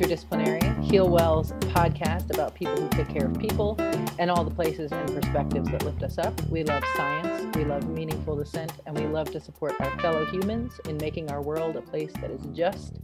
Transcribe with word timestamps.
Interdisciplinary, 0.00 0.62
Healwell's 0.88 1.52
podcast 1.74 2.32
about 2.32 2.54
people 2.54 2.74
who 2.74 2.88
take 2.88 3.10
care 3.10 3.26
of 3.26 3.38
people 3.38 3.76
and 4.18 4.30
all 4.30 4.44
the 4.44 4.50
places 4.50 4.90
and 4.92 5.06
perspectives 5.14 5.70
that 5.70 5.84
lift 5.84 6.02
us 6.02 6.16
up. 6.16 6.32
We 6.48 6.64
love 6.64 6.82
science, 6.96 7.54
we 7.54 7.66
love 7.66 7.86
meaningful 7.86 8.34
dissent, 8.34 8.72
and 8.86 8.98
we 8.98 9.06
love 9.06 9.30
to 9.32 9.40
support 9.40 9.74
our 9.78 9.98
fellow 9.98 10.24
humans 10.24 10.80
in 10.88 10.96
making 10.96 11.30
our 11.30 11.42
world 11.42 11.76
a 11.76 11.82
place 11.82 12.12
that 12.22 12.30
is 12.30 12.40
just, 12.54 12.94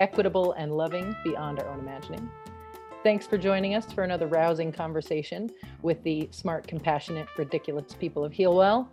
equitable, 0.00 0.52
and 0.52 0.74
loving 0.74 1.14
beyond 1.24 1.60
our 1.60 1.68
own 1.68 1.80
imagining. 1.80 2.26
Thanks 3.02 3.26
for 3.26 3.36
joining 3.36 3.74
us 3.74 3.92
for 3.92 4.04
another 4.04 4.26
rousing 4.26 4.72
conversation 4.72 5.50
with 5.82 6.02
the 6.04 6.26
smart, 6.30 6.66
compassionate, 6.66 7.28
ridiculous 7.36 7.92
people 7.92 8.24
of 8.24 8.32
Healwell. 8.32 8.88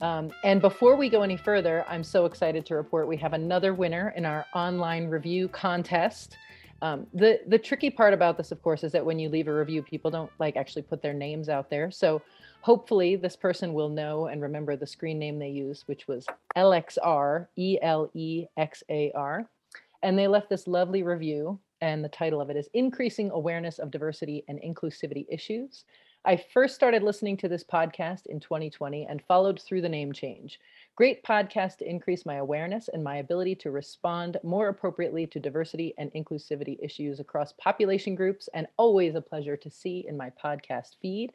Um, 0.00 0.30
and 0.44 0.60
before 0.60 0.94
we 0.94 1.08
go 1.08 1.22
any 1.22 1.36
further, 1.36 1.84
I'm 1.88 2.04
so 2.04 2.26
excited 2.26 2.64
to 2.66 2.76
report 2.76 3.08
we 3.08 3.16
have 3.16 3.32
another 3.32 3.74
winner 3.74 4.14
in 4.16 4.24
our 4.24 4.46
online 4.54 5.08
review 5.08 5.48
contest. 5.48 6.38
Um, 6.80 7.06
the 7.12 7.40
the 7.46 7.58
tricky 7.58 7.90
part 7.90 8.14
about 8.14 8.36
this, 8.36 8.52
of 8.52 8.62
course, 8.62 8.84
is 8.84 8.92
that 8.92 9.04
when 9.04 9.18
you 9.18 9.28
leave 9.28 9.48
a 9.48 9.54
review, 9.54 9.82
people 9.82 10.10
don't 10.10 10.30
like 10.38 10.56
actually 10.56 10.82
put 10.82 11.02
their 11.02 11.12
names 11.12 11.48
out 11.48 11.70
there. 11.70 11.90
So 11.90 12.22
hopefully, 12.60 13.16
this 13.16 13.36
person 13.36 13.72
will 13.74 13.88
know 13.88 14.26
and 14.26 14.40
remember 14.40 14.76
the 14.76 14.86
screen 14.86 15.18
name 15.18 15.38
they 15.38 15.48
used, 15.48 15.84
which 15.86 16.06
was 16.06 16.26
LXR 16.56 17.48
E 17.56 17.78
L 17.82 18.10
E 18.14 18.46
X 18.56 18.84
A 18.90 19.10
R, 19.12 19.48
and 20.02 20.18
they 20.18 20.28
left 20.28 20.48
this 20.48 20.66
lovely 20.66 21.02
review. 21.02 21.58
And 21.80 22.04
the 22.04 22.08
title 22.08 22.40
of 22.40 22.50
it 22.50 22.56
is 22.56 22.68
"Increasing 22.74 23.30
Awareness 23.30 23.78
of 23.78 23.90
Diversity 23.90 24.44
and 24.48 24.60
Inclusivity 24.60 25.26
Issues." 25.28 25.84
I 26.24 26.36
first 26.36 26.74
started 26.74 27.02
listening 27.02 27.36
to 27.38 27.48
this 27.48 27.64
podcast 27.64 28.26
in 28.26 28.40
2020 28.40 29.06
and 29.06 29.22
followed 29.22 29.60
through 29.60 29.80
the 29.82 29.88
name 29.88 30.12
change. 30.12 30.60
Great 30.98 31.22
podcast 31.22 31.76
to 31.76 31.88
increase 31.88 32.26
my 32.26 32.38
awareness 32.38 32.88
and 32.92 33.04
my 33.04 33.18
ability 33.18 33.54
to 33.54 33.70
respond 33.70 34.36
more 34.42 34.66
appropriately 34.66 35.28
to 35.28 35.38
diversity 35.38 35.94
and 35.96 36.12
inclusivity 36.12 36.76
issues 36.82 37.20
across 37.20 37.52
population 37.52 38.16
groups, 38.16 38.48
and 38.52 38.66
always 38.78 39.14
a 39.14 39.20
pleasure 39.20 39.56
to 39.56 39.70
see 39.70 40.04
in 40.08 40.16
my 40.16 40.28
podcast 40.44 40.96
feed. 41.00 41.34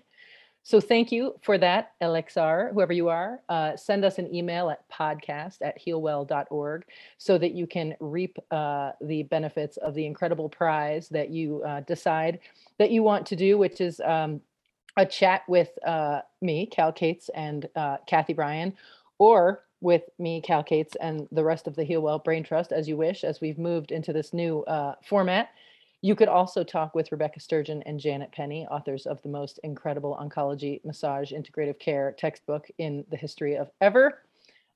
So 0.64 0.82
thank 0.82 1.14
you 1.14 1.40
for 1.42 1.58
that, 1.60 1.94
LXR, 2.02 2.74
whoever 2.74 2.92
you 2.92 3.08
are. 3.08 3.40
Uh, 3.48 3.78
send 3.78 4.04
us 4.04 4.18
an 4.18 4.36
email 4.36 4.70
at 4.70 4.84
podcast 4.90 5.60
at 5.62 5.82
healwell.org 5.82 6.84
so 7.18 7.38
that 7.38 7.54
you 7.54 7.66
can 7.66 7.96
reap 8.02 8.38
uh, 8.52 8.92
the 9.00 9.24
benefits 9.24 9.78
of 9.78 9.94
the 9.94 10.06
incredible 10.06 10.50
prize 10.50 11.08
that 11.08 11.30
you 11.30 11.64
uh, 11.64 11.80
decide 11.80 12.40
that 12.80 12.92
you 12.92 13.02
want 13.02 13.26
to 13.28 13.38
do, 13.38 13.58
which 13.58 13.80
is 13.80 14.02
um, 14.02 14.42
a 14.98 15.06
chat 15.06 15.44
with 15.48 15.70
uh, 15.88 16.20
me, 16.42 16.66
Cal 16.66 16.92
Cates, 16.92 17.30
and 17.34 17.70
uh, 17.78 17.96
Kathy 18.06 18.34
Bryan, 18.34 18.74
or 19.24 19.64
with 19.80 20.04
me, 20.20 20.42
Cal 20.42 20.62
Cates, 20.62 20.98
and 21.00 21.30
the 21.32 21.46
rest 21.46 21.66
of 21.66 21.78
the 21.78 21.86
Healwell 21.86 22.22
Brain 22.22 22.44
Trust, 22.44 22.74
as 22.74 22.90
you 22.90 22.98
wish, 22.98 23.24
as 23.24 23.40
we've 23.40 23.58
moved 23.58 23.94
into 23.94 24.12
this 24.12 24.34
new 24.34 24.64
uh, 24.64 24.96
format. 25.02 25.52
You 26.02 26.14
could 26.14 26.28
also 26.28 26.62
talk 26.62 26.94
with 26.94 27.10
Rebecca 27.10 27.40
Sturgeon 27.40 27.82
and 27.84 27.98
Janet 27.98 28.34
Penny, 28.34 28.68
authors 28.68 29.06
of 29.06 29.22
the 29.22 29.30
most 29.30 29.62
incredible 29.64 30.20
oncology 30.22 30.84
massage 30.84 31.32
integrative 31.32 31.80
care 31.80 32.14
textbook 32.20 32.68
in 32.80 33.06
the 33.12 33.16
history 33.16 33.56
of 33.56 33.70
ever. 33.80 34.24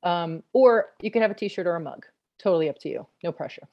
Um, 0.03 0.43
or 0.53 0.93
you 1.01 1.11
could 1.11 1.21
have 1.21 1.31
a 1.31 1.33
t 1.35 1.49
shirt 1.49 1.67
or 1.67 1.75
a 1.75 1.79
mug. 1.81 2.05
Totally 2.37 2.69
up 2.69 2.79
to 2.79 2.89
you. 2.89 3.05
No 3.25 3.33
pressure. 3.33 3.67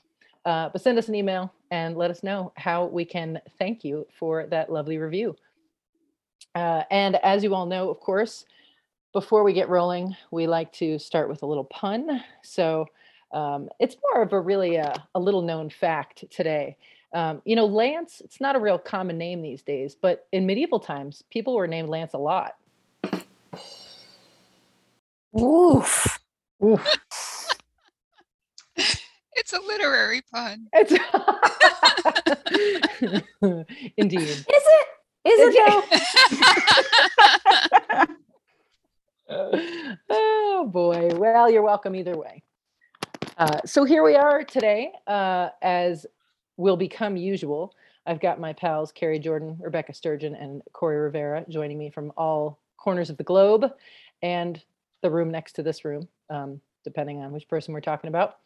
Uh, 0.45 0.71
but 0.71 0.83
send 0.83 0.99
us 0.99 1.07
an 1.07 1.15
email 1.15 1.53
and 1.71 1.97
let 1.97 2.11
us 2.11 2.25
know 2.25 2.53
how 2.57 2.87
we 2.87 3.05
can 3.05 3.41
thank 3.61 3.85
you 3.85 4.09
for 4.19 4.47
that 4.47 4.73
lovely 4.73 4.99
review. 4.99 5.37
Uh, 6.57 6.83
and 6.91 7.15
as 7.23 7.45
you 7.45 7.55
all 7.55 7.67
know, 7.67 7.91
of 7.91 8.01
course, 8.01 8.47
before 9.15 9.45
we 9.45 9.55
get 9.55 9.71
rolling, 9.71 10.15
we 10.31 10.47
like 10.47 10.73
to 10.75 10.99
start 10.99 11.31
with 11.31 11.43
a 11.43 11.47
little 11.47 11.65
pun. 11.65 12.23
So 12.43 12.85
um, 13.33 13.71
it's 13.79 13.97
more 14.13 14.23
of 14.23 14.33
a 14.35 14.41
really 14.41 14.77
a, 14.77 14.89
uh, 14.89 14.99
a 15.15 15.21
little 15.21 15.41
known 15.41 15.71
fact 15.71 16.25
today. 16.31 16.77
Um, 17.15 17.41
you 17.45 17.55
know, 17.55 17.65
Lance, 17.65 18.21
it's 18.25 18.41
not 18.41 18.57
a 18.57 18.59
real 18.59 18.77
common 18.79 19.17
name 19.17 19.41
these 19.41 19.63
days, 19.63 19.95
but 19.95 20.27
in 20.33 20.47
medieval 20.47 20.81
times, 20.81 21.23
people 21.31 21.55
were 21.55 21.69
named 21.69 21.89
Lance 21.89 22.13
a 22.13 22.19
lot. 22.19 22.57
Oof. 25.41 26.19
Oof. 26.65 26.95
it's 28.77 29.53
a 29.53 29.61
literary 29.61 30.23
pun. 30.33 30.67
It's 30.73 30.93
Indeed. 33.97 34.21
Is 34.21 34.45
it? 34.49 34.87
Is 35.27 35.55
it 35.55 35.55
though? 37.71 37.74
Oh 40.11 40.71
boy. 40.71 41.09
Well, 41.15 41.51
you're 41.51 41.63
welcome 41.63 41.95
either 41.95 42.17
way. 42.17 42.43
Uh, 43.37 43.61
so 43.65 43.85
here 43.85 44.05
we 44.05 44.15
are 44.15 44.45
today, 44.45 44.93
uh, 45.07 45.49
as 45.61 46.07
will 46.57 46.77
become 46.77 47.17
usual. 47.17 47.75
I've 48.07 48.21
got 48.21 48.39
my 48.39 48.53
pals 48.53 48.93
Carrie 48.93 49.19
Jordan, 49.19 49.57
Rebecca 49.61 49.93
Sturgeon, 49.93 50.35
and 50.37 50.63
Corey 50.73 50.99
Rivera 50.99 51.45
joining 51.49 51.79
me 51.79 51.91
from 51.91 52.13
all 52.17 52.61
corners 52.77 53.11
of 53.11 53.17
the 53.17 53.25
globe 53.25 53.73
and 54.23 54.63
the 55.03 55.11
room 55.11 55.31
next 55.31 55.55
to 55.55 55.63
this 55.63 55.85
room, 55.85 56.07
um, 56.31 56.61
depending 56.85 57.23
on 57.23 57.33
which 57.33 57.49
person 57.49 57.75
we're 57.75 57.81
talking 57.81 58.09
about. 58.09 58.37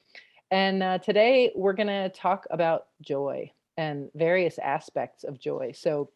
And 0.50 0.82
uh, 0.82 0.98
today 0.98 1.52
we're 1.54 1.74
going 1.74 1.88
to 1.88 2.08
talk 2.10 2.46
about 2.50 2.86
joy 3.02 3.52
and 3.76 4.08
various 4.14 4.58
aspects 4.58 5.24
of 5.24 5.38
joy. 5.38 5.72
So 5.74 6.10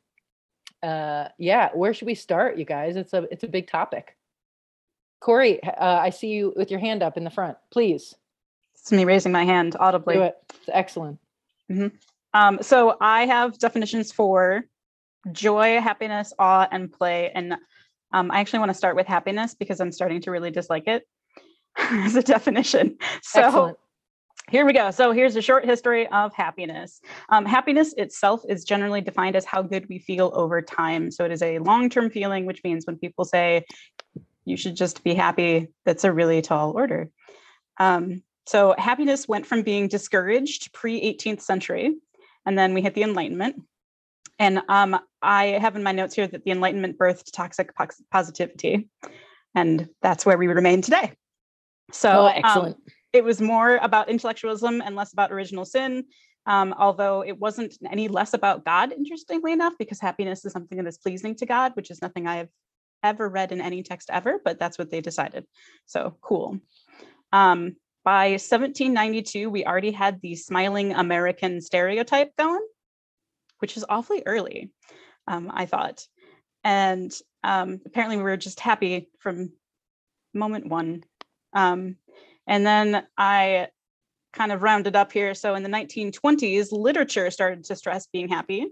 uh, 0.83 1.29
yeah, 1.39 1.69
where 1.75 1.93
should 1.93 2.07
we 2.07 2.15
start, 2.15 2.57
you 2.59 2.65
guys? 2.65 2.97
It's 2.97 3.13
a 3.13 3.29
it's 3.31 3.45
a 3.45 3.49
big 3.49 3.69
topic. 3.69 4.17
Corey, 5.23 5.63
uh, 5.63 5.75
I 5.79 6.11
see 6.11 6.29
you 6.29 6.53
with 6.57 6.71
your 6.71 6.81
hand 6.81 7.03
up 7.03 7.17
in 7.17 7.23
the 7.23 7.31
front. 7.31 7.57
Please. 7.73 8.15
It's 8.75 8.91
me 8.91 9.05
raising 9.05 9.31
my 9.31 9.45
hand 9.45 9.77
audibly. 9.79 10.15
Do 10.15 10.23
it. 10.23 10.35
It's 10.51 10.71
excellent. 10.73 11.21
Mm-hmm. 11.71 11.89
Um, 12.35 12.59
so 12.61 12.97
I 13.01 13.27
have 13.27 13.57
definitions 13.59 14.11
for 14.11 14.65
joy, 15.31 15.81
happiness, 15.81 16.33
awe, 16.39 16.67
and 16.73 16.93
play. 16.93 17.31
And 17.33 17.55
um, 18.13 18.33
I 18.33 18.41
actually 18.41 18.59
want 18.59 18.71
to 18.71 18.75
start 18.75 18.97
with 18.97 19.07
happiness 19.07 19.55
because 19.55 19.81
I'm 19.81 19.93
starting 19.93 20.21
to 20.23 20.33
really 20.33 20.51
dislike 20.51 20.89
it 20.89 21.07
as 21.79 22.17
a 22.17 22.23
definition. 22.23 22.97
So 23.23 23.43
Excellent. 23.43 23.79
Here 24.51 24.67
we 24.67 24.73
go. 24.73 24.91
So 24.91 25.13
here's 25.13 25.37
a 25.37 25.41
short 25.41 25.65
history 25.65 26.07
of 26.09 26.35
happiness. 26.35 27.01
Um, 27.29 27.47
happiness 27.47 27.95
itself 27.97 28.43
is 28.49 28.65
generally 28.65 29.01
defined 29.01 29.37
as 29.37 29.45
how 29.45 29.63
good 29.63 29.89
we 29.89 29.99
feel 29.99 30.33
over 30.35 30.61
time. 30.61 31.11
So 31.11 31.25
it 31.25 31.31
is 31.31 31.43
a 31.43 31.59
long 31.61 31.89
term 31.89 32.11
feeling, 32.11 32.45
which 32.45 32.61
means 32.65 32.85
when 32.85 32.99
people 32.99 33.25
say 33.25 33.65
you 34.45 34.57
should 34.57 34.77
just 34.77 35.05
be 35.05 35.15
happy, 35.15 35.69
that's 35.85 36.05
a 36.05 36.13
really 36.13 36.43
tall 36.43 36.73
order. 36.73 37.11
Um, 37.79 38.23
so 38.47 38.75
happiness 38.77 39.29
went 39.29 39.47
from 39.47 39.63
being 39.63 39.89
discouraged 39.89 40.73
pre 40.73 41.01
18th 41.01 41.41
century, 41.41 41.97
and 42.45 42.59
then 42.59 42.75
we 42.75 42.83
hit 42.83 42.95
the 42.95 43.03
Enlightenment. 43.03 43.63
And 44.39 44.63
um, 44.69 44.99
I 45.21 45.47
have 45.47 45.77
in 45.77 45.83
my 45.83 45.93
notes 45.93 46.15
here 46.15 46.27
that 46.27 46.45
the 46.45 46.51
Enlightenment 46.51 46.99
birthed 46.99 47.33
toxic 47.33 47.73
positivity, 48.11 48.89
and 49.55 49.89
that's 50.01 50.27
where 50.27 50.39
we 50.39 50.49
remain 50.49 50.83
today. 50.83 51.13
So 51.93 52.23
oh, 52.23 52.27
excellent. 52.27 52.77
Um, 52.77 52.83
it 53.13 53.23
was 53.23 53.41
more 53.41 53.77
about 53.77 54.09
intellectualism 54.09 54.81
and 54.81 54.97
less 54.97 55.13
about 55.13 55.33
original 55.33 55.65
sin. 55.65 56.05
Um, 56.47 56.75
although 56.77 57.23
it 57.23 57.39
wasn't 57.39 57.77
any 57.89 58.09
less 58.09 58.35
about 58.35 58.65
God, 58.65 58.91
interestingly 58.93 59.53
enough, 59.53 59.75
because 59.79 60.01
happiness 60.01 60.45
is 60.45 60.53
something 60.53 60.79
that 60.79 60.89
is 60.89 60.99
pleasing 60.99 61.37
to 61.37 61.47
God, 61.47 61.73
which 61.75 61.91
is 61.91 62.03
nothing 62.03 62.27
I 62.27 62.37
have 62.37 62.49
ever 63.03 63.29
read 63.29 63.53
in 63.53 63.61
any 63.61 63.83
text 63.83 64.11
ever, 64.11 64.41
but 64.45 64.59
that's 64.59 64.79
what 64.79 64.91
they 64.91 65.01
decided. 65.01 65.47
So 65.87 66.17
cool. 66.21 66.59
Um, 67.33 67.77
by 68.05 68.31
1792, 68.31 69.49
we 69.49 69.65
already 69.65 69.93
had 69.93 70.21
the 70.21 70.35
smiling 70.35 70.93
American 70.93 71.61
stereotype 71.61 72.37
going, 72.37 72.67
which 73.59 73.77
is 73.77 73.85
awfully 73.89 74.23
early, 74.27 74.73
um, 75.29 75.51
I 75.53 75.67
thought. 75.67 76.05
And 76.65 77.13
um, 77.45 77.81
apparently, 77.87 78.17
we 78.17 78.25
were 78.25 78.37
just 78.37 78.61
happy 78.61 79.09
from 79.19 79.53
moment 80.35 80.67
one. 80.67 81.05
Um, 81.53 81.97
and 82.47 82.67
then 82.67 83.07
I 83.17 83.69
kind 84.33 84.53
of 84.53 84.63
rounded 84.63 84.97
up 84.97 85.13
here. 85.13 85.35
So 85.35 85.55
in 85.55 85.63
the 85.63 85.69
1920s, 85.69 86.73
literature 86.73 87.31
started 87.31 87.65
to 87.65 87.77
stress 87.77 88.07
being 88.13 88.29
happy 88.29 88.69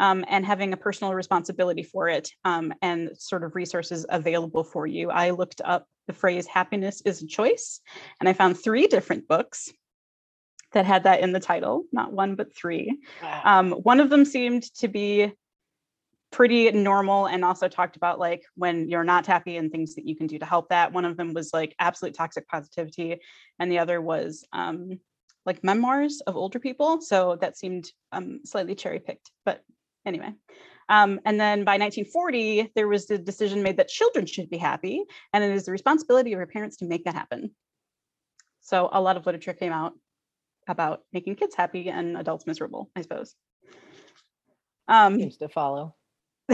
um, 0.00 0.24
and 0.28 0.44
having 0.44 0.72
a 0.72 0.76
personal 0.76 1.14
responsibility 1.14 1.82
for 1.82 2.08
it 2.08 2.30
um, 2.44 2.72
and 2.82 3.10
sort 3.16 3.44
of 3.44 3.54
resources 3.54 4.04
available 4.08 4.64
for 4.64 4.86
you. 4.86 5.10
I 5.10 5.30
looked 5.30 5.60
up 5.64 5.86
the 6.06 6.12
phrase 6.14 6.46
happiness 6.46 7.02
is 7.04 7.22
a 7.22 7.26
choice, 7.26 7.80
and 8.18 8.28
I 8.28 8.32
found 8.32 8.58
three 8.58 8.88
different 8.88 9.28
books 9.28 9.70
that 10.72 10.86
had 10.86 11.04
that 11.04 11.20
in 11.20 11.32
the 11.32 11.40
title, 11.40 11.84
not 11.92 12.12
one, 12.12 12.34
but 12.34 12.54
three. 12.54 12.98
Wow. 13.22 13.42
Um, 13.44 13.70
one 13.72 14.00
of 14.00 14.08
them 14.08 14.24
seemed 14.24 14.62
to 14.76 14.88
be 14.88 15.32
pretty 16.32 16.70
normal 16.70 17.26
and 17.26 17.44
also 17.44 17.68
talked 17.68 17.96
about 17.96 18.18
like 18.18 18.44
when 18.54 18.88
you're 18.88 19.04
not 19.04 19.26
happy 19.26 19.56
and 19.56 19.70
things 19.70 19.96
that 19.96 20.06
you 20.06 20.16
can 20.16 20.28
do 20.28 20.38
to 20.38 20.46
help 20.46 20.68
that 20.68 20.92
one 20.92 21.04
of 21.04 21.16
them 21.16 21.34
was 21.34 21.52
like 21.52 21.74
absolute 21.80 22.14
toxic 22.14 22.46
positivity 22.46 23.20
and 23.58 23.70
the 23.70 23.80
other 23.80 24.00
was 24.00 24.44
um 24.52 25.00
like 25.44 25.64
memoirs 25.64 26.20
of 26.28 26.36
older 26.36 26.60
people 26.60 27.00
so 27.00 27.36
that 27.40 27.58
seemed 27.58 27.90
um 28.12 28.38
slightly 28.44 28.76
cherry 28.76 29.00
picked 29.00 29.32
but 29.44 29.64
anyway 30.06 30.32
um, 30.88 31.20
and 31.24 31.38
then 31.38 31.64
by 31.64 31.78
1940 31.78 32.72
there 32.74 32.88
was 32.88 33.06
the 33.06 33.18
decision 33.18 33.62
made 33.62 33.76
that 33.76 33.88
children 33.88 34.26
should 34.26 34.50
be 34.50 34.58
happy 34.58 35.04
and 35.32 35.44
it 35.44 35.50
is 35.50 35.64
the 35.64 35.72
responsibility 35.72 36.32
of 36.32 36.38
our 36.38 36.46
parents 36.46 36.76
to 36.78 36.86
make 36.86 37.04
that 37.04 37.14
happen 37.14 37.50
so 38.60 38.88
a 38.92 39.00
lot 39.00 39.16
of 39.16 39.26
literature 39.26 39.52
came 39.52 39.72
out 39.72 39.94
about 40.68 41.02
making 41.12 41.36
kids 41.36 41.54
happy 41.54 41.88
and 41.90 42.16
adults 42.16 42.46
miserable, 42.46 42.90
I 42.94 43.02
suppose. 43.02 43.34
Um, 44.88 45.18
Seems 45.18 45.36
to 45.38 45.48
follow. 45.48 45.94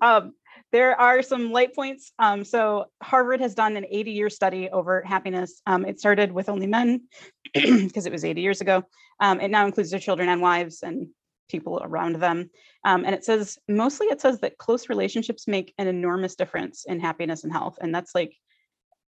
um, 0.00 0.32
there 0.72 1.00
are 1.00 1.22
some 1.22 1.52
light 1.52 1.74
points. 1.74 2.12
Um, 2.18 2.44
so 2.44 2.86
Harvard 3.02 3.40
has 3.40 3.54
done 3.54 3.76
an 3.76 3.86
80 3.88 4.10
year 4.10 4.30
study 4.30 4.68
over 4.70 5.02
happiness. 5.02 5.60
Um, 5.66 5.84
it 5.84 6.00
started 6.00 6.32
with 6.32 6.48
only 6.48 6.66
men 6.66 7.02
because 7.54 8.06
it 8.06 8.12
was 8.12 8.24
80 8.24 8.40
years 8.40 8.60
ago. 8.60 8.82
Um, 9.20 9.40
it 9.40 9.50
now 9.50 9.66
includes 9.66 9.90
their 9.90 10.00
children 10.00 10.28
and 10.28 10.40
wives 10.40 10.82
and 10.82 11.08
people 11.48 11.80
around 11.82 12.16
them. 12.16 12.50
Um, 12.84 13.04
and 13.04 13.14
it 13.14 13.24
says, 13.24 13.58
mostly 13.68 14.06
it 14.08 14.20
says 14.20 14.40
that 14.40 14.58
close 14.58 14.88
relationships 14.88 15.46
make 15.48 15.74
an 15.78 15.86
enormous 15.86 16.34
difference 16.34 16.84
in 16.86 17.00
happiness 17.00 17.44
and 17.44 17.52
health. 17.52 17.78
And 17.80 17.94
that's 17.94 18.14
like 18.14 18.34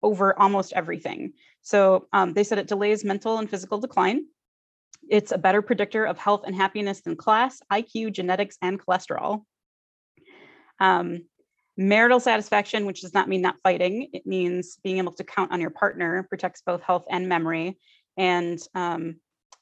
over 0.02 0.38
almost 0.38 0.72
everything. 0.74 1.32
So 1.62 2.06
um, 2.12 2.34
they 2.34 2.44
said 2.44 2.58
it 2.58 2.66
delays 2.66 3.04
mental 3.04 3.38
and 3.38 3.48
physical 3.48 3.78
decline. 3.78 4.26
It's 5.08 5.32
a 5.32 5.38
better 5.38 5.62
predictor 5.62 6.04
of 6.04 6.18
health 6.18 6.42
and 6.46 6.54
happiness 6.54 7.00
than 7.00 7.16
class, 7.16 7.60
IQ, 7.72 8.12
genetics, 8.12 8.56
and 8.62 8.80
cholesterol. 8.80 9.42
Um, 10.80 11.24
marital 11.76 12.20
satisfaction, 12.20 12.86
which 12.86 13.00
does 13.00 13.14
not 13.14 13.28
mean 13.28 13.40
not 13.40 13.56
fighting, 13.62 14.08
it 14.12 14.26
means 14.26 14.78
being 14.84 14.98
able 14.98 15.12
to 15.12 15.24
count 15.24 15.52
on 15.52 15.60
your 15.60 15.70
partner, 15.70 16.24
protects 16.28 16.62
both 16.64 16.82
health 16.82 17.04
and 17.10 17.28
memory. 17.28 17.78
And 18.16 18.60
um, 18.74 19.16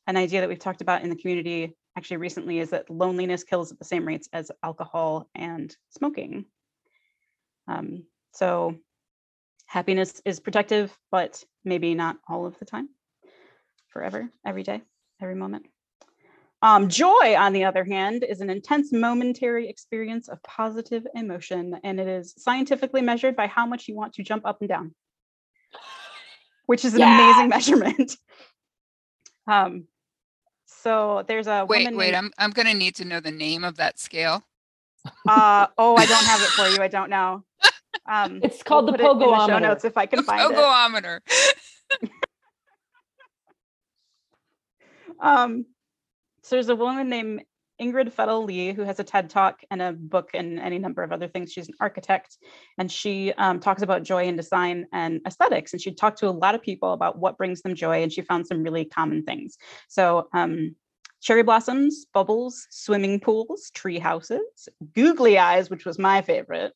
an 0.06 0.16
idea 0.16 0.40
that 0.40 0.48
we've 0.48 0.58
talked 0.58 0.82
about 0.82 1.02
in 1.02 1.10
the 1.10 1.16
community 1.16 1.74
actually 1.96 2.18
recently 2.18 2.58
is 2.58 2.70
that 2.70 2.90
loneliness 2.90 3.44
kills 3.44 3.72
at 3.72 3.78
the 3.78 3.84
same 3.84 4.06
rates 4.06 4.28
as 4.32 4.50
alcohol 4.62 5.28
and 5.34 5.74
smoking. 5.90 6.46
Um, 7.68 8.04
so 8.32 8.76
happiness 9.66 10.20
is 10.24 10.40
protective, 10.40 10.96
but 11.10 11.42
maybe 11.64 11.94
not 11.94 12.16
all 12.28 12.46
of 12.46 12.58
the 12.58 12.64
time, 12.64 12.88
forever, 13.88 14.28
every 14.44 14.62
day, 14.62 14.82
every 15.20 15.34
moment. 15.34 15.66
Um, 16.62 16.88
joy, 16.88 17.34
on 17.36 17.52
the 17.52 17.64
other 17.64 17.84
hand, 17.84 18.22
is 18.22 18.40
an 18.40 18.48
intense 18.48 18.92
momentary 18.92 19.68
experience 19.68 20.28
of 20.28 20.40
positive 20.44 21.04
emotion, 21.14 21.76
and 21.82 21.98
it 21.98 22.06
is 22.06 22.34
scientifically 22.38 23.02
measured 23.02 23.34
by 23.34 23.48
how 23.48 23.66
much 23.66 23.88
you 23.88 23.96
want 23.96 24.14
to 24.14 24.22
jump 24.22 24.46
up 24.46 24.58
and 24.60 24.68
down, 24.68 24.94
which 26.66 26.84
is 26.84 26.94
an 26.94 27.02
amazing 27.02 27.48
measurement. 27.56 28.16
Um, 29.48 29.88
so 30.82 31.25
there's 31.29 31.46
a 31.46 31.64
Wait, 31.69 31.84
woman 31.84 31.96
wait, 31.96 32.12
named- 32.12 32.17
I'm, 32.17 32.44
I'm 32.46 32.50
gonna 32.50 32.75
need 32.75 32.94
to 32.96 33.05
know 33.05 33.20
the 33.20 33.31
name 33.31 33.62
of 33.64 33.76
that 33.76 33.99
scale. 33.99 34.43
uh, 35.29 35.67
oh, 35.79 35.96
I 35.96 36.06
don't 36.06 36.25
have 36.25 36.40
it 36.40 36.49
for 36.49 36.69
you. 36.75 36.82
I 36.82 36.88
don't 36.88 37.11
know. 37.11 37.44
Um, 38.06 38.40
It's 38.43 38.62
called 38.62 38.87
we'll 38.87 38.93
the 38.93 38.99
put 38.99 39.23
it 39.23 39.29
in 39.29 39.46
show 39.49 39.58
notes 39.58 39.84
if 39.84 39.96
I 39.96 40.06
can 40.06 40.19
The 40.19 40.23
find 40.25 40.52
it. 40.52 40.56
pogometer. 40.56 41.20
Um, 45.20 45.67
so 46.43 46.56
there's 46.56 46.69
a 46.69 46.75
woman 46.75 47.08
named 47.08 47.43
Ingrid 47.82 48.12
Fetell 48.12 48.46
Lee 48.46 48.73
who 48.73 48.82
has 48.82 49.00
a 49.00 49.05
TED 49.05 49.29
talk 49.29 49.61
and 49.70 49.82
a 49.82 49.93
book 49.93 50.31
and 50.34 50.58
any 50.61 50.79
number 50.79 51.02
of 51.02 51.12
other 51.12 51.29
things. 51.29 51.52
She's 51.52 51.69
an 51.69 51.75
architect 51.81 52.38
and 52.79 52.90
she 52.90 53.32
um, 53.32 53.58
talks 53.58 53.82
about 53.82 54.05
joy 54.05 54.29
and 54.29 54.37
design 54.37 54.87
and 54.93 55.20
aesthetics. 55.26 55.73
And 55.73 55.82
she 55.82 55.93
talked 55.93 56.19
to 56.19 56.29
a 56.29 56.31
lot 56.31 56.55
of 56.55 56.62
people 56.62 56.93
about 56.93 57.19
what 57.19 57.37
brings 57.37 57.62
them 57.62 57.75
joy. 57.75 58.02
And 58.02 58.12
she 58.12 58.23
found 58.23 58.46
some 58.46 58.62
really 58.62 58.84
common 58.84 59.25
things. 59.25 59.58
So 59.88 60.29
um, 60.32 60.76
cherry 61.20 61.43
blossoms, 61.43 62.06
bubbles, 62.12 62.67
swimming 62.70 63.20
pools, 63.20 63.70
tree 63.75 63.99
houses, 63.99 64.69
googly 64.94 65.38
eyes, 65.38 65.70
which 65.70 65.84
was 65.84 65.99
my 65.99 66.23
favorite, 66.23 66.73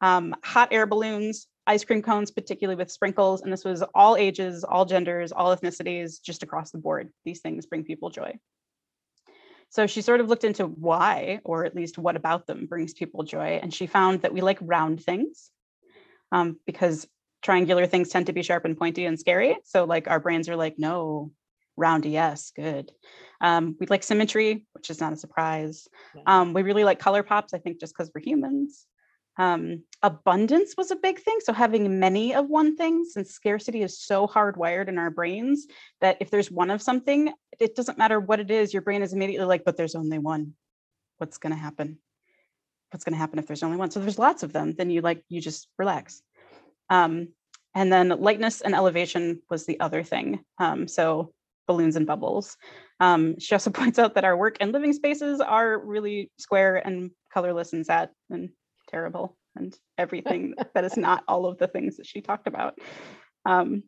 um, 0.00 0.34
hot 0.44 0.68
air 0.72 0.86
balloons, 0.86 1.46
ice 1.66 1.84
cream 1.84 2.02
cones, 2.02 2.30
particularly 2.30 2.76
with 2.76 2.90
sprinkles. 2.90 3.42
And 3.42 3.52
this 3.52 3.64
was 3.64 3.82
all 3.94 4.16
ages, 4.16 4.64
all 4.64 4.84
genders, 4.84 5.32
all 5.32 5.56
ethnicities, 5.56 6.20
just 6.22 6.42
across 6.42 6.70
the 6.70 6.78
board. 6.78 7.10
These 7.24 7.40
things 7.40 7.66
bring 7.66 7.84
people 7.84 8.10
joy. 8.10 8.38
So 9.74 9.88
she 9.88 10.02
sort 10.02 10.20
of 10.20 10.28
looked 10.28 10.44
into 10.44 10.66
why, 10.66 11.40
or 11.42 11.64
at 11.64 11.74
least 11.74 11.98
what 11.98 12.14
about 12.14 12.46
them 12.46 12.66
brings 12.66 12.94
people 12.94 13.24
joy. 13.24 13.58
And 13.60 13.74
she 13.74 13.88
found 13.88 14.22
that 14.22 14.32
we 14.32 14.40
like 14.40 14.58
round 14.60 15.02
things 15.02 15.50
um, 16.30 16.60
because 16.64 17.08
triangular 17.42 17.84
things 17.84 18.08
tend 18.08 18.26
to 18.26 18.32
be 18.32 18.44
sharp 18.44 18.64
and 18.64 18.78
pointy 18.78 19.04
and 19.04 19.18
scary. 19.18 19.56
So 19.64 19.82
like 19.82 20.06
our 20.06 20.20
brains 20.20 20.48
are 20.48 20.54
like, 20.54 20.78
no, 20.78 21.32
round, 21.76 22.04
yes, 22.04 22.52
good. 22.54 22.92
Um, 23.40 23.74
we 23.80 23.88
like 23.88 24.04
symmetry, 24.04 24.64
which 24.74 24.90
is 24.90 25.00
not 25.00 25.12
a 25.12 25.16
surprise. 25.16 25.88
Um, 26.24 26.52
we 26.52 26.62
really 26.62 26.84
like 26.84 27.00
color 27.00 27.24
pops, 27.24 27.52
I 27.52 27.58
think 27.58 27.80
just 27.80 27.96
because 27.96 28.12
we're 28.14 28.22
humans. 28.22 28.86
Um, 29.36 29.82
abundance 30.02 30.74
was 30.76 30.90
a 30.90 30.96
big 30.96 31.18
thing. 31.18 31.38
So 31.42 31.52
having 31.52 31.98
many 31.98 32.34
of 32.34 32.48
one 32.48 32.76
thing, 32.76 33.04
since 33.04 33.30
scarcity 33.30 33.82
is 33.82 33.98
so 33.98 34.26
hardwired 34.26 34.88
in 34.88 34.98
our 34.98 35.10
brains 35.10 35.66
that 36.00 36.18
if 36.20 36.30
there's 36.30 36.50
one 36.50 36.70
of 36.70 36.82
something, 36.82 37.32
it 37.58 37.74
doesn't 37.74 37.98
matter 37.98 38.20
what 38.20 38.40
it 38.40 38.50
is, 38.50 38.72
your 38.72 38.82
brain 38.82 39.02
is 39.02 39.12
immediately 39.12 39.46
like, 39.46 39.64
but 39.64 39.76
there's 39.76 39.94
only 39.94 40.18
one. 40.18 40.54
What's 41.18 41.38
going 41.38 41.54
to 41.54 41.58
happen? 41.58 41.98
What's 42.90 43.04
going 43.04 43.14
to 43.14 43.18
happen 43.18 43.38
if 43.38 43.46
there's 43.46 43.62
only 43.62 43.76
one? 43.76 43.90
So 43.90 44.00
there's 44.00 44.18
lots 44.18 44.42
of 44.42 44.52
them, 44.52 44.74
then 44.76 44.90
you 44.90 45.00
like, 45.00 45.24
you 45.28 45.40
just 45.40 45.68
relax. 45.78 46.22
Um, 46.90 47.28
and 47.74 47.92
then 47.92 48.08
lightness 48.10 48.60
and 48.60 48.74
elevation 48.74 49.42
was 49.50 49.66
the 49.66 49.80
other 49.80 50.04
thing. 50.04 50.44
Um, 50.58 50.86
so 50.86 51.32
balloons 51.66 51.96
and 51.96 52.06
bubbles. 52.06 52.56
Um, 53.00 53.38
she 53.40 53.54
also 53.54 53.70
points 53.72 53.98
out 53.98 54.14
that 54.14 54.24
our 54.24 54.36
work 54.36 54.58
and 54.60 54.72
living 54.72 54.92
spaces 54.92 55.40
are 55.40 55.78
really 55.78 56.30
square 56.38 56.76
and 56.76 57.10
colorless 57.32 57.72
and 57.72 57.84
sad 57.84 58.10
and 58.30 58.50
terrible 58.94 59.36
and 59.56 59.76
everything 59.98 60.54
that 60.74 60.84
is 60.84 60.96
not 60.96 61.24
all 61.26 61.46
of 61.46 61.58
the 61.58 61.68
things 61.68 61.96
that 61.96 62.06
she 62.06 62.20
talked 62.20 62.46
about. 62.46 62.78
Um, 63.44 63.82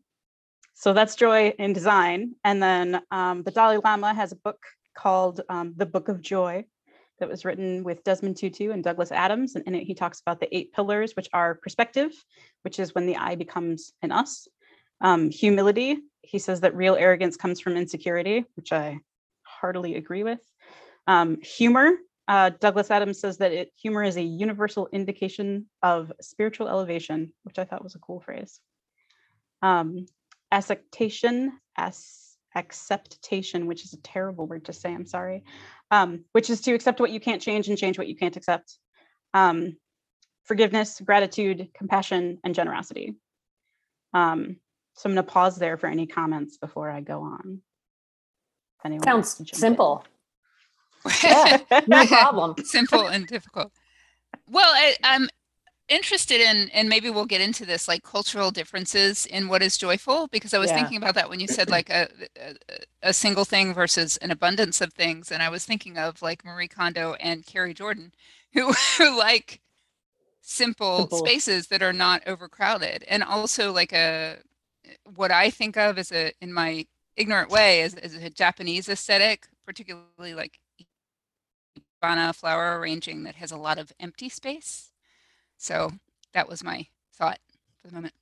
so 0.74 0.92
that's 0.92 1.14
joy 1.14 1.54
in 1.58 1.72
design. 1.72 2.34
And 2.44 2.62
then 2.62 3.00
um, 3.10 3.42
the 3.44 3.52
Dalai 3.52 3.78
Lama 3.82 4.12
has 4.12 4.32
a 4.32 4.36
book 4.36 4.58
called 4.94 5.40
um, 5.48 5.74
The 5.76 5.86
Book 5.86 6.08
of 6.08 6.20
Joy 6.20 6.66
that 7.18 7.28
was 7.28 7.46
written 7.46 7.82
with 7.82 8.04
Desmond 8.04 8.36
Tutu 8.36 8.72
and 8.72 8.84
Douglas 8.84 9.12
Abrams. 9.12 9.54
And 9.54 9.64
in 9.66 9.74
it, 9.74 9.84
he 9.84 9.94
talks 9.94 10.20
about 10.20 10.38
the 10.38 10.54
eight 10.54 10.72
pillars, 10.74 11.14
which 11.16 11.28
are 11.32 11.54
perspective, 11.54 12.12
which 12.62 12.78
is 12.78 12.94
when 12.94 13.06
the 13.06 13.16
I 13.16 13.36
becomes 13.36 13.92
an 14.02 14.12
us. 14.12 14.48
Um, 15.00 15.30
humility, 15.30 15.98
he 16.22 16.38
says 16.38 16.60
that 16.60 16.76
real 16.76 16.96
arrogance 16.96 17.36
comes 17.36 17.60
from 17.60 17.76
insecurity, 17.76 18.44
which 18.54 18.72
I 18.72 18.98
heartily 19.44 19.94
agree 19.94 20.24
with. 20.24 20.40
Um, 21.06 21.38
humor, 21.40 21.92
uh, 22.28 22.50
Douglas 22.60 22.90
Abrams 22.90 23.20
says 23.20 23.38
that 23.38 23.52
it, 23.52 23.72
humor 23.76 24.02
is 24.02 24.16
a 24.16 24.22
universal 24.22 24.88
indication 24.92 25.66
of 25.82 26.12
spiritual 26.20 26.68
elevation, 26.68 27.32
which 27.44 27.58
I 27.58 27.64
thought 27.64 27.84
was 27.84 27.94
a 27.94 28.00
cool 28.00 28.20
phrase. 28.20 28.60
Um, 29.62 30.06
acceptation, 30.50 31.52
as 31.76 32.36
acceptation, 32.54 33.66
which 33.66 33.84
is 33.84 33.92
a 33.92 34.00
terrible 34.02 34.46
word 34.46 34.64
to 34.64 34.72
say, 34.72 34.92
I'm 34.92 35.06
sorry, 35.06 35.44
um, 35.90 36.24
which 36.32 36.50
is 36.50 36.60
to 36.62 36.74
accept 36.74 37.00
what 37.00 37.10
you 37.10 37.20
can't 37.20 37.42
change 37.42 37.68
and 37.68 37.78
change 37.78 37.98
what 37.98 38.08
you 38.08 38.16
can't 38.16 38.36
accept. 38.36 38.78
Um, 39.34 39.76
forgiveness, 40.44 41.00
gratitude, 41.04 41.68
compassion, 41.74 42.38
and 42.44 42.54
generosity. 42.54 43.16
Um, 44.14 44.56
so 44.94 45.08
I'm 45.08 45.14
going 45.14 45.24
to 45.24 45.30
pause 45.30 45.56
there 45.58 45.76
for 45.76 45.88
any 45.88 46.06
comments 46.06 46.56
before 46.56 46.90
I 46.90 47.00
go 47.02 47.22
on. 47.22 47.60
If 48.78 48.86
anyone 48.86 49.04
Sounds 49.04 49.42
simple. 49.52 50.04
in. 50.04 50.15
Simple. 51.08 51.46
Yeah, 51.46 51.58
no 51.86 52.06
problem. 52.06 52.56
Simple 52.62 53.08
and 53.08 53.26
difficult. 53.26 53.72
Well, 54.48 54.70
I, 54.74 54.96
I'm 55.02 55.28
interested 55.88 56.40
in, 56.40 56.70
and 56.70 56.88
maybe 56.88 57.10
we'll 57.10 57.26
get 57.26 57.40
into 57.42 57.66
this, 57.66 57.88
like 57.88 58.02
cultural 58.04 58.50
differences 58.52 59.26
in 59.26 59.48
what 59.48 59.62
is 59.62 59.78
joyful, 59.78 60.28
because 60.28 60.54
I 60.54 60.58
was 60.58 60.70
Yeah. 60.70 60.72
thinking 60.72 60.98
about 60.98 61.14
that 61.16 61.30
when 61.30 61.40
you 61.40 61.48
said 61.48 61.70
like 61.70 61.90
a, 61.90 62.08
a 62.40 62.54
a 63.02 63.14
single 63.14 63.44
thing 63.46 63.74
versus 63.74 64.16
an 64.18 64.30
abundance 64.32 64.80
of 64.80 64.92
things, 64.94 65.32
and 65.32 65.42
I 65.42 65.50
was 65.50 65.64
thinking 65.66 65.98
of 65.98 66.22
like 66.22 66.44
Marie 66.44 66.68
Kondo 66.68 67.14
and 67.14 67.46
Carrie 67.46 67.74
Jordan, 67.74 68.12
who 68.54 68.72
who 68.98 69.18
like 69.18 69.60
simple 70.42 71.08
Simple. 71.08 71.10
spaces 71.10 71.68
that 71.68 71.82
are 71.82 71.92
not 71.92 72.22
overcrowded, 72.26 73.04
and 73.08 73.22
also 73.22 73.72
like 73.72 73.92
a 73.92 74.38
what 75.14 75.30
I 75.30 75.50
think 75.50 75.76
of 75.76 75.98
as 75.98 76.12
a 76.12 76.32
in 76.40 76.52
my 76.52 76.86
ignorant 77.16 77.50
way 77.50 77.82
as, 77.82 77.94
as 77.94 78.14
a 78.14 78.30
Japanese 78.30 78.88
aesthetic, 78.88 79.46
particularly 79.66 80.34
like 80.34 80.60
Ikebana 82.06 82.34
flower 82.34 82.78
arranging 82.78 83.24
that 83.24 83.36
has 83.36 83.50
a 83.50 83.56
lot 83.56 83.78
of 83.78 83.92
empty 83.98 84.28
space. 84.28 84.90
So 85.56 85.92
that 86.32 86.48
was 86.48 86.62
my 86.62 86.86
thought 87.14 87.38
for 87.80 87.88
the 87.88 87.94
moment. 87.94 88.14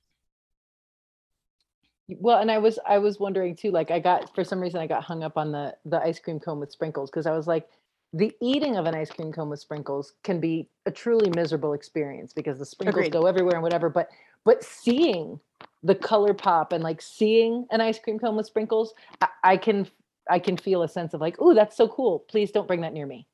Well, 2.07 2.39
and 2.39 2.51
I 2.51 2.59
was 2.59 2.77
I 2.85 2.99
was 2.99 3.19
wondering 3.19 3.55
too. 3.55 3.71
Like 3.71 3.89
I 3.89 3.99
got 3.99 4.33
for 4.35 4.43
some 4.43 4.59
reason 4.59 4.79
I 4.79 4.87
got 4.87 5.03
hung 5.03 5.23
up 5.23 5.37
on 5.37 5.51
the 5.51 5.75
the 5.85 5.99
ice 5.99 6.19
cream 6.19 6.39
cone 6.39 6.59
with 6.59 6.71
sprinkles 6.71 7.09
because 7.09 7.25
I 7.25 7.31
was 7.31 7.47
like, 7.47 7.67
the 8.13 8.31
eating 8.41 8.77
of 8.77 8.85
an 8.85 8.93
ice 8.93 9.09
cream 9.09 9.31
cone 9.31 9.49
with 9.49 9.59
sprinkles 9.59 10.13
can 10.23 10.39
be 10.39 10.69
a 10.85 10.91
truly 10.91 11.31
miserable 11.35 11.73
experience 11.73 12.31
because 12.31 12.59
the 12.59 12.65
sprinkles 12.65 13.07
Agreed. 13.07 13.11
go 13.11 13.25
everywhere 13.25 13.55
and 13.55 13.63
whatever. 13.63 13.89
But 13.89 14.09
but 14.43 14.63
seeing 14.63 15.39
the 15.81 15.95
color 15.95 16.35
pop 16.35 16.73
and 16.73 16.83
like 16.83 17.01
seeing 17.01 17.65
an 17.71 17.81
ice 17.81 17.97
cream 17.97 18.19
cone 18.19 18.35
with 18.35 18.45
sprinkles, 18.45 18.93
I, 19.21 19.27
I 19.43 19.57
can 19.57 19.87
I 20.29 20.37
can 20.37 20.57
feel 20.57 20.83
a 20.83 20.87
sense 20.87 21.15
of 21.15 21.21
like, 21.21 21.37
oh, 21.39 21.55
that's 21.55 21.75
so 21.75 21.87
cool. 21.87 22.19
Please 22.19 22.51
don't 22.51 22.67
bring 22.67 22.81
that 22.81 22.93
near 22.93 23.07
me. 23.07 23.27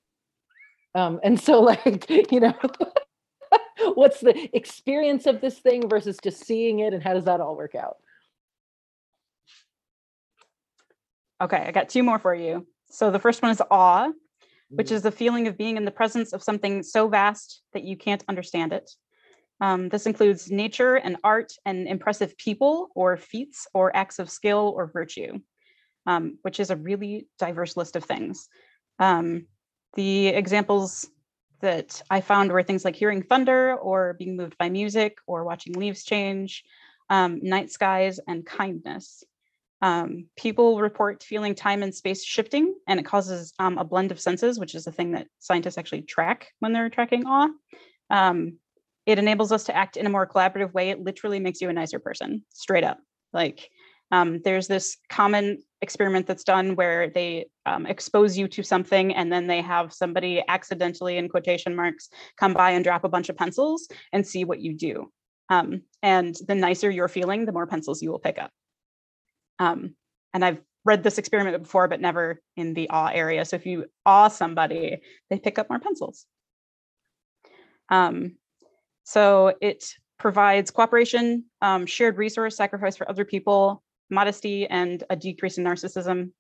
Um, 0.94 1.20
and 1.24 1.40
so 1.40 1.62
like 1.62 2.10
you 2.32 2.40
know. 2.40 2.54
What's 3.96 4.20
the 4.22 4.50
experience 4.56 5.26
of 5.26 5.42
this 5.42 5.58
thing 5.58 5.90
versus 5.90 6.18
just 6.24 6.46
seeing 6.46 6.80
it, 6.80 6.94
and 6.94 7.02
how 7.02 7.14
does 7.14 7.26
that 7.26 7.42
all 7.42 7.56
work 7.56 7.76
out? 7.76 7.98
Okay, 11.42 11.58
I 11.58 11.72
got 11.72 11.90
two 11.90 12.04
more 12.04 12.20
for 12.20 12.36
you. 12.36 12.68
So 12.92 13.10
the 13.10 13.20
first 13.20 13.42
one 13.42 13.52
is 13.52 13.62
awe, 13.72 14.10
which 14.70 14.90
Mm. 14.90 14.92
is 14.92 15.02
the 15.02 15.12
feeling 15.12 15.48
of 15.48 15.58
being 15.58 15.78
in 15.78 15.86
the 15.86 15.92
presence 15.92 16.32
of 16.32 16.44
something 16.44 16.84
so 16.84 17.08
vast 17.08 17.64
that 17.74 17.84
you 17.84 17.98
can't 17.98 18.24
understand 18.30 18.72
it. 18.72 18.92
Um, 19.60 19.90
this 19.90 20.06
includes 20.06 20.52
nature 20.52 20.96
and 20.96 21.18
art 21.24 21.54
and 21.66 21.88
impressive 21.88 22.38
people 22.38 22.90
or 22.96 23.18
feats 23.18 23.68
or 23.74 23.96
acts 23.96 24.20
of 24.20 24.30
skill 24.30 24.74
or 24.76 24.88
virtue, 24.88 25.40
um, 26.06 26.38
which 26.44 26.60
is 26.60 26.70
a 26.70 26.76
really 26.76 27.28
diverse 27.40 27.76
list 27.76 27.96
of 27.96 28.04
things. 28.04 28.48
Um, 29.00 29.48
the 29.96 30.28
examples 30.28 31.10
that 31.62 32.02
I 32.10 32.22
found 32.22 32.52
were 32.52 32.64
things 32.64 32.84
like 32.84 32.96
hearing 32.96 33.24
thunder 33.24 33.76
or 33.76 34.16
being 34.18 34.36
moved 34.36 34.58
by 34.58 34.70
music 34.70 35.18
or 35.28 35.44
watching 35.44 35.74
leaves 35.74 36.04
change, 36.04 36.64
um, 37.10 37.40
night 37.42 37.72
skies, 37.72 38.20
and 38.28 38.46
kindness. 38.46 39.24
Um, 39.82 40.28
people 40.38 40.80
report 40.80 41.24
feeling 41.24 41.56
time 41.56 41.82
and 41.84 41.94
space 41.94 42.24
shifting, 42.24 42.76
and 42.88 43.00
it 43.00 43.06
causes 43.06 43.54
um, 43.60 43.78
a 43.78 43.84
blend 43.84 44.12
of 44.12 44.20
senses, 44.20 44.60
which 44.60 44.76
is 44.76 44.86
the 44.86 44.92
thing 44.92 45.12
that 45.12 45.28
scientists 45.40 45.78
actually 45.78 46.04
track 46.04 46.48
when 46.60 46.74
they're 46.74 46.90
tracking 46.90 47.26
awe. 47.26 47.50
Um, 48.10 48.58
it 49.06 49.18
enables 49.18 49.52
us 49.52 49.64
to 49.66 49.76
act 49.76 49.98
in 49.98 50.06
a 50.06 50.10
more 50.10 50.28
collaborative 50.28 50.74
way. 50.74 50.92
It 50.92 51.04
literally 51.04 51.40
makes 51.40 51.62
you 51.62 51.70
a 51.70 51.74
nicer 51.74 52.00
person, 52.00 52.44
straight 52.54 52.84
up. 52.84 53.00
Like, 53.34 53.72
um, 54.12 54.42
there's 54.44 54.68
this 54.68 54.98
common 55.10 55.64
experiment 55.82 56.28
that's 56.28 56.44
done 56.44 56.76
where 56.76 57.10
they 57.10 57.48
um, 57.66 57.86
expose 57.86 58.38
you 58.38 58.48
to 58.50 58.64
something 58.64 59.16
and 59.16 59.32
then 59.32 59.48
they 59.48 59.62
have 59.62 59.94
somebody 59.94 60.44
accidentally, 60.48 61.18
in 61.18 61.30
quotation 61.30 61.76
marks, 61.76 62.10
come 62.38 62.54
by 62.54 62.72
and 62.72 62.84
drop 62.84 63.04
a 63.04 63.10
bunch 63.10 63.30
of 63.30 63.38
pencils 63.38 63.88
and 64.12 64.26
see 64.26 64.44
what 64.44 64.60
you 64.60 64.76
do. 64.76 65.12
Um, 65.50 65.82
and 66.04 66.36
the 66.48 66.56
nicer 66.56 66.90
you're 66.90 67.08
feeling, 67.08 67.46
the 67.46 67.52
more 67.52 67.68
pencils 67.68 68.02
you 68.02 68.12
will 68.12 68.20
pick 68.20 68.38
up. 68.38 68.52
Um, 69.60 69.96
and 70.34 70.46
I've 70.46 70.62
read 70.86 71.04
this 71.04 71.18
experiment 71.18 71.62
before, 71.62 71.88
but 71.88 72.02
never 72.02 72.42
in 72.56 72.74
the 72.74 72.90
awe 72.90 73.12
area. 73.14 73.46
So 73.46 73.56
if 73.56 73.66
you 73.66 73.86
awe 74.06 74.28
somebody, 74.28 75.02
they 75.30 75.40
pick 75.40 75.60
up 75.60 75.70
more 75.70 75.80
pencils. 75.80 76.26
Um, 77.90 78.38
so 79.04 79.54
it 79.62 79.84
provides 80.18 80.72
cooperation, 80.72 81.46
um, 81.62 81.86
shared 81.86 82.18
resource, 82.18 82.56
sacrifice 82.56 82.96
for 82.96 83.10
other 83.10 83.26
people, 83.26 83.84
modesty, 84.12 84.68
and 84.68 85.04
a 85.10 85.16
decrease 85.16 85.58
in 85.58 85.64
narcissism. 85.64 86.32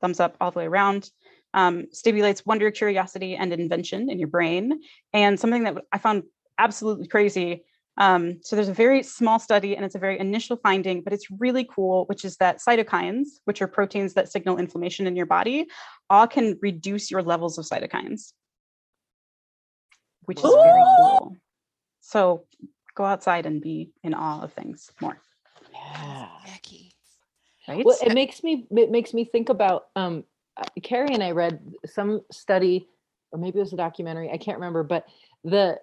Thumbs 0.00 0.20
up 0.20 0.36
all 0.40 0.50
the 0.50 0.60
way 0.60 0.66
around. 0.66 1.10
Um, 1.54 1.86
stimulates 1.92 2.46
wonder, 2.46 2.70
curiosity, 2.70 3.34
and 3.34 3.52
invention 3.52 4.10
in 4.10 4.18
your 4.18 4.28
brain. 4.28 4.80
And 5.12 5.40
something 5.40 5.64
that 5.64 5.82
I 5.92 5.98
found 5.98 6.24
absolutely 6.58 7.08
crazy 7.08 7.64
um, 7.98 8.38
so 8.42 8.54
there's 8.54 8.68
a 8.68 8.74
very 8.74 9.02
small 9.02 9.40
study 9.40 9.74
and 9.74 9.84
it's 9.84 9.96
a 9.96 9.98
very 9.98 10.18
initial 10.20 10.56
finding, 10.56 11.02
but 11.02 11.12
it's 11.12 11.26
really 11.32 11.68
cool, 11.68 12.04
which 12.06 12.24
is 12.24 12.36
that 12.36 12.60
cytokines, 12.66 13.26
which 13.44 13.60
are 13.60 13.66
proteins 13.66 14.14
that 14.14 14.30
signal 14.30 14.56
inflammation 14.56 15.08
in 15.08 15.16
your 15.16 15.26
body, 15.26 15.66
all 16.08 16.28
can 16.28 16.56
reduce 16.62 17.10
your 17.10 17.22
levels 17.22 17.58
of 17.58 17.66
cytokines, 17.66 18.32
which 20.26 20.38
is 20.38 20.44
very 20.44 20.82
cool. 20.96 21.36
So 22.00 22.44
go 22.94 23.04
outside 23.04 23.46
and 23.46 23.60
be 23.60 23.90
in 24.04 24.14
awe 24.14 24.42
of 24.42 24.52
things 24.52 24.92
more, 25.00 25.20
Yeah. 25.72 26.28
Becky. 26.46 26.92
Right? 27.68 27.84
Well, 27.84 27.98
it 28.02 28.14
makes 28.14 28.42
me 28.42 28.66
it 28.70 28.90
makes 28.90 29.14
me 29.14 29.24
think 29.24 29.48
about 29.48 29.88
um 29.96 30.24
uh, 30.56 30.64
Carrie 30.82 31.14
and 31.14 31.22
I 31.22 31.30
read 31.30 31.60
some 31.86 32.22
study 32.32 32.88
or 33.32 33.38
maybe 33.38 33.58
it 33.58 33.62
was 33.62 33.72
a 33.72 33.76
documentary, 33.76 34.30
I 34.30 34.38
can't 34.38 34.58
remember, 34.58 34.82
but 34.82 35.06
the 35.44 35.80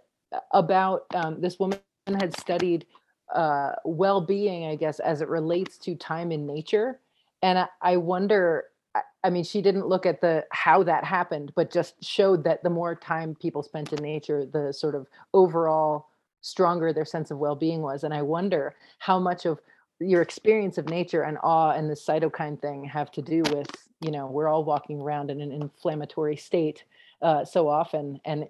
about 0.52 1.06
um, 1.14 1.40
this 1.40 1.60
woman 1.60 1.80
had 2.08 2.38
studied 2.38 2.86
uh, 3.34 3.74
well-being, 3.84 4.66
I 4.66 4.76
guess, 4.76 5.00
as 5.00 5.22
it 5.22 5.30
relates 5.30 5.78
to 5.80 5.96
time 5.96 6.32
in 6.32 6.46
nature. 6.46 7.00
And 7.42 7.60
I, 7.60 7.68
I 7.82 7.98
wonder, 7.98 8.66
I, 8.96 9.02
I 9.24 9.30
mean, 9.30 9.44
she 9.44 9.62
didn't 9.62 9.88
look 9.88 10.06
at 10.06 10.22
the 10.22 10.46
how 10.52 10.84
that 10.84 11.04
happened, 11.04 11.54
but 11.56 11.72
just 11.72 12.04
showed 12.04 12.44
that 12.44 12.64
the 12.64 12.70
more 12.70 12.96
time 12.96 13.36
people 13.36 13.64
spent 13.64 13.94
in 13.94 14.02
nature, 14.02 14.46
the 14.46 14.74
sort 14.74 14.96
of 14.96 15.08
overall 15.34 16.08
stronger 16.42 16.94
their 16.94 17.06
sense 17.06 17.32
of 17.32 17.38
well-being 17.38 17.82
was. 17.82 18.04
And 18.04 18.14
I 18.14 18.22
wonder 18.22 18.76
how 19.00 19.20
much 19.20 19.46
of 19.46 19.60
your 20.00 20.22
experience 20.22 20.78
of 20.78 20.90
nature 20.90 21.22
and 21.22 21.38
awe 21.44 21.72
and 21.72 21.90
the 21.90 21.94
cytokine 21.94 22.60
thing 22.60 22.84
have 22.84 23.12
to 23.12 23.22
do 23.22 23.42
with 23.52 23.70
you 24.02 24.12
know 24.12 24.28
we're 24.28 24.48
all 24.48 24.64
walking 24.64 25.00
around 25.00 25.32
in 25.32 25.42
an 25.42 25.52
inflammatory 25.52 26.36
state 26.36 26.84
uh, 27.22 27.46
so 27.46 27.70
often 27.70 28.20
and 28.26 28.46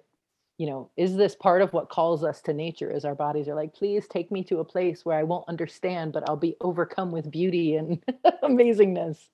you 0.58 0.66
know 0.66 0.90
is 0.96 1.16
this 1.16 1.36
part 1.36 1.62
of 1.62 1.72
what 1.72 1.88
calls 1.88 2.24
us 2.24 2.40
to 2.40 2.52
nature 2.52 2.90
is 2.90 3.04
our 3.04 3.14
bodies 3.14 3.46
are 3.46 3.54
like 3.54 3.72
please 3.72 4.08
take 4.08 4.32
me 4.32 4.42
to 4.42 4.58
a 4.58 4.64
place 4.64 5.04
where 5.04 5.16
i 5.18 5.22
won't 5.22 5.48
understand 5.48 6.12
but 6.12 6.28
i'll 6.28 6.36
be 6.36 6.56
overcome 6.60 7.12
with 7.12 7.30
beauty 7.30 7.76
and 7.76 8.02
amazingness. 8.42 9.28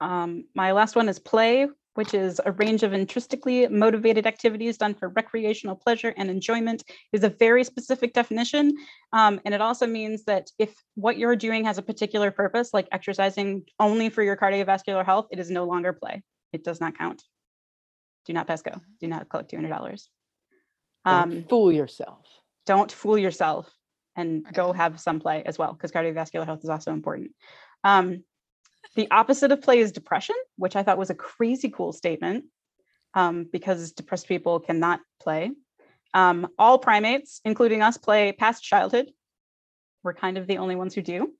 Um, 0.00 0.44
my 0.54 0.72
last 0.72 0.96
one 0.96 1.08
is 1.08 1.18
play, 1.18 1.66
which 1.96 2.14
is 2.14 2.40
a 2.44 2.52
range 2.52 2.82
of 2.82 2.92
intrinsically 2.92 3.66
motivated 3.68 4.26
activities 4.26 4.78
done 4.78 4.94
for 4.94 5.08
recreational 5.10 5.76
pleasure 5.76 6.14
and 6.16 6.30
enjoyment 6.30 6.82
is 7.12 7.24
a 7.24 7.28
very 7.28 7.64
specific 7.64 8.12
definition. 8.12 8.76
Um, 9.12 9.40
and 9.44 9.54
it 9.54 9.60
also 9.60 9.86
means 9.86 10.24
that 10.24 10.50
if 10.58 10.74
what 10.94 11.18
you're 11.18 11.36
doing 11.36 11.64
has 11.64 11.78
a 11.78 11.82
particular 11.82 12.30
purpose, 12.30 12.70
like 12.72 12.88
exercising 12.92 13.64
only 13.80 14.08
for 14.08 14.22
your 14.22 14.36
cardiovascular 14.36 15.04
health, 15.04 15.26
it 15.30 15.38
is 15.38 15.50
no 15.50 15.64
longer 15.64 15.92
play. 15.92 16.22
It 16.52 16.64
does 16.64 16.80
not 16.80 16.96
count. 16.96 17.22
Do 18.26 18.32
not 18.32 18.46
pass 18.46 18.62
Go. 18.62 18.80
Do 19.00 19.06
not 19.06 19.28
collect 19.28 19.52
$200. 19.52 19.68
Don't 19.68 20.02
Um, 21.04 21.44
fool 21.48 21.70
yourself 21.70 22.26
don't 22.66 22.92
fool 22.92 23.16
yourself 23.16 23.70
and 24.16 24.44
go 24.52 24.72
have 24.72 25.00
some 25.00 25.20
play 25.20 25.42
as 25.46 25.58
well 25.58 25.72
because 25.72 25.92
cardiovascular 25.92 26.44
health 26.44 26.60
is 26.62 26.70
also 26.70 26.92
important 26.92 27.30
um, 27.84 28.22
the 28.96 29.10
opposite 29.10 29.52
of 29.52 29.62
play 29.62 29.78
is 29.78 29.92
depression 29.92 30.34
which 30.56 30.76
i 30.76 30.82
thought 30.82 30.98
was 30.98 31.10
a 31.10 31.14
crazy 31.14 31.70
cool 31.70 31.92
statement 31.92 32.44
um, 33.14 33.48
because 33.50 33.92
depressed 33.92 34.28
people 34.28 34.60
cannot 34.60 35.00
play 35.20 35.50
um, 36.14 36.48
all 36.58 36.78
primates 36.78 37.40
including 37.44 37.82
us 37.82 37.96
play 37.96 38.32
past 38.32 38.62
childhood 38.62 39.10
we're 40.02 40.14
kind 40.14 40.38
of 40.38 40.46
the 40.46 40.58
only 40.58 40.76
ones 40.76 40.94
who 40.94 41.02
do 41.02 41.32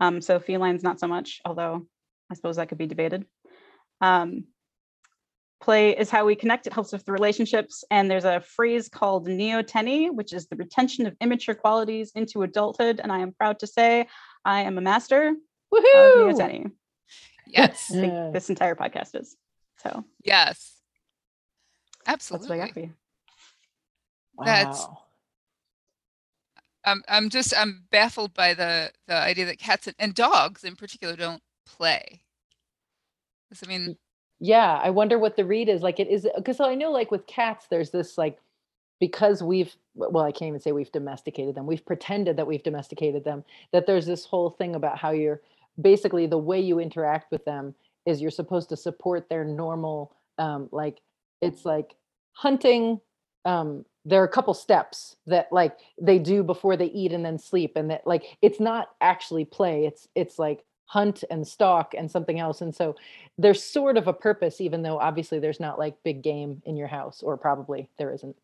um, 0.00 0.20
so 0.20 0.38
felines 0.38 0.82
not 0.82 0.98
so 0.98 1.06
much 1.06 1.40
although 1.44 1.86
i 2.30 2.34
suppose 2.34 2.56
that 2.56 2.68
could 2.68 2.78
be 2.78 2.86
debated 2.86 3.24
um, 4.00 4.44
play 5.62 5.96
is 5.96 6.10
how 6.10 6.26
we 6.26 6.34
connect. 6.34 6.66
It 6.66 6.72
helps 6.72 6.92
with 6.92 7.04
the 7.04 7.12
relationships. 7.12 7.84
And 7.90 8.10
there's 8.10 8.24
a 8.24 8.40
phrase 8.40 8.88
called 8.88 9.28
neoteny, 9.28 10.12
which 10.12 10.32
is 10.32 10.48
the 10.48 10.56
retention 10.56 11.06
of 11.06 11.16
immature 11.20 11.54
qualities 11.54 12.12
into 12.14 12.42
adulthood. 12.42 13.00
And 13.02 13.10
I 13.10 13.20
am 13.20 13.32
proud 13.32 13.60
to 13.60 13.66
say 13.66 14.08
I 14.44 14.62
am 14.62 14.76
a 14.76 14.82
master 14.82 15.28
of 15.28 15.34
Woohoo! 15.72 16.32
neoteny. 16.32 16.70
Yes. 17.46 17.90
I 17.90 17.94
think 17.94 18.12
Yeah. 18.12 18.30
this 18.32 18.48
entire 18.50 18.74
podcast 18.74 19.18
is. 19.20 19.36
So 19.82 20.04
Yes. 20.24 20.74
Absolutely. 22.06 22.48
That's 22.48 22.48
what 22.48 22.58
I 22.58 22.62
Absolutely. 22.62 22.66
got 22.66 22.74
for 22.74 22.80
you. 22.80 22.94
That's- 24.44 24.86
Wow. 24.86 24.98
I'm 26.84 27.02
I'm 27.08 27.28
just 27.30 27.54
I'm 27.56 27.84
baffled 27.90 28.34
by 28.34 28.54
the 28.54 28.90
the 29.06 29.14
idea 29.14 29.46
that 29.46 29.58
cats 29.58 29.86
and, 29.86 29.94
and 30.00 30.14
dogs 30.14 30.64
in 30.64 30.74
particular 30.74 31.14
don't 31.14 31.42
play. 31.64 32.22
I 33.62 33.66
mean, 33.68 33.98
yeah 34.40 34.80
i 34.82 34.88
wonder 34.90 35.18
what 35.18 35.36
the 35.36 35.44
read 35.44 35.68
is 35.68 35.82
like 35.82 36.00
it 36.00 36.08
is 36.08 36.26
because 36.36 36.58
i 36.58 36.74
know 36.74 36.90
like 36.90 37.10
with 37.12 37.26
cats 37.26 37.66
there's 37.68 37.90
this 37.90 38.16
like 38.18 38.38
because 38.98 39.42
we've 39.42 39.76
well 39.94 40.24
i 40.24 40.32
can't 40.32 40.48
even 40.48 40.58
say 40.58 40.72
we've 40.72 40.90
domesticated 40.90 41.54
them 41.54 41.66
we've 41.66 41.84
pretended 41.84 42.36
that 42.38 42.46
we've 42.46 42.62
domesticated 42.62 43.22
them 43.24 43.44
that 43.72 43.86
there's 43.86 44.06
this 44.06 44.24
whole 44.24 44.48
thing 44.50 44.74
about 44.74 44.96
how 44.98 45.10
you're 45.10 45.42
basically 45.80 46.26
the 46.26 46.38
way 46.38 46.60
you 46.60 46.78
interact 46.78 47.30
with 47.30 47.44
them 47.44 47.74
is 48.06 48.20
you're 48.20 48.30
supposed 48.30 48.68
to 48.68 48.76
support 48.76 49.28
their 49.28 49.44
normal 49.44 50.16
um 50.38 50.68
like 50.72 51.00
it's 51.40 51.64
like 51.64 51.94
hunting 52.32 53.00
um 53.44 53.84
there 54.04 54.20
are 54.20 54.24
a 54.24 54.28
couple 54.28 54.54
steps 54.54 55.16
that 55.26 55.48
like 55.52 55.78
they 56.00 56.18
do 56.18 56.42
before 56.42 56.76
they 56.76 56.86
eat 56.86 57.12
and 57.12 57.24
then 57.24 57.38
sleep 57.38 57.72
and 57.76 57.90
that 57.90 58.06
like 58.06 58.36
it's 58.42 58.60
not 58.60 58.90
actually 59.00 59.44
play 59.44 59.86
it's 59.86 60.08
it's 60.14 60.38
like 60.38 60.64
hunt 60.86 61.24
and 61.30 61.46
stalk 61.46 61.94
and 61.96 62.10
something 62.10 62.38
else 62.38 62.60
and 62.60 62.74
so 62.74 62.94
there's 63.38 63.62
sort 63.62 63.96
of 63.96 64.08
a 64.08 64.12
purpose 64.12 64.60
even 64.60 64.82
though 64.82 64.98
obviously 64.98 65.38
there's 65.38 65.60
not 65.60 65.78
like 65.78 65.94
big 66.04 66.22
game 66.22 66.60
in 66.66 66.76
your 66.76 66.88
house 66.88 67.22
or 67.22 67.36
probably 67.36 67.88
there 67.98 68.12
isn't. 68.12 68.36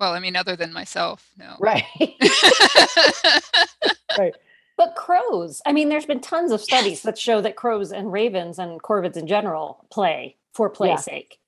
Well, 0.00 0.12
I 0.12 0.18
mean, 0.18 0.34
other 0.34 0.56
than 0.56 0.72
myself, 0.72 1.30
no. 1.38 1.56
right. 1.60 1.84
Right 4.18 4.34
But 4.76 4.96
crows, 4.96 5.62
I 5.66 5.72
mean, 5.72 5.88
there's 5.88 6.06
been 6.06 6.20
tons 6.20 6.50
of 6.50 6.60
studies 6.60 7.02
that 7.02 7.16
show 7.18 7.40
that 7.40 7.54
crows 7.56 7.92
and 7.92 8.10
ravens 8.12 8.58
and 8.58 8.82
corvids 8.82 9.16
in 9.16 9.26
general 9.26 9.86
play 9.90 10.36
for 10.52 10.68
play's 10.68 10.90
Yeah. 10.90 10.96
sake. 10.96 11.38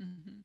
Mhm. 0.00 0.42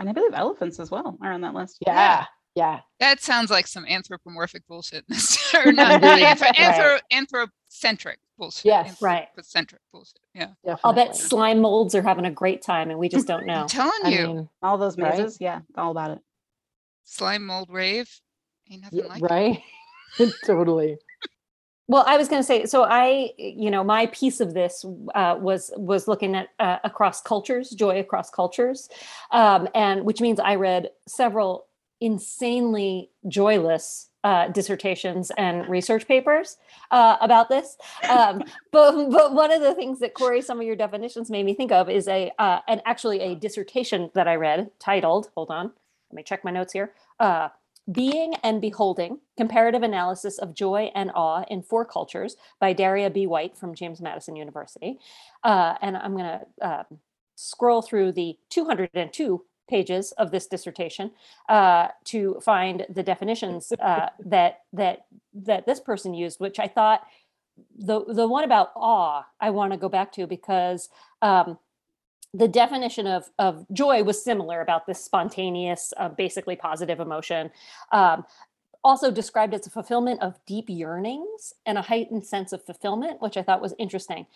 And 0.00 0.08
I 0.08 0.12
believe 0.12 0.34
elephants 0.34 0.78
as 0.80 0.90
well 0.90 1.16
are 1.22 1.32
on 1.32 1.40
that 1.42 1.54
list. 1.54 1.78
yeah 1.86 2.26
yeah 2.54 2.80
That 2.98 3.20
sounds 3.20 3.50
like 3.50 3.66
some 3.68 3.84
anthropomorphic 3.86 4.66
bullshit. 4.66 5.04
or 5.54 5.72
not, 5.72 6.00
not 6.00 6.18
anthro- 6.18 6.40
Right. 6.40 7.00
anthro- 7.12 7.48
anthrocentric 7.72 8.16
bullshit. 8.36 8.64
Yes. 8.64 9.00
Right. 9.00 9.28
Anthropocentric 9.28 9.80
bullshit. 9.92 10.20
Yeah. 10.34 10.52
I'll 10.82 10.92
bet 10.92 11.14
slime 11.16 11.60
molds 11.60 11.94
are 11.94 12.02
having 12.02 12.24
a 12.24 12.30
great 12.32 12.62
time 12.62 12.90
and 12.90 12.98
we 12.98 13.08
just 13.08 13.26
don't 13.28 13.46
know. 13.46 13.62
I'm 13.62 13.68
telling 13.68 13.92
i 14.04 14.08
you, 14.08 14.26
mean 14.26 14.48
All 14.62 14.76
those 14.78 14.96
Right? 14.98 15.30
Yeah, 15.40 15.60
all 15.76 15.92
about 15.92 16.12
it. 16.12 16.18
slime 17.04 17.46
mold 17.46 17.68
rave. 17.70 18.10
Ain't 18.70 18.82
nothing 18.82 18.98
yeah, 19.00 19.06
like 19.06 19.22
it. 19.22 19.30
right 19.30 19.62
totally 20.44 20.98
Well, 21.88 22.04
I 22.06 22.18
was 22.18 22.28
going 22.28 22.40
to 22.40 22.46
say, 22.46 22.66
so 22.66 22.84
I, 22.84 23.30
you 23.38 23.70
know, 23.70 23.82
my 23.82 24.06
piece 24.06 24.40
of 24.40 24.52
this 24.52 24.84
uh, 25.14 25.36
was 25.40 25.72
was 25.76 26.06
looking 26.06 26.34
at 26.36 26.48
uh, 26.60 26.76
across 26.84 27.22
cultures, 27.22 27.70
joy 27.70 27.98
across 27.98 28.28
cultures, 28.28 28.90
um, 29.30 29.68
and 29.74 30.04
which 30.04 30.20
means 30.20 30.38
I 30.38 30.56
read 30.56 30.90
several 31.06 31.66
insanely 32.00 33.10
joyless 33.26 34.10
uh, 34.22 34.48
dissertations 34.48 35.32
and 35.38 35.66
research 35.68 36.06
papers 36.06 36.58
uh, 36.90 37.16
about 37.22 37.48
this. 37.48 37.78
Um, 38.06 38.42
but 38.72 39.08
but 39.10 39.32
one 39.32 39.50
of 39.50 39.62
the 39.62 39.74
things 39.74 39.98
that 40.00 40.12
Corey, 40.12 40.42
some 40.42 40.60
of 40.60 40.66
your 40.66 40.76
definitions 40.76 41.30
made 41.30 41.46
me 41.46 41.54
think 41.54 41.72
of 41.72 41.88
is 41.88 42.06
a 42.06 42.30
uh, 42.38 42.60
and 42.68 42.82
actually 42.84 43.20
a 43.20 43.34
dissertation 43.34 44.10
that 44.14 44.28
I 44.28 44.34
read 44.34 44.70
titled. 44.78 45.30
Hold 45.34 45.50
on, 45.50 45.72
let 46.10 46.16
me 46.16 46.22
check 46.22 46.44
my 46.44 46.50
notes 46.50 46.74
here. 46.74 46.92
Uh, 47.18 47.48
being 47.90 48.34
and 48.42 48.60
Beholding 48.60 49.18
Comparative 49.36 49.82
Analysis 49.82 50.38
of 50.38 50.54
Joy 50.54 50.90
and 50.94 51.10
Awe 51.14 51.44
in 51.48 51.62
Four 51.62 51.84
Cultures 51.84 52.36
by 52.60 52.72
Daria 52.72 53.10
B. 53.10 53.26
White 53.26 53.56
from 53.56 53.74
James 53.74 54.00
Madison 54.00 54.36
University. 54.36 54.98
Uh, 55.42 55.74
and 55.80 55.96
I'm 55.96 56.16
going 56.16 56.40
to 56.40 56.66
uh, 56.66 56.82
scroll 57.34 57.82
through 57.82 58.12
the 58.12 58.36
202 58.50 59.44
pages 59.68 60.12
of 60.12 60.30
this 60.30 60.46
dissertation 60.46 61.10
uh, 61.48 61.88
to 62.04 62.40
find 62.42 62.86
the 62.88 63.02
definitions 63.02 63.72
uh, 63.80 64.08
that 64.24 64.60
that 64.72 65.06
that 65.34 65.66
this 65.66 65.80
person 65.80 66.14
used, 66.14 66.40
which 66.40 66.58
I 66.58 66.66
thought 66.66 67.06
the 67.76 68.04
the 68.04 68.26
one 68.26 68.44
about 68.44 68.70
awe 68.76 69.24
I 69.40 69.50
want 69.50 69.72
to 69.72 69.78
go 69.78 69.88
back 69.88 70.12
to 70.12 70.26
because 70.26 70.88
um, 71.22 71.58
the 72.34 72.48
definition 72.48 73.06
of 73.06 73.30
of 73.38 73.66
joy 73.72 74.02
was 74.02 74.22
similar 74.22 74.60
about 74.60 74.86
this 74.86 75.02
spontaneous, 75.02 75.92
uh, 75.96 76.08
basically 76.08 76.56
positive 76.56 77.00
emotion. 77.00 77.50
Um, 77.92 78.24
also 78.84 79.10
described 79.10 79.54
as 79.54 79.66
a 79.66 79.70
fulfillment 79.70 80.22
of 80.22 80.38
deep 80.46 80.66
yearnings 80.68 81.52
and 81.66 81.76
a 81.76 81.82
heightened 81.82 82.24
sense 82.24 82.52
of 82.52 82.64
fulfillment, 82.64 83.20
which 83.20 83.36
I 83.36 83.42
thought 83.42 83.60
was 83.60 83.74
interesting. 83.78 84.26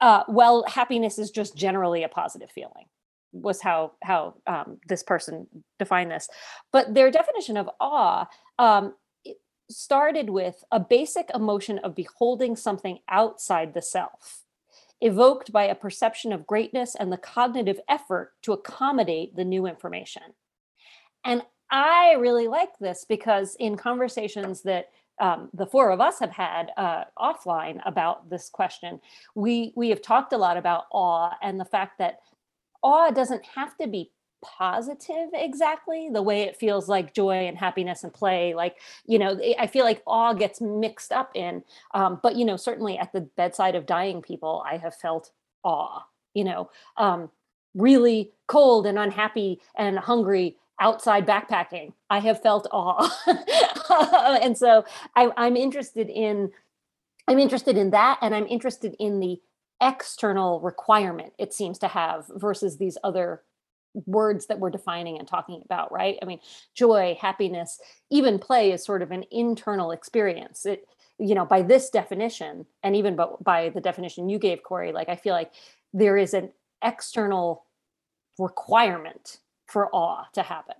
Uh, 0.00 0.24
well, 0.28 0.64
happiness 0.66 1.18
is 1.18 1.30
just 1.30 1.54
generally 1.54 2.02
a 2.02 2.08
positive 2.08 2.50
feeling, 2.50 2.86
was 3.32 3.60
how 3.60 3.92
how 4.02 4.34
um, 4.46 4.78
this 4.88 5.02
person 5.02 5.46
defined 5.78 6.10
this. 6.10 6.28
But 6.72 6.94
their 6.94 7.10
definition 7.10 7.56
of 7.56 7.68
awe 7.80 8.26
um, 8.58 8.94
started 9.68 10.30
with 10.30 10.64
a 10.70 10.80
basic 10.80 11.30
emotion 11.34 11.78
of 11.78 11.94
beholding 11.94 12.56
something 12.56 12.98
outside 13.08 13.74
the 13.74 13.82
self 13.82 14.41
evoked 15.02 15.52
by 15.52 15.64
a 15.64 15.74
perception 15.74 16.32
of 16.32 16.46
greatness 16.46 16.94
and 16.94 17.12
the 17.12 17.18
cognitive 17.18 17.80
effort 17.88 18.32
to 18.42 18.52
accommodate 18.52 19.34
the 19.36 19.44
new 19.44 19.66
information. 19.66 20.22
And 21.24 21.42
I 21.70 22.12
really 22.18 22.48
like 22.48 22.78
this 22.78 23.04
because 23.08 23.56
in 23.58 23.76
conversations 23.76 24.62
that 24.62 24.90
um, 25.20 25.50
the 25.52 25.66
four 25.66 25.90
of 25.90 26.00
us 26.00 26.18
have 26.20 26.30
had 26.30 26.70
uh, 26.76 27.04
offline 27.18 27.80
about 27.84 28.30
this 28.30 28.48
question, 28.48 29.00
we 29.34 29.72
we 29.76 29.88
have 29.90 30.02
talked 30.02 30.32
a 30.32 30.38
lot 30.38 30.56
about 30.56 30.84
awe 30.92 31.32
and 31.42 31.58
the 31.58 31.64
fact 31.64 31.98
that 31.98 32.18
awe 32.82 33.10
doesn't 33.10 33.44
have 33.44 33.76
to 33.78 33.88
be 33.88 34.10
positive 34.42 35.28
exactly 35.32 36.10
the 36.12 36.22
way 36.22 36.42
it 36.42 36.56
feels 36.56 36.88
like 36.88 37.14
joy 37.14 37.46
and 37.46 37.56
happiness 37.56 38.02
and 38.04 38.12
play 38.12 38.54
like 38.54 38.76
you 39.06 39.18
know 39.18 39.38
i 39.58 39.66
feel 39.66 39.84
like 39.84 40.02
awe 40.06 40.32
gets 40.32 40.60
mixed 40.60 41.12
up 41.12 41.30
in 41.34 41.62
um, 41.94 42.18
but 42.22 42.36
you 42.36 42.44
know 42.44 42.56
certainly 42.56 42.98
at 42.98 43.12
the 43.12 43.20
bedside 43.20 43.74
of 43.74 43.86
dying 43.86 44.20
people 44.20 44.62
i 44.68 44.76
have 44.76 44.94
felt 44.94 45.30
awe 45.64 46.04
you 46.34 46.44
know 46.44 46.68
um, 46.96 47.30
really 47.74 48.32
cold 48.48 48.86
and 48.86 48.98
unhappy 48.98 49.60
and 49.76 49.98
hungry 49.98 50.56
outside 50.80 51.26
backpacking 51.26 51.92
i 52.10 52.18
have 52.18 52.42
felt 52.42 52.66
awe. 52.72 53.08
And 54.42 54.56
so 54.56 54.84
I, 55.14 55.30
i'm 55.36 55.56
interested 55.56 56.08
in 56.08 56.50
i'm 57.28 57.38
interested 57.38 57.76
in 57.76 57.90
that 57.90 58.18
and 58.22 58.34
i'm 58.34 58.46
interested 58.46 58.96
in 58.98 59.20
the 59.20 59.40
external 59.80 60.60
requirement 60.60 61.32
it 61.38 61.52
seems 61.52 61.78
to 61.80 61.88
have 61.88 62.24
versus 62.36 62.78
these 62.78 62.96
other 63.04 63.42
words 64.06 64.46
that 64.46 64.58
we're 64.58 64.70
defining 64.70 65.18
and 65.18 65.28
talking 65.28 65.62
about 65.64 65.92
right? 65.92 66.18
I 66.22 66.24
mean 66.24 66.40
joy 66.74 67.16
happiness 67.20 67.80
even 68.10 68.38
play 68.38 68.72
is 68.72 68.84
sort 68.84 69.02
of 69.02 69.10
an 69.10 69.24
internal 69.30 69.90
experience. 69.90 70.66
It 70.66 70.86
you 71.18 71.34
know 71.34 71.44
by 71.44 71.62
this 71.62 71.90
definition 71.90 72.66
and 72.82 72.96
even 72.96 73.18
by 73.40 73.68
the 73.68 73.80
definition 73.80 74.28
you 74.30 74.38
gave 74.38 74.62
corey 74.62 74.92
like 74.92 75.10
i 75.10 75.14
feel 75.14 75.34
like 75.34 75.52
there 75.92 76.16
is 76.16 76.32
an 76.32 76.50
external 76.82 77.66
requirement 78.38 79.38
for 79.66 79.88
awe 79.94 80.24
to 80.34 80.42
happen. 80.42 80.76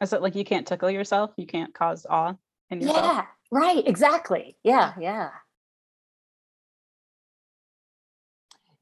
Is 0.00 0.12
it 0.12 0.22
like 0.22 0.34
you 0.34 0.44
can't 0.44 0.66
tickle 0.66 0.90
yourself? 0.90 1.30
You 1.36 1.46
can't 1.46 1.72
cause 1.72 2.06
awe 2.08 2.34
in 2.70 2.80
yourself? 2.80 3.04
Yeah 3.04 3.26
right 3.50 3.86
exactly. 3.86 4.56
Yeah 4.64 4.94
yeah 4.98 5.30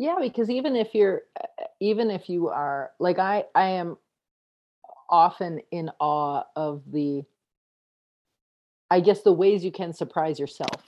yeah 0.01 0.17
because 0.21 0.51
even 0.51 0.75
if 0.75 0.95
you're 0.95 1.23
even 1.79 2.11
if 2.11 2.29
you 2.29 2.49
are 2.49 2.91
like 2.99 3.19
i 3.19 3.45
i 3.55 3.69
am 3.69 3.97
often 5.09 5.61
in 5.71 5.91
awe 6.01 6.43
of 6.57 6.83
the 6.91 7.23
i 8.91 8.99
guess 8.99 9.23
the 9.23 9.33
ways 9.33 9.65
you 9.65 9.71
can 9.71 9.93
surprise 9.93 10.41
yourself 10.41 10.83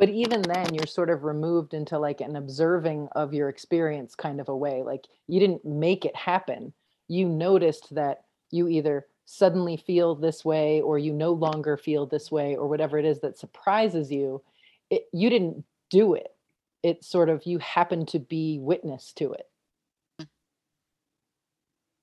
but 0.00 0.08
even 0.08 0.40
then 0.40 0.72
you're 0.72 0.86
sort 0.86 1.10
of 1.10 1.24
removed 1.24 1.74
into 1.74 1.98
like 1.98 2.22
an 2.22 2.36
observing 2.36 3.06
of 3.12 3.34
your 3.34 3.50
experience 3.50 4.14
kind 4.14 4.40
of 4.40 4.48
a 4.48 4.56
way 4.56 4.82
like 4.82 5.06
you 5.30 5.38
didn't 5.38 5.64
make 5.64 6.04
it 6.04 6.16
happen. 6.16 6.72
You 7.06 7.28
noticed 7.28 7.94
that 7.94 8.24
you 8.50 8.66
either 8.66 9.06
suddenly 9.26 9.76
feel 9.76 10.14
this 10.14 10.44
way 10.44 10.80
or 10.80 10.98
you 10.98 11.12
no 11.12 11.32
longer 11.32 11.76
feel 11.76 12.06
this 12.06 12.32
way 12.32 12.56
or 12.56 12.66
whatever 12.66 12.98
it 12.98 13.04
is 13.04 13.20
that 13.20 13.38
surprises 13.38 14.10
you 14.10 14.42
it, 14.90 15.04
you 15.12 15.30
didn't 15.30 15.62
do 15.88 16.14
it 16.14 16.34
it's 16.82 17.06
sort 17.06 17.28
of 17.28 17.44
you 17.44 17.58
happen 17.58 18.06
to 18.06 18.18
be 18.18 18.58
witness 18.60 19.12
to 19.16 19.32
it. 19.32 19.46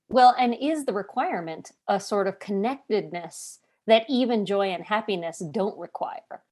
Well 0.09 0.35
and 0.39 0.55
is 0.59 0.85
the 0.85 0.93
requirement 0.93 1.71
a 1.87 1.99
sort 1.99 2.27
of 2.27 2.39
connectedness 2.39 3.59
that 3.87 4.05
even 4.07 4.45
joy 4.45 4.69
and 4.69 4.83
happiness 4.83 5.39
don't 5.51 5.77
require? 5.77 6.43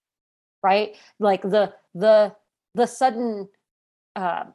Right? 0.61 0.95
Like 1.19 1.41
the 1.41 1.73
the 1.93 2.35
the 2.73 2.85
sudden 2.85 3.47
um, 4.15 4.53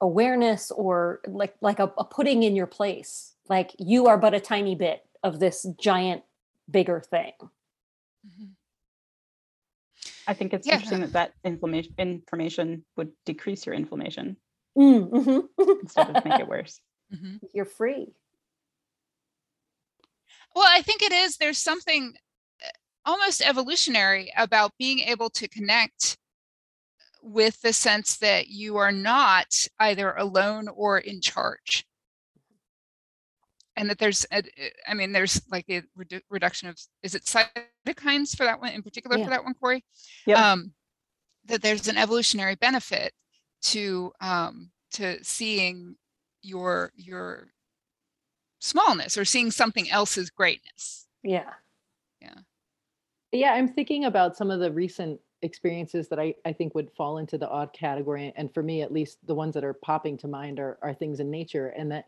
awareness 0.00 0.70
or 0.70 1.20
like 1.26 1.54
like 1.60 1.78
a, 1.78 1.92
a 1.98 2.04
putting 2.04 2.42
in 2.42 2.56
your 2.56 2.66
place 2.66 3.34
like 3.48 3.74
you 3.78 4.06
are 4.06 4.16
but 4.16 4.34
a 4.34 4.40
tiny 4.40 4.74
bit 4.74 5.02
of 5.22 5.40
this 5.40 5.66
giant 5.78 6.22
bigger 6.70 7.00
thing. 7.00 7.32
Mm-hmm. 7.40 8.44
I 10.26 10.34
think 10.34 10.52
it's 10.52 10.66
yeah. 10.66 10.74
interesting 10.74 11.00
that 11.00 11.12
that 11.12 11.32
inflammation 11.44 11.94
information 11.98 12.84
would 12.96 13.10
decrease 13.24 13.66
your 13.66 13.74
inflammation 13.74 14.36
mm-hmm. 14.76 15.40
instead 15.82 16.16
of 16.16 16.24
make 16.24 16.40
it 16.40 16.48
worse. 16.48 16.80
Mm-hmm. 17.14 17.36
You're 17.54 17.64
free. 17.64 18.12
Well, 20.54 20.66
I 20.68 20.82
think 20.82 21.02
it 21.02 21.12
is. 21.12 21.36
There's 21.36 21.58
something 21.58 22.14
eh, 22.62 22.68
almost 23.04 23.40
evolutionary 23.40 24.32
about 24.36 24.72
being 24.78 25.00
able 25.00 25.30
to 25.30 25.48
connect 25.48 26.16
with 27.22 27.60
the 27.60 27.72
sense 27.72 28.18
that 28.18 28.48
you 28.48 28.76
are 28.76 28.92
not 28.92 29.66
either 29.78 30.12
alone 30.12 30.68
or 30.68 30.98
in 30.98 31.20
charge 31.20 31.84
and 33.80 33.88
that 33.88 33.98
there's 33.98 34.26
a, 34.30 34.42
i 34.86 34.94
mean 34.94 35.10
there's 35.10 35.40
like 35.50 35.64
a 35.70 35.82
redu- 35.98 36.20
reduction 36.28 36.68
of 36.68 36.78
is 37.02 37.14
it 37.14 37.24
cytokines 37.24 38.36
for 38.36 38.44
that 38.44 38.60
one 38.60 38.70
in 38.70 38.82
particular 38.82 39.16
yeah. 39.16 39.24
for 39.24 39.30
that 39.30 39.42
one 39.42 39.54
corey? 39.54 39.84
Yeah 40.26 40.52
um, 40.52 40.72
that 41.46 41.62
there's 41.62 41.88
an 41.88 41.96
evolutionary 41.96 42.54
benefit 42.54 43.12
to 43.62 44.12
um 44.20 44.70
to 44.92 45.22
seeing 45.24 45.96
your 46.42 46.92
your 46.94 47.48
smallness 48.60 49.16
or 49.16 49.24
seeing 49.24 49.50
something 49.50 49.90
else's 49.90 50.28
greatness. 50.28 51.06
Yeah. 51.22 51.50
Yeah. 52.20 52.34
Yeah 53.32 53.52
i'm 53.54 53.68
thinking 53.68 54.04
about 54.04 54.36
some 54.36 54.50
of 54.50 54.60
the 54.60 54.70
recent 54.70 55.18
experiences 55.42 56.06
that 56.08 56.20
I, 56.20 56.34
I 56.44 56.52
think 56.52 56.74
would 56.74 56.90
fall 56.92 57.16
into 57.16 57.38
the 57.38 57.48
odd 57.48 57.72
category 57.72 58.30
and 58.36 58.52
for 58.52 58.62
me 58.62 58.82
at 58.82 58.92
least 58.92 59.26
the 59.26 59.34
ones 59.34 59.54
that 59.54 59.64
are 59.64 59.72
popping 59.72 60.18
to 60.18 60.28
mind 60.28 60.60
are, 60.60 60.78
are 60.82 60.92
things 60.92 61.18
in 61.18 61.30
nature 61.30 61.68
and 61.68 61.90
that 61.92 62.04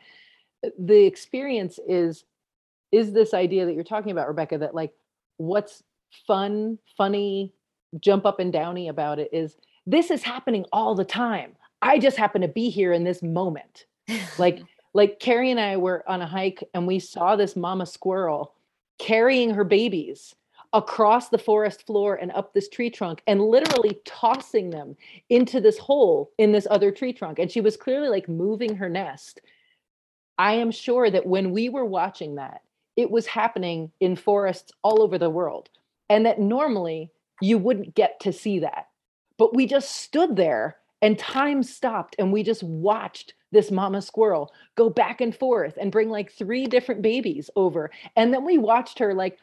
the 0.78 1.04
experience 1.04 1.78
is 1.88 2.24
is 2.90 3.12
this 3.12 3.32
idea 3.34 3.64
that 3.64 3.74
you're 3.74 3.84
talking 3.84 4.12
about 4.12 4.28
rebecca 4.28 4.58
that 4.58 4.74
like 4.74 4.92
what's 5.38 5.82
fun 6.26 6.78
funny 6.96 7.52
jump 8.00 8.24
up 8.26 8.40
and 8.40 8.52
downy 8.52 8.88
about 8.88 9.18
it 9.18 9.28
is 9.32 9.56
this 9.86 10.10
is 10.10 10.22
happening 10.22 10.64
all 10.72 10.94
the 10.94 11.04
time. 11.04 11.52
I 11.80 11.98
just 11.98 12.16
happen 12.16 12.42
to 12.42 12.48
be 12.48 12.70
here 12.70 12.92
in 12.92 13.04
this 13.04 13.22
moment. 13.22 13.86
Like 14.38 14.62
like 14.94 15.20
carrie 15.20 15.50
and 15.50 15.60
i 15.60 15.76
were 15.76 16.04
on 16.06 16.20
a 16.20 16.26
hike 16.26 16.62
and 16.74 16.86
we 16.86 16.98
saw 16.98 17.34
this 17.34 17.56
mama 17.56 17.86
squirrel 17.86 18.52
carrying 18.98 19.54
her 19.54 19.64
babies 19.64 20.34
across 20.74 21.28
the 21.28 21.38
forest 21.38 21.86
floor 21.86 22.16
and 22.16 22.30
up 22.32 22.52
this 22.52 22.68
tree 22.68 22.90
trunk 22.90 23.22
and 23.26 23.40
literally 23.40 23.98
tossing 24.04 24.68
them 24.70 24.96
into 25.30 25.60
this 25.60 25.78
hole 25.78 26.30
in 26.36 26.52
this 26.52 26.66
other 26.70 26.90
tree 26.90 27.12
trunk. 27.12 27.38
And 27.38 27.50
she 27.50 27.60
was 27.60 27.76
clearly 27.76 28.08
like 28.08 28.28
moving 28.28 28.76
her 28.76 28.88
nest 28.88 29.40
I 30.42 30.54
am 30.54 30.72
sure 30.72 31.08
that 31.08 31.24
when 31.24 31.52
we 31.52 31.68
were 31.68 31.84
watching 31.84 32.34
that, 32.34 32.62
it 32.96 33.10
was 33.10 33.26
happening 33.26 33.92
in 34.00 34.16
forests 34.16 34.72
all 34.82 35.00
over 35.00 35.16
the 35.16 35.30
world. 35.30 35.68
and 36.08 36.26
that 36.26 36.38
normally 36.38 37.10
you 37.40 37.58
wouldn't 37.58 37.94
get 37.94 38.20
to 38.20 38.32
see 38.32 38.58
that. 38.58 38.88
But 39.38 39.54
we 39.54 39.66
just 39.66 39.96
stood 39.96 40.36
there 40.36 40.76
and 41.00 41.18
time 41.18 41.62
stopped 41.62 42.14
and 42.18 42.32
we 42.32 42.42
just 42.42 42.62
watched 42.62 43.34
this 43.50 43.70
mama 43.70 44.02
squirrel 44.02 44.52
go 44.76 44.90
back 44.90 45.20
and 45.20 45.34
forth 45.34 45.74
and 45.80 45.90
bring 45.90 46.10
like 46.10 46.30
three 46.30 46.66
different 46.66 47.02
babies 47.02 47.48
over. 47.56 47.90
And 48.14 48.32
then 48.32 48.44
we 48.44 48.58
watched 48.58 48.98
her 48.98 49.14
like 49.14 49.38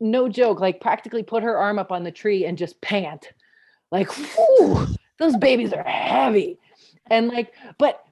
no 0.00 0.28
joke, 0.28 0.60
like 0.60 0.80
practically 0.80 1.22
put 1.22 1.42
her 1.42 1.58
arm 1.58 1.78
up 1.78 1.92
on 1.92 2.04
the 2.04 2.10
tree 2.10 2.46
and 2.46 2.56
just 2.56 2.80
pant. 2.80 3.32
Like, 3.90 4.08
those 5.18 5.36
babies 5.36 5.72
are 5.72 5.82
heavy. 5.84 6.58
And 7.10 7.28
like, 7.28 7.52
but 7.78 8.04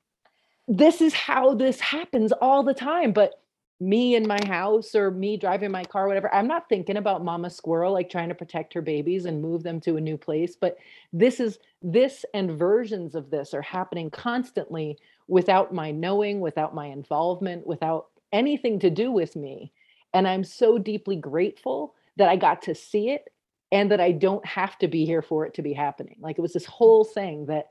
this 0.69 1.01
is 1.01 1.15
how 1.15 1.55
this 1.55 1.81
happens 1.81 2.33
all 2.33 2.63
the 2.63 2.75
time. 2.75 3.13
But 3.13 3.41
me 3.79 4.15
in 4.15 4.27
my 4.27 4.39
house 4.47 4.95
or 4.95 5.11
me 5.11 5.37
driving 5.37 5.71
my 5.71 5.85
car, 5.85 6.09
whatever, 6.09 6.33
I'm 6.35 6.49
not 6.49 6.69
thinking 6.69 6.97
about 6.97 7.25
mama 7.25 7.51
squirrel, 7.51 7.93
like 7.93 8.09
trying 8.09 8.31
to 8.31 8.35
protect 8.35 8.73
her 8.73 8.83
babies 8.83 9.27
and 9.27 9.43
move 9.43 9.63
them 9.63 9.81
to 9.83 9.97
a 9.97 10.01
new 10.01 10.17
place. 10.17 10.57
But 10.57 10.79
this 11.13 11.41
is 11.41 11.59
this 11.83 12.25
and 12.33 12.59
versions 12.59 13.15
of 13.15 13.31
this 13.31 13.53
are 13.53 13.63
happening 13.63 14.11
constantly 14.11 14.99
without 15.29 15.75
my 15.75 15.91
knowing, 15.91 16.41
without 16.41 16.75
my 16.75 16.87
involvement, 16.87 17.67
without 17.67 18.07
anything 18.33 18.79
to 18.81 18.91
do 18.91 19.13
with 19.13 19.37
me. 19.37 19.73
And 20.15 20.27
I'm 20.27 20.45
so 20.45 20.79
deeply 20.79 21.17
grateful 21.17 21.95
that 22.17 22.29
I 22.31 22.37
got 22.37 22.63
to 22.63 22.75
see 22.75 23.11
it 23.11 23.31
and 23.73 23.91
that 23.91 24.01
I 24.01 24.13
don't 24.13 24.45
have 24.47 24.79
to 24.79 24.89
be 24.89 25.05
here 25.05 25.23
for 25.23 25.45
it 25.45 25.53
to 25.55 25.63
be 25.63 25.75
happening. 25.75 26.17
Like 26.21 26.39
it 26.39 26.43
was 26.43 26.55
this 26.55 26.65
whole 26.65 27.05
thing 27.05 27.47
that 27.47 27.67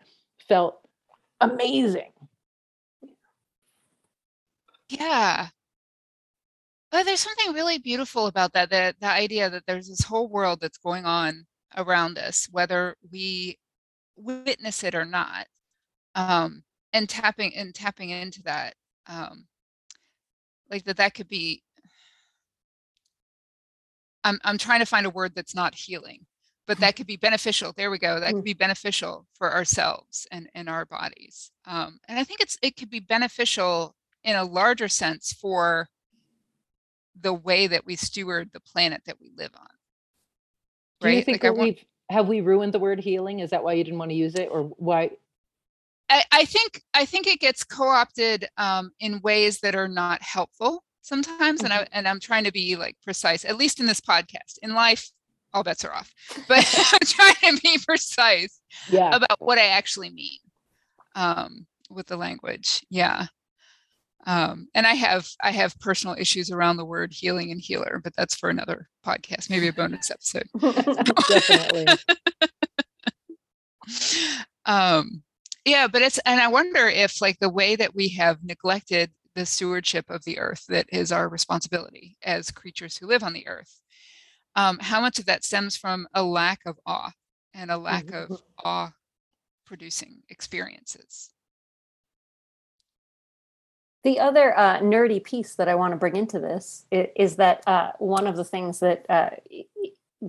felt 0.47 0.79
amazing. 1.41 2.11
Yeah. 4.89 5.49
But 6.91 7.05
there's 7.05 7.19
something 7.19 7.53
really 7.53 7.77
beautiful 7.79 8.27
about 8.27 8.53
that, 8.53 8.69
that 8.69 8.99
the 8.99 9.09
idea 9.09 9.49
that 9.49 9.63
there's 9.67 9.89
this 9.89 10.01
whole 10.01 10.29
world 10.29 10.59
that's 10.61 10.77
going 10.77 11.05
on 11.05 11.45
around 11.75 12.17
us, 12.17 12.47
whether 12.51 12.95
we 13.11 13.59
witness 14.15 14.83
it 14.83 14.95
or 14.95 15.05
not. 15.05 15.47
Um, 16.15 16.63
and 16.93 17.09
tapping 17.09 17.53
and 17.55 17.75
tapping 17.75 18.09
into 18.09 18.41
that. 18.43 18.75
Um, 19.07 19.47
like 20.71 20.83
that 20.85 20.97
that 20.97 21.13
could 21.13 21.27
be 21.27 21.61
I'm 24.23 24.39
I'm 24.43 24.57
trying 24.57 24.79
to 24.79 24.85
find 24.85 25.05
a 25.05 25.11
word 25.11 25.33
that's 25.35 25.53
not 25.53 25.75
healing, 25.75 26.25
but 26.67 26.79
that 26.79 26.95
could 26.95 27.05
be 27.05 27.17
beneficial. 27.17 27.73
There 27.75 27.91
we 27.91 27.99
go. 27.99 28.19
That 28.19 28.33
could 28.33 28.43
be 28.43 28.53
beneficial 28.53 29.27
for 29.37 29.53
ourselves 29.53 30.27
and, 30.31 30.49
and 30.55 30.67
our 30.67 30.85
bodies. 30.85 31.51
Um, 31.65 31.99
and 32.07 32.17
I 32.17 32.23
think 32.23 32.41
it's 32.41 32.57
it 32.61 32.75
could 32.75 32.89
be 32.89 32.99
beneficial 33.01 33.95
in 34.25 34.35
a 34.35 34.43
larger 34.43 34.89
sense 34.89 35.31
for 35.31 35.87
the 37.21 37.33
way 37.33 37.67
that 37.67 37.85
we 37.85 37.95
steward 37.95 38.49
the 38.51 38.59
planet 38.59 39.01
that 39.05 39.21
we 39.21 39.31
live 39.37 39.51
on. 39.55 39.67
Right? 41.01 41.11
Do 41.11 41.17
you 41.17 41.23
think 41.23 41.43
like 41.43 41.55
that 41.55 41.61
we've 41.61 41.85
have 42.09 42.27
we 42.27 42.41
ruined 42.41 42.73
the 42.73 42.79
word 42.79 42.99
healing? 42.99 43.39
Is 43.39 43.51
that 43.51 43.63
why 43.63 43.73
you 43.73 43.83
didn't 43.83 43.99
want 43.99 44.11
to 44.11 44.15
use 44.15 44.35
it, 44.35 44.49
or 44.51 44.63
why? 44.63 45.11
I, 46.09 46.23
I 46.31 46.45
think 46.45 46.81
I 46.93 47.05
think 47.05 47.27
it 47.27 47.39
gets 47.39 47.63
co-opted 47.63 48.47
um, 48.57 48.91
in 48.99 49.21
ways 49.21 49.59
that 49.61 49.75
are 49.75 49.87
not 49.87 50.21
helpful 50.21 50.83
sometimes, 51.01 51.61
mm-hmm. 51.61 51.71
and 51.71 51.73
I 51.73 51.87
and 51.91 52.07
I'm 52.07 52.19
trying 52.19 52.43
to 52.43 52.51
be 52.51 52.75
like 52.75 52.97
precise, 53.03 53.45
at 53.45 53.57
least 53.57 53.79
in 53.79 53.85
this 53.85 54.01
podcast. 54.01 54.57
In 54.61 54.73
life, 54.73 55.09
all 55.53 55.63
bets 55.63 55.85
are 55.85 55.93
off, 55.93 56.13
but 56.47 56.65
I'm 56.93 57.07
trying 57.07 57.55
to 57.55 57.61
be 57.61 57.79
precise 57.85 58.59
yeah. 58.89 59.15
about 59.15 59.39
what 59.39 59.57
I 59.57 59.67
actually 59.67 60.09
mean 60.09 60.39
um, 61.15 61.65
with 61.89 62.07
the 62.07 62.17
language. 62.17 62.85
Yeah 62.89 63.27
um, 64.25 64.67
and 64.73 64.85
i 64.87 64.93
have 64.93 65.27
i 65.41 65.51
have 65.51 65.79
personal 65.79 66.15
issues 66.17 66.51
around 66.51 66.77
the 66.77 66.85
word 66.85 67.13
healing 67.13 67.51
and 67.51 67.61
healer 67.61 68.01
but 68.03 68.15
that's 68.15 68.35
for 68.35 68.49
another 68.49 68.87
podcast 69.05 69.49
maybe 69.49 69.67
a 69.67 69.73
bonus 69.73 70.11
episode. 70.11 70.47
Definitely. 71.29 71.85
Um, 74.67 75.21
yeah 75.63 75.87
but 75.87 76.01
it's 76.01 76.17
and 76.19 76.39
i 76.39 76.47
wonder 76.47 76.87
if 76.87 77.21
like 77.21 77.37
the 77.39 77.49
way 77.49 77.75
that 77.75 77.93
we 77.93 78.09
have 78.09 78.43
neglected 78.43 79.11
the 79.35 79.45
stewardship 79.45 80.09
of 80.09 80.23
the 80.23 80.39
earth 80.39 80.63
that 80.69 80.87
is 80.91 81.11
our 81.11 81.27
responsibility 81.27 82.17
as 82.23 82.49
creatures 82.51 82.97
who 82.97 83.07
live 83.07 83.23
on 83.23 83.33
the 83.33 83.47
earth 83.47 83.81
um, 84.55 84.79
how 84.79 85.01
much 85.01 85.19
of 85.19 85.25
that 85.25 85.43
stems 85.43 85.75
from 85.75 86.07
a 86.13 86.23
lack 86.23 86.59
of 86.65 86.79
awe 86.85 87.11
and 87.53 87.69
a 87.69 87.77
lack 87.77 88.11
of 88.11 88.29
mm-hmm. 88.29 88.35
awe 88.63 88.91
producing 89.65 90.21
experiences 90.29 91.31
the 94.05 94.19
other 94.19 94.57
uh, 94.57 94.79
nerdy 94.81 95.21
piece 95.21 95.55
that 95.55 95.67
I 95.67 95.73
want 95.73 95.91
to 95.91 95.97
bring 95.97 96.15
into 96.15 96.39
this 96.39 96.85
is, 96.91 97.07
is 97.15 97.35
that 97.37 97.63
uh, 97.67 97.91
one 97.97 98.27
of 98.27 98.35
the 98.35 98.45
things 98.45 98.79
that 98.79 99.03
uh, 99.09 99.31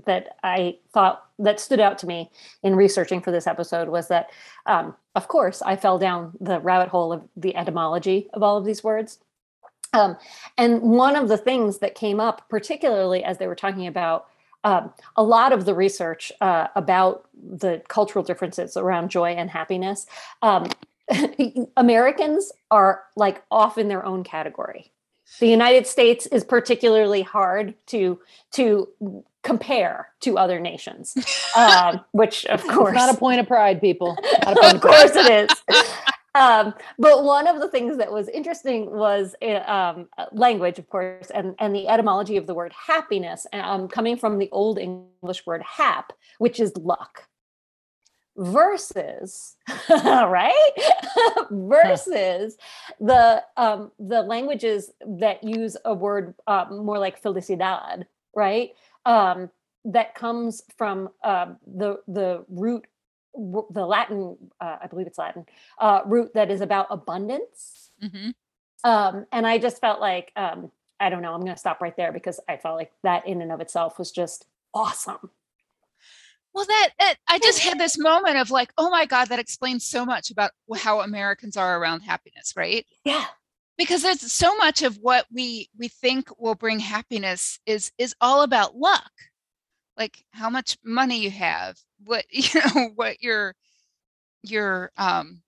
that 0.05 0.37
I 0.43 0.79
thought 0.93 1.27
that 1.39 1.61
stood 1.61 1.79
out 1.79 1.99
to 1.99 2.07
me 2.07 2.31
in 2.63 2.75
researching 2.75 3.21
for 3.21 3.31
this 3.31 3.47
episode 3.47 3.89
was 3.89 4.09
that, 4.09 4.31
um, 4.65 4.97
of 5.15 5.29
course, 5.29 5.63
I 5.63 5.77
fell 5.77 5.99
down 5.99 6.33
the 6.41 6.59
rabbit 6.61 6.89
hole 6.89 7.13
of 7.13 7.23
the 7.37 7.55
etymology 7.55 8.29
of 8.33 8.43
all 8.43 8.57
of 8.57 8.65
these 8.65 8.83
words. 8.83 9.19
Um, 9.93 10.17
and 10.59 10.81
one 10.81 11.15
of 11.15 11.29
the 11.29 11.39
things 11.39 11.79
that 11.79 11.95
came 11.95 12.19
up, 12.19 12.49
particularly 12.49 13.25
as 13.25 13.39
they 13.39 13.47
were 13.47 13.55
talking 13.55 13.87
about 13.87 14.27
um, 14.65 14.93
a 15.17 15.23
lot 15.23 15.53
of 15.53 15.67
the 15.67 15.75
research 15.75 16.33
uh, 16.41 16.69
about 16.75 17.29
the 17.35 17.83
cultural 17.89 18.25
differences 18.25 18.77
around 18.77 19.11
joy 19.11 19.31
and 19.33 19.51
happiness 19.51 20.07
um, 20.43 20.67
Americans 21.77 22.53
are 22.71 23.05
like 23.17 23.43
off 23.51 23.79
in 23.79 23.89
their 23.89 24.05
own 24.05 24.25
category. 24.25 24.93
The 25.41 25.49
United 25.49 25.87
States 25.87 26.27
is 26.27 26.45
particularly 26.45 27.23
hard 27.23 27.75
to 27.87 28.21
to 28.53 28.89
compare 29.43 30.09
to 30.21 30.39
other 30.39 30.61
nations, 30.61 31.17
um, 31.57 32.01
which 32.13 32.45
of 32.47 32.63
course 32.67 32.91
it's 32.91 33.07
not 33.07 33.15
a 33.15 33.19
point 33.19 33.41
of 33.41 33.47
pride, 33.47 33.81
people. 33.81 34.17
of, 34.47 34.57
of 34.59 34.81
course 34.81 35.13
it 35.15 35.51
is. 35.51 35.85
Um, 36.35 36.75
but 36.99 37.25
one 37.25 37.47
of 37.47 37.61
the 37.61 37.69
things 37.69 37.97
that 37.97 38.13
was 38.13 38.29
interesting 38.29 38.91
was 38.91 39.35
eh, 39.41 39.57
um, 39.61 40.09
language, 40.33 40.79
of 40.79 40.89
course, 40.91 41.31
and, 41.31 41.55
and 41.59 41.75
the 41.75 41.89
etymology 41.89 42.37
of 42.37 42.47
the 42.47 42.53
word 42.53 42.75
happiness, 42.75 43.47
um, 43.55 43.89
coming 43.89 44.19
from 44.19 44.39
the 44.39 44.51
Old 44.53 44.79
English 44.79 45.47
word 45.47 45.63
hap, 45.63 46.13
which 46.39 46.61
is 46.61 46.77
luck 46.77 47.27
versus 48.37 49.57
right? 49.91 50.73
Versus 51.51 52.57
the 53.01 53.43
um 53.57 53.93
the 53.99 54.23
languages 54.23 54.91
that 55.07 55.43
use 55.43 55.77
a 55.85 55.95
word 55.95 56.35
uh, 56.47 56.67
more 56.71 56.99
like 56.99 57.23
felicidad 57.23 58.05
right? 58.35 58.71
Um 59.05 59.51
that 59.87 60.15
comes 60.15 60.63
from 60.77 61.09
uh, 61.23 61.47
the 61.67 62.01
the 62.09 62.45
root 62.49 62.87
the 63.71 63.85
latin 63.85 64.35
uh, 64.63 64.79
i 64.83 64.87
believe 64.87 65.07
it's 65.07 65.19
latin 65.19 65.45
uh, 65.79 66.01
root 66.07 66.33
that 66.33 66.51
is 66.51 66.63
about 66.63 66.87
abundance. 66.89 67.91
Mm-hmm. 68.03 68.31
um 68.85 69.27
and 69.33 69.47
i 69.47 69.57
just 69.59 69.81
felt 69.81 70.01
like 70.01 70.33
um 70.37 70.71
i 71.01 71.09
don't 71.09 71.23
know 71.23 71.33
i'm 71.33 71.41
going 71.41 71.53
to 71.53 71.59
stop 71.59 71.81
right 71.81 71.97
there 71.97 72.13
because 72.13 72.41
i 72.47 72.57
felt 72.57 72.77
like 72.77 72.93
that 73.03 73.27
in 73.27 73.41
and 73.41 73.53
of 73.53 73.61
itself 73.61 73.99
was 73.99 74.11
just 74.11 74.47
awesome 74.75 75.31
well, 76.57 76.65
that, 76.65 76.89
that 76.99 77.17
I 77.29 77.39
just 77.39 77.59
had 77.61 77.79
this 77.79 77.99
moment 77.99 78.39
of 78.39 78.51
like, 78.51 78.73
oh 78.79 78.89
my 78.89 79.05
God, 79.05 79.29
that 79.29 79.39
explains 79.39 79.85
so 79.85 80.07
much 80.07 80.31
about 80.31 80.53
how 80.75 81.03
Americans 81.03 81.57
are 81.57 81.79
around 81.79 82.01
happiness, 82.01 82.55
right? 82.57 82.87
Yeah. 83.05 83.27
Because 83.77 84.03
there's 84.03 84.33
so 84.33 84.57
much 84.57 84.81
of 84.83 84.97
what 84.97 85.27
we 85.31 85.69
we 85.79 85.89
think 85.89 86.29
will 86.41 86.55
bring 86.55 86.79
happiness 86.79 87.61
is 87.67 87.93
is 87.99 88.15
all 88.23 88.41
about 88.41 88.75
luck. 88.75 89.11
Like 89.99 90.25
how 90.31 90.49
much 90.49 90.79
money 90.83 91.19
you 91.19 91.31
have, 91.31 91.77
what 92.03 92.25
you 92.31 92.59
know, 92.59 92.91
what 92.95 93.23
your 93.23 93.55
your 94.43 94.93
um 94.97 95.43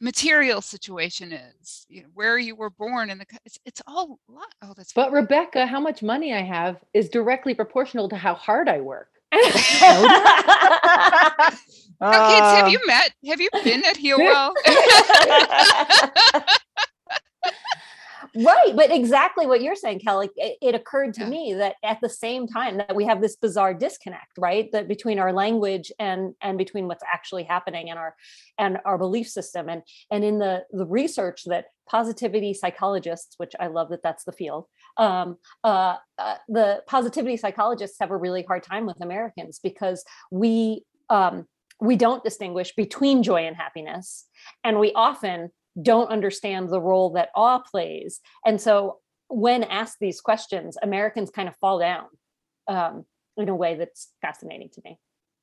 material 0.00 0.62
situation 0.62 1.32
is, 1.32 1.84
you 1.90 2.00
know, 2.00 2.08
where 2.14 2.38
you 2.38 2.56
were 2.56 2.70
born, 2.70 3.10
and 3.10 3.20
the 3.20 3.26
it's 3.44 3.58
it's 3.66 3.82
all 3.86 4.18
luck. 4.26 4.54
Oh, 4.62 4.72
that's. 4.74 4.94
But 4.94 5.12
Rebecca, 5.12 5.66
how 5.66 5.80
much 5.80 6.02
money 6.02 6.32
I 6.32 6.40
have 6.40 6.78
is 6.94 7.10
directly 7.10 7.52
proportional 7.52 8.08
to 8.08 8.16
how 8.16 8.32
hard 8.32 8.70
I 8.70 8.80
work 8.80 9.19
now, 9.32 9.38
kids, 12.28 12.50
have 12.56 12.68
you 12.68 12.78
uh, 12.78 12.86
met? 12.86 13.12
Have 13.26 13.40
you 13.40 13.48
been 13.62 13.84
at 13.84 13.96
Healwell? 13.96 14.52
right 18.34 18.74
but 18.74 18.90
exactly 18.90 19.46
what 19.46 19.62
you're 19.62 19.74
saying 19.74 19.98
kelly 19.98 20.28
it, 20.36 20.56
it 20.60 20.74
occurred 20.74 21.12
to 21.14 21.22
yeah. 21.22 21.28
me 21.28 21.54
that 21.54 21.76
at 21.82 22.00
the 22.00 22.08
same 22.08 22.46
time 22.46 22.76
that 22.76 22.94
we 22.94 23.04
have 23.04 23.20
this 23.20 23.36
bizarre 23.36 23.74
disconnect 23.74 24.32
right 24.38 24.70
that 24.72 24.88
between 24.88 25.18
our 25.18 25.32
language 25.32 25.92
and 25.98 26.34
and 26.40 26.58
between 26.58 26.86
what's 26.86 27.04
actually 27.12 27.44
happening 27.44 27.88
in 27.88 27.96
our 27.96 28.14
and 28.58 28.78
our 28.84 28.98
belief 28.98 29.28
system 29.28 29.68
and 29.68 29.82
and 30.10 30.24
in 30.24 30.38
the 30.38 30.64
the 30.72 30.86
research 30.86 31.42
that 31.46 31.66
positivity 31.88 32.54
psychologists 32.54 33.34
which 33.38 33.52
i 33.58 33.66
love 33.66 33.88
that 33.88 34.02
that's 34.02 34.24
the 34.24 34.32
field 34.32 34.66
um, 34.96 35.36
uh, 35.64 35.96
uh, 36.18 36.36
the 36.48 36.82
positivity 36.86 37.36
psychologists 37.36 37.96
have 38.00 38.10
a 38.10 38.16
really 38.16 38.42
hard 38.42 38.62
time 38.62 38.86
with 38.86 39.00
americans 39.00 39.58
because 39.62 40.04
we 40.30 40.84
um, 41.08 41.46
we 41.80 41.96
don't 41.96 42.22
distinguish 42.22 42.74
between 42.74 43.22
joy 43.22 43.46
and 43.46 43.56
happiness 43.56 44.26
and 44.62 44.78
we 44.78 44.92
often 44.92 45.50
don't 45.80 46.10
understand 46.10 46.68
the 46.68 46.80
role 46.80 47.10
that 47.12 47.30
awe 47.34 47.60
plays. 47.60 48.20
And 48.44 48.60
so 48.60 48.98
when 49.28 49.64
asked 49.64 49.98
these 50.00 50.20
questions, 50.20 50.76
Americans 50.82 51.30
kind 51.30 51.48
of 51.48 51.56
fall 51.56 51.78
down. 51.78 52.06
Um, 52.68 53.04
in 53.40 53.48
a 53.48 53.54
way 53.54 53.74
that's 53.74 54.12
fascinating 54.20 54.68
to 54.70 54.80
me. 54.84 54.98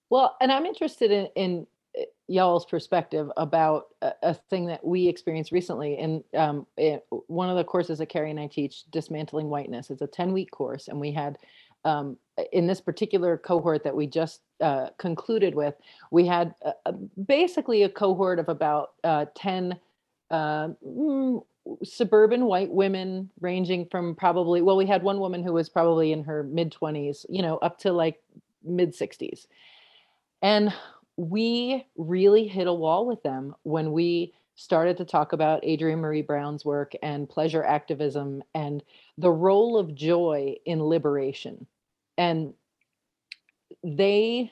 Well, 0.10 0.36
and 0.40 0.52
I'm 0.52 0.66
interested 0.66 1.12
in, 1.12 1.28
in 1.36 1.68
uh, 1.98 2.04
y'all's 2.28 2.66
perspective 2.66 3.30
about 3.38 3.86
a, 4.02 4.14
a 4.24 4.34
thing 4.34 4.68
that 4.68 4.86
we 4.86 5.08
experienced 5.08 5.52
recently. 5.52 5.98
in, 5.98 6.24
um, 6.36 6.66
it, 6.78 7.06
one 7.28 7.50
of 7.50 7.58
the 7.58 7.64
courses 7.64 7.98
that 8.00 8.08
Carrie 8.08 8.32
and 8.32 8.40
I 8.40 8.48
teach, 8.48 8.84
Dismantling 8.92 9.50
Whiteness, 9.50 9.90
it's 9.90 10.02
a 10.02 10.08
10 10.08 10.32
week 10.32 10.52
course. 10.52 10.88
And 10.88 11.00
we 11.00 11.12
had, 11.12 11.38
um, 11.84 12.18
in 12.54 12.68
this 12.68 12.82
particular 12.82 13.38
cohort 13.38 13.84
that 13.84 13.96
we 13.96 14.08
just 14.08 14.42
uh, 14.62 14.90
concluded 14.98 15.56
with, 15.56 15.76
we 16.12 16.26
had 16.26 16.54
uh, 16.64 16.72
uh, 16.86 16.94
basically 17.26 17.84
a 17.84 17.90
cohort 17.90 18.40
of 18.40 18.50
about 18.50 18.92
uh, 19.04 19.26
10 19.36 19.78
uh, 20.32 20.70
mm, 20.86 21.44
suburban 21.84 22.46
white 22.46 22.72
women 22.72 23.30
ranging 23.42 23.86
from 23.92 24.16
probably 24.16 24.62
well 24.62 24.78
we 24.78 24.86
had 24.86 25.04
one 25.04 25.20
woman 25.20 25.44
who 25.44 25.52
was 25.52 25.68
probably 25.68 26.12
in 26.12 26.24
her 26.24 26.44
mid 26.44 26.72
20s 26.72 27.26
you 27.30 27.42
know 27.42 27.58
up 27.58 27.78
to 27.78 27.92
like 27.92 28.22
mid 28.64 28.96
60s 28.96 29.48
and 30.42 30.74
we 31.18 31.86
really 31.98 32.48
hit 32.48 32.68
a 32.68 32.74
wall 32.74 33.06
with 33.06 33.22
them 33.24 33.56
when 33.64 33.92
we 33.92 34.34
started 34.56 34.98
to 34.98 35.06
talk 35.06 35.34
about 35.34 35.64
Adrienne 35.64 36.02
Maree 36.02 36.26
Brown's 36.26 36.66
work 36.66 36.94
and 37.04 37.30
pleasure 37.30 37.64
activism 37.64 38.44
and 38.56 38.84
the 39.18 39.32
role 39.32 39.78
of 39.78 39.94
joy 39.94 40.56
in 40.66 40.84
liberation. 40.84 41.68
And 42.18 42.54
they 43.84 44.52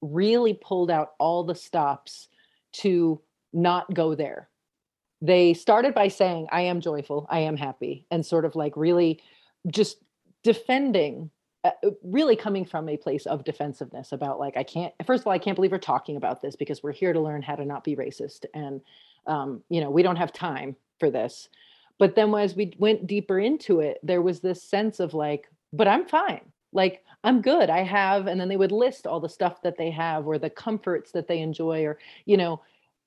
really 0.00 0.54
pulled 0.54 0.90
out 0.90 1.14
all 1.18 1.42
the 1.42 1.54
stops 1.54 2.28
to 2.72 3.20
not 3.52 3.92
go 3.92 4.14
there. 4.14 4.48
They 5.22 5.54
started 5.54 5.94
by 5.94 6.08
saying, 6.08 6.48
I 6.50 6.62
am 6.62 6.80
joyful, 6.80 7.26
I 7.30 7.40
am 7.40 7.56
happy, 7.56 8.06
and 8.10 8.24
sort 8.24 8.44
of 8.44 8.54
like 8.54 8.76
really 8.76 9.22
just 9.68 9.98
defending 10.42 11.30
uh, 11.64 11.70
uh, 11.82 11.90
really 12.02 12.36
coming 12.36 12.66
from 12.66 12.88
a 12.90 12.96
place 12.96 13.24
of 13.24 13.42
defensiveness 13.42 14.12
about 14.12 14.38
like 14.38 14.54
i 14.58 14.62
can't 14.62 14.92
first 15.06 15.22
of 15.22 15.26
all 15.26 15.32
i 15.32 15.38
can't 15.38 15.56
believe 15.56 15.72
we're 15.72 15.78
talking 15.78 16.16
about 16.16 16.42
this 16.42 16.54
because 16.54 16.82
we're 16.82 16.92
here 16.92 17.14
to 17.14 17.20
learn 17.20 17.40
how 17.40 17.56
to 17.56 17.64
not 17.64 17.82
be 17.82 17.96
racist 17.96 18.44
and 18.52 18.82
um, 19.26 19.62
you 19.70 19.80
know 19.80 19.90
we 19.90 20.02
don't 20.02 20.16
have 20.16 20.32
time 20.32 20.76
for 21.00 21.10
this. 21.10 21.48
But 21.98 22.14
then 22.16 22.34
as 22.34 22.54
we 22.54 22.74
went 22.78 23.06
deeper 23.06 23.38
into 23.38 23.80
it 23.80 23.98
there 24.02 24.22
was 24.22 24.40
this 24.40 24.62
sense 24.62 25.00
of 25.00 25.14
like 25.14 25.48
but 25.72 25.88
i'm 25.88 26.06
fine. 26.06 26.52
Like 26.72 27.02
i'm 27.24 27.40
good. 27.40 27.70
I 27.70 27.82
have 27.82 28.26
and 28.26 28.38
then 28.38 28.48
they 28.48 28.58
would 28.58 28.72
list 28.72 29.06
all 29.06 29.20
the 29.20 29.28
stuff 29.28 29.62
that 29.62 29.78
they 29.78 29.90
have 29.90 30.26
or 30.26 30.38
the 30.38 30.50
comforts 30.50 31.12
that 31.12 31.28
they 31.28 31.40
enjoy 31.40 31.84
or 31.84 31.98
you 32.26 32.36
know 32.36 32.60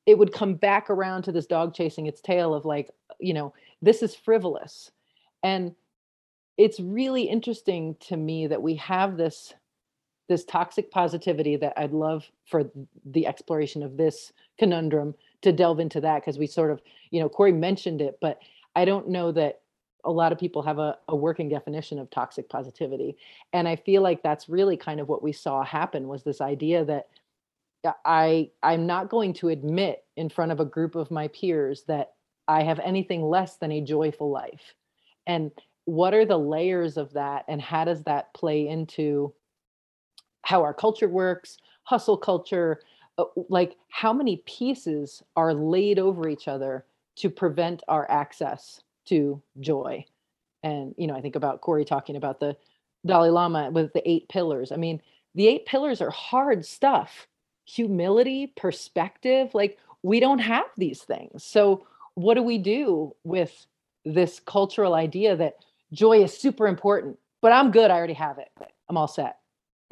it 0.07 0.17
would 0.17 0.33
come 0.33 0.55
back 0.55 0.89
around 0.89 1.21
to 1.21 1.31
this 1.31 1.45
dog 1.45 1.75
chasing 1.75 2.07
its 2.07 2.21
tail 2.21 2.55
of 2.55 2.65
like 2.65 2.89
you 3.19 3.33
know 3.33 3.53
this 3.81 4.01
is 4.01 4.15
frivolous 4.15 4.89
and 5.43 5.75
it's 6.57 6.79
really 6.79 7.23
interesting 7.23 7.95
to 7.99 8.17
me 8.17 8.47
that 8.47 8.61
we 8.61 8.75
have 8.75 9.17
this 9.17 9.53
this 10.27 10.43
toxic 10.43 10.91
positivity 10.91 11.55
that 11.55 11.73
I'd 11.77 11.93
love 11.93 12.29
for 12.45 12.69
the 13.05 13.25
exploration 13.25 13.81
of 13.81 13.95
this 13.95 14.33
conundrum 14.59 15.15
to 15.41 15.51
delve 15.51 15.79
into 15.79 16.01
that 16.01 16.21
because 16.21 16.37
we 16.37 16.47
sort 16.47 16.71
of, 16.71 16.81
you 17.11 17.21
know, 17.21 17.29
Corey 17.29 17.53
mentioned 17.53 18.01
it, 18.01 18.17
but 18.19 18.39
I 18.75 18.85
don't 18.85 19.07
know 19.07 19.31
that 19.31 19.61
a 20.03 20.11
lot 20.11 20.31
of 20.31 20.37
people 20.37 20.61
have 20.63 20.79
a, 20.79 20.97
a 21.07 21.15
working 21.15 21.49
definition 21.49 21.97
of 21.99 22.09
toxic 22.09 22.49
positivity. 22.49 23.17
And 23.53 23.67
I 23.67 23.75
feel 23.75 24.01
like 24.01 24.21
that's 24.21 24.49
really 24.49 24.77
kind 24.77 24.99
of 24.99 25.07
what 25.07 25.23
we 25.23 25.31
saw 25.31 25.63
happen 25.63 26.07
was 26.07 26.23
this 26.23 26.41
idea 26.41 26.83
that 26.85 27.07
I 28.05 28.49
I'm 28.63 28.85
not 28.85 29.09
going 29.09 29.33
to 29.35 29.49
admit 29.49 30.03
in 30.15 30.29
front 30.29 30.51
of 30.51 30.59
a 30.59 30.65
group 30.65 30.95
of 30.95 31.11
my 31.11 31.27
peers 31.29 31.83
that 31.87 32.13
I 32.47 32.63
have 32.63 32.79
anything 32.79 33.23
less 33.23 33.57
than 33.57 33.71
a 33.71 33.81
joyful 33.81 34.29
life. 34.29 34.73
And 35.25 35.51
what 35.85 36.13
are 36.13 36.25
the 36.25 36.37
layers 36.37 36.97
of 36.97 37.13
that 37.13 37.45
and 37.47 37.61
how 37.61 37.85
does 37.85 38.03
that 38.03 38.33
play 38.33 38.67
into 38.67 39.33
how 40.43 40.61
our 40.61 40.73
culture 40.73 41.09
works 41.09 41.57
hustle 41.83 42.17
culture 42.17 42.81
uh, 43.17 43.25
like 43.49 43.75
how 43.89 44.13
many 44.13 44.37
pieces 44.45 45.23
are 45.35 45.53
laid 45.53 45.97
over 45.97 46.27
each 46.27 46.47
other 46.47 46.85
to 47.15 47.29
prevent 47.29 47.81
our 47.87 48.09
access 48.11 48.81
to 49.05 49.41
joy? 49.59 50.05
And 50.63 50.93
you 50.97 51.07
know 51.07 51.15
i 51.15 51.21
think 51.21 51.35
about 51.35 51.61
corey 51.61 51.85
talking 51.85 52.15
about 52.15 52.39
the 52.39 52.55
dalai 53.05 53.29
lama 53.29 53.69
with 53.71 53.93
the 53.93 54.09
eight 54.09 54.27
pillars. 54.29 54.71
I 54.71 54.75
mean 54.75 55.01
the 55.35 55.47
eight 55.47 55.65
pillars 55.65 56.01
are 56.01 56.11
hard 56.11 56.65
stuff 56.65 57.27
humility 57.67 58.47
perspective 58.55 59.53
like 59.53 59.77
we 60.01 60.19
don't 60.19 60.39
have 60.39 60.65
these 60.77 61.03
things 61.03 61.43
so 61.43 61.85
what 62.15 62.33
do 62.33 62.41
we 62.41 62.57
do 62.57 63.15
with 63.23 63.67
this 64.05 64.39
cultural 64.39 64.95
idea 64.95 65.35
that 65.35 65.57
joy 65.91 66.23
is 66.23 66.35
super 66.37 66.67
important, 66.67 67.17
but 67.41 67.51
I'm 67.51 67.71
good. 67.71 67.91
I 67.91 67.95
already 67.95 68.13
have 68.13 68.39
it. 68.39 68.49
I'm 68.89 68.97
all 68.97 69.07
set. 69.07 69.37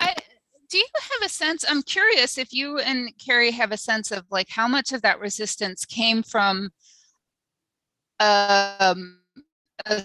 I, 0.00 0.14
do 0.68 0.78
you 0.78 0.86
have 0.94 1.22
a 1.24 1.28
sense? 1.28 1.64
I'm 1.68 1.82
curious 1.82 2.38
if 2.38 2.52
you 2.52 2.78
and 2.78 3.10
Carrie 3.18 3.50
have 3.50 3.72
a 3.72 3.76
sense 3.76 4.10
of 4.10 4.24
like 4.30 4.48
how 4.48 4.66
much 4.66 4.92
of 4.92 5.02
that 5.02 5.20
resistance 5.20 5.84
came 5.84 6.22
from 6.22 6.70
um, 8.18 9.18
a, 9.86 10.04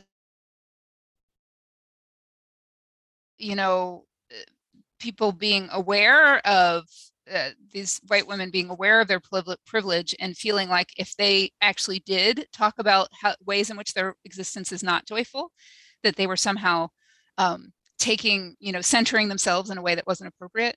you 3.38 3.56
know, 3.56 4.06
people 5.06 5.32
being 5.32 5.70
aware 5.72 6.40
of 6.48 6.84
uh, 7.32 7.50
these 7.72 8.02
white 8.08 8.28
women 8.28 8.50
being 8.50 8.72
aware 8.72 9.00
of 9.00 9.08
their 9.08 9.22
privilege 9.68 10.16
and 10.20 10.36
feeling 10.36 10.68
like 10.68 10.90
if 10.98 11.16
they 11.16 11.52
actually 11.62 12.00
did 12.08 12.48
talk 12.52 12.74
about 12.80 13.08
how, 13.22 13.36
ways 13.46 13.70
in 13.70 13.78
which 13.78 13.94
their 13.94 14.16
existence 14.26 14.72
is 14.72 14.82
not 14.82 15.06
joyful, 15.06 15.52
that 16.02 16.16
they 16.16 16.26
were 16.26 16.36
somehow 16.36 16.88
um, 17.38 17.72
taking, 18.00 18.56
you 18.60 18.72
know, 18.72 18.82
centering 18.82 19.28
themselves 19.28 19.70
in 19.70 19.78
a 19.78 19.82
way 19.82 19.94
that 19.94 20.08
wasn't 20.08 20.28
appropriate. 20.28 20.76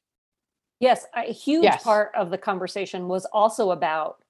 Yes, 0.79 1.07
a 1.17 1.33
huge 1.33 1.64
yes. 1.64 1.83
part 1.83 2.12
of 2.14 2.31
the 2.31 2.38
conversation 2.38 3.09
was 3.09 3.25
also 3.33 3.71
about 3.71 4.23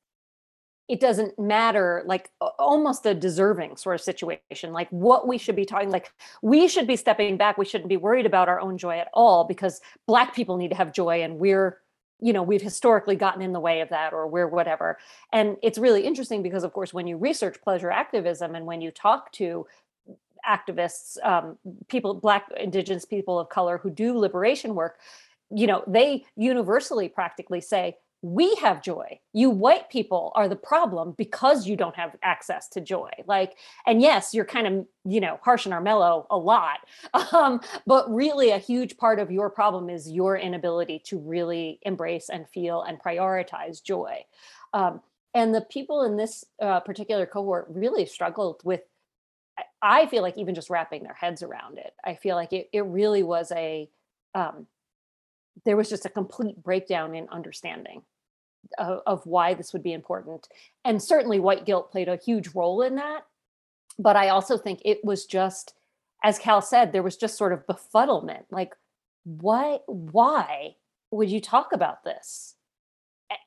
it 0.89 1.01
doesn't 1.01 1.39
matter 1.39 2.03
like 2.07 2.31
almost 2.59 3.05
a 3.05 3.15
deserving 3.15 3.77
sort 3.77 3.95
of 3.95 4.01
situation 4.01 4.73
like 4.73 4.89
what 4.91 5.29
we 5.29 5.37
should 5.37 5.57
be 5.57 5.65
talking 5.65 5.91
like 5.91 6.13
we 6.43 6.67
should 6.67 6.87
be 6.87 6.97
stepping 6.97 7.37
back 7.37 7.59
we 7.59 7.65
shouldn't 7.65 7.89
be 7.89 7.97
worried 7.97 8.27
about 8.27 8.49
our 8.49 8.61
own 8.61 8.79
joy 8.79 8.99
at 8.99 9.09
all 9.13 9.45
because 9.45 9.81
black 10.07 10.35
people 10.35 10.57
need 10.57 10.69
to 10.69 10.77
have 10.77 10.93
joy 10.93 11.23
and 11.23 11.39
we're 11.39 11.79
you 12.21 12.33
know 12.33 12.43
we've 12.43 12.63
historically 12.63 13.17
gotten 13.17 13.43
in 13.43 13.53
the 13.53 13.61
way 13.61 13.81
of 13.81 13.89
that 13.91 14.13
or 14.13 14.27
we're 14.27 14.49
whatever. 14.49 14.99
And 15.33 15.57
it's 15.63 15.79
really 15.79 16.03
interesting 16.03 16.43
because 16.43 16.65
of 16.65 16.73
course 16.73 16.93
when 16.93 17.07
you 17.07 17.17
research 17.17 17.61
pleasure 17.63 17.91
activism 17.91 18.55
and 18.55 18.67
when 18.67 18.81
you 18.81 18.91
talk 18.91 19.33
to 19.33 19.67
activists 20.49 21.23
um, 21.25 21.59
people 21.89 22.15
black 22.15 22.47
indigenous 22.59 23.05
people 23.05 23.39
of 23.39 23.49
color 23.49 23.79
who 23.79 23.91
do 23.91 24.17
liberation 24.17 24.75
work 24.75 24.99
you 25.51 25.67
know 25.67 25.83
they 25.87 26.25
universally 26.37 27.09
practically 27.09 27.61
say 27.61 27.97
we 28.23 28.55
have 28.57 28.83
joy. 28.83 29.21
You 29.33 29.51
white 29.51 29.91
people 29.91 30.33
are 30.35 30.49
the 30.49 30.57
problem 30.57 31.15
because 31.17 31.67
you 31.67 31.77
don't 31.77 31.95
have 31.95 32.17
access 32.23 32.69
to 32.71 32.81
joy. 32.81 33.11
Like 33.27 33.57
and 33.87 34.03
yes 34.03 34.35
you're 34.35 34.45
kind 34.45 34.67
of 34.67 34.87
you 35.05 35.21
know 35.21 35.39
harsh 35.43 35.67
and 35.67 35.75
our 35.75 35.81
mellow 35.81 36.27
a 36.31 36.37
lot. 36.37 36.81
Um, 37.33 37.61
but 37.87 38.13
really 38.13 38.51
a 38.51 38.59
huge 38.59 38.97
part 38.97 39.19
of 39.19 39.31
your 39.31 39.51
problem 39.51 39.91
is 39.91 40.11
your 40.11 40.37
inability 40.37 41.01
to 41.07 41.19
really 41.19 41.79
embrace 41.83 42.31
and 42.31 42.49
feel 42.49 42.83
and 42.83 42.99
prioritize 42.99 43.83
joy. 43.83 44.25
Um, 44.73 45.01
and 45.35 45.55
the 45.55 45.61
people 45.61 46.03
in 46.03 46.17
this 46.17 46.45
uh, 46.61 46.81
particular 46.81 47.27
cohort 47.27 47.67
really 47.69 48.07
struggled 48.07 48.61
with 48.65 48.81
i 49.83 50.07
feel 50.07 50.23
like 50.23 50.39
even 50.39 50.55
just 50.55 50.71
wrapping 50.71 51.03
their 51.03 51.15
heads 51.15 51.43
around 51.43 51.79
it. 51.79 51.93
I 52.05 52.15
feel 52.15 52.37
like 52.37 52.53
it, 52.53 52.69
it 52.73 52.85
really 52.85 53.23
was 53.23 53.53
a 53.53 53.89
um, 54.35 54.67
there 55.65 55.77
was 55.77 55.89
just 55.89 56.07
a 56.07 56.11
complete 56.11 56.63
breakdown 56.63 57.15
in 57.15 57.29
understanding 57.29 58.03
of, 58.79 59.01
of 59.07 59.27
why 59.27 59.55
this 59.55 59.73
would 59.73 59.83
be 59.83 59.93
important. 59.93 60.49
And 60.85 61.03
certainly 61.03 61.41
white 61.41 61.67
guilt 61.67 61.91
played 61.91 62.09
a 62.09 62.17
huge 62.17 62.55
role 62.55 62.83
in 62.83 62.97
that. 62.97 63.23
But 63.99 64.17
I 64.17 64.29
also 64.29 64.57
think 64.57 64.81
it 64.85 65.05
was 65.05 65.27
just, 65.27 65.75
as 66.23 66.39
Cal 66.39 66.63
said, 66.63 66.93
there 66.93 67.03
was 67.03 67.17
just 67.17 67.37
sort 67.37 67.53
of 67.53 67.67
befuddlement. 67.67 68.45
Like, 68.51 68.75
why, 69.25 69.79
why 69.87 70.77
would 71.11 71.31
you 71.31 71.41
talk 71.41 71.73
about 71.73 72.05
this 72.05 72.55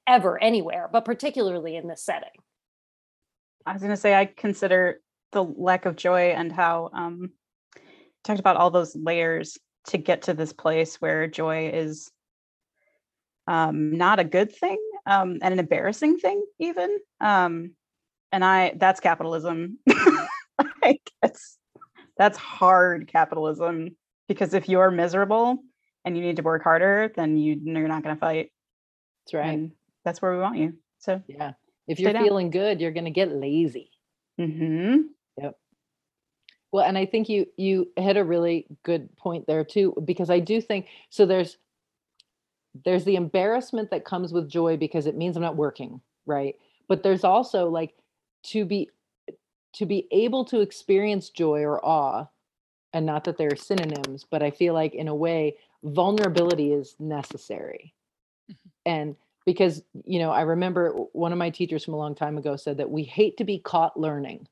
ever, 0.08 0.42
anywhere, 0.42 0.90
but 0.92 1.06
particularly 1.06 1.76
in 1.76 1.88
this 1.88 2.04
setting? 2.04 2.30
I 3.66 3.74
was 3.74 3.82
going 3.82 3.92
to 3.92 3.98
say, 3.98 4.14
I 4.14 4.26
consider 4.26 5.02
the 5.32 5.44
lack 5.44 5.86
of 5.86 5.96
joy 5.96 6.32
and 6.32 6.52
how 6.52 6.90
um, 6.94 7.32
talked 8.24 8.40
about 8.40 8.58
all 8.58 8.72
those 8.72 8.96
layers 8.96 9.58
to 9.88 9.98
get 9.98 10.24
to 10.24 10.34
this 10.34 10.54
place 10.54 11.02
where 11.02 11.28
joy 11.28 11.70
is 11.70 12.12
um, 13.48 13.98
not 13.98 14.20
a 14.20 14.24
good 14.24 14.56
thing 14.56 14.78
um, 15.06 15.40
and 15.42 15.54
an 15.54 15.60
embarrassing 15.60 16.18
thing 16.18 16.44
even 16.60 17.00
um, 17.20 17.72
and 18.32 18.46
i 18.46 18.74
that's 18.78 19.00
capitalism. 19.00 19.78
Like 20.82 21.12
it's 21.24 21.58
that's 22.18 22.38
hard 22.38 23.08
capitalism 23.08 23.96
because 24.28 24.54
if 24.54 24.70
you're 24.70 24.92
miserable 24.92 25.60
and 26.06 26.16
you 26.16 26.24
need 26.24 26.38
to 26.38 26.42
work 26.44 26.64
harder 26.64 27.12
then 27.16 27.38
you, 27.38 27.60
you're 27.64 27.88
not 27.88 28.04
going 28.04 28.16
to 28.16 28.20
fight. 28.20 28.52
That's 29.26 29.34
right. 29.34 29.54
And 29.54 29.72
that's 30.04 30.22
where 30.22 30.34
we 30.34 30.40
want 30.40 30.58
you. 30.58 30.74
So 31.00 31.22
yeah. 31.28 31.54
If 31.88 32.00
you're 32.00 32.14
feeling 32.14 32.50
good 32.50 32.80
you're 32.80 32.92
going 32.92 33.06
to 33.06 33.12
get 33.12 33.32
lazy. 33.32 33.92
Mm-hmm. 34.40 35.02
Well, 36.72 36.86
and 36.86 36.98
I 36.98 37.06
think 37.06 37.28
you 37.30 37.48
you 37.58 37.92
hit 37.98 38.18
a 38.18 38.24
really 38.24 38.66
good 38.84 39.16
point 39.18 39.48
there 39.48 39.64
too, 39.64 39.94
because 40.06 40.30
I 40.30 40.40
do 40.40 40.62
think 40.62 40.88
so. 41.10 41.26
There's 41.26 41.58
there's 42.86 43.04
the 43.04 43.16
embarrassment 43.16 43.92
that 43.92 44.06
comes 44.06 44.32
with 44.32 44.50
joy 44.50 44.78
because 44.78 45.06
it 45.06 45.18
means 45.18 45.36
I'm 45.36 45.42
not 45.44 45.58
working, 45.58 46.02
right? 46.26 46.56
But 46.88 47.04
there's 47.04 47.24
also 47.24 47.70
like 47.70 47.94
to 48.44 48.66
be 48.66 48.90
to 49.74 49.86
be 49.86 50.08
able 50.12 50.46
to 50.46 50.62
experience 50.62 51.30
joy 51.30 51.62
or 51.62 51.84
awe, 51.86 52.28
and 52.94 53.06
not 53.06 53.26
that 53.26 53.38
they're 53.38 53.56
synonyms, 53.56 54.26
but 54.30 54.44
I 54.44 54.52
feel 54.52 54.74
like 54.74 54.96
in 54.96 55.08
a 55.08 55.16
way 55.16 55.58
vulnerability 55.84 56.74
is 56.74 56.96
necessary. 57.00 57.94
Mhm. 58.52 58.58
And 58.86 59.16
because 59.46 59.84
you 60.06 60.20
know, 60.20 60.32
I 60.32 60.42
remember 60.44 60.92
one 61.14 61.32
of 61.34 61.40
my 61.40 61.50
teachers 61.52 61.86
from 61.86 61.96
a 61.96 61.98
long 61.98 62.16
time 62.16 62.38
ago 62.38 62.56
said 62.58 62.78
that 62.78 62.92
we 62.92 63.04
hate 63.04 63.38
to 63.38 63.46
be 63.46 63.60
caught 63.60 64.00
learning 64.00 64.48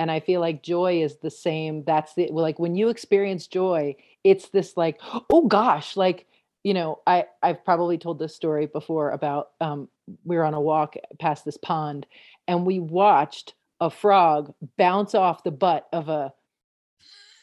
and 0.00 0.10
i 0.10 0.18
feel 0.18 0.40
like 0.40 0.62
joy 0.62 1.02
is 1.02 1.16
the 1.18 1.30
same 1.30 1.84
that's 1.84 2.14
the 2.14 2.28
well, 2.32 2.42
like 2.42 2.58
when 2.58 2.74
you 2.74 2.88
experience 2.88 3.46
joy 3.46 3.94
it's 4.24 4.48
this 4.48 4.76
like 4.76 4.98
oh 5.30 5.46
gosh 5.46 5.96
like 5.96 6.26
you 6.64 6.74
know 6.74 6.98
i 7.06 7.24
i've 7.42 7.64
probably 7.64 7.98
told 7.98 8.18
this 8.18 8.34
story 8.34 8.66
before 8.66 9.10
about 9.10 9.50
um 9.60 9.88
we 10.24 10.36
were 10.36 10.44
on 10.44 10.54
a 10.54 10.60
walk 10.60 10.96
past 11.18 11.44
this 11.44 11.58
pond 11.58 12.06
and 12.48 12.64
we 12.64 12.80
watched 12.80 13.54
a 13.80 13.90
frog 13.90 14.52
bounce 14.76 15.14
off 15.14 15.44
the 15.44 15.50
butt 15.50 15.86
of 15.92 16.08
a 16.08 16.32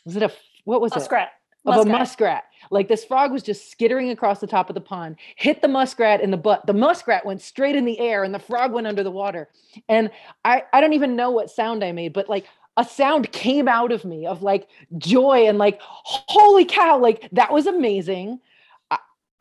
was 0.05 0.15
it 0.15 0.23
a 0.23 0.31
what 0.65 0.81
was 0.81 0.91
it 0.91 0.99
Muskrat. 0.99 1.29
of 1.65 1.85
a 1.85 1.89
Muskrat. 1.89 2.43
Like 2.71 2.87
this 2.87 3.05
frog 3.05 3.31
was 3.31 3.43
just 3.43 3.71
skittering 3.71 4.09
across 4.09 4.39
the 4.39 4.47
top 4.47 4.69
of 4.69 4.73
the 4.73 4.81
pond, 4.81 5.17
hit 5.35 5.61
the 5.61 5.67
muskrat 5.67 6.21
in 6.21 6.31
the 6.31 6.37
butt. 6.37 6.65
The 6.65 6.73
muskrat 6.73 7.25
went 7.25 7.41
straight 7.41 7.75
in 7.75 7.85
the 7.85 7.99
air 7.99 8.23
and 8.23 8.33
the 8.33 8.39
frog 8.39 8.71
went 8.71 8.87
under 8.87 9.03
the 9.03 9.11
water. 9.11 9.49
And 9.89 10.09
I 10.45 10.63
I 10.73 10.81
don't 10.81 10.93
even 10.93 11.15
know 11.15 11.31
what 11.31 11.49
sound 11.49 11.83
I 11.83 11.91
made, 11.91 12.13
but 12.13 12.29
like 12.29 12.45
a 12.77 12.85
sound 12.85 13.31
came 13.31 13.67
out 13.67 13.91
of 13.91 14.05
me 14.05 14.25
of 14.25 14.43
like 14.43 14.67
joy 14.97 15.47
and 15.47 15.57
like 15.57 15.79
holy 15.81 16.65
cow, 16.65 16.97
like 16.99 17.27
that 17.31 17.51
was 17.51 17.67
amazing. 17.67 18.39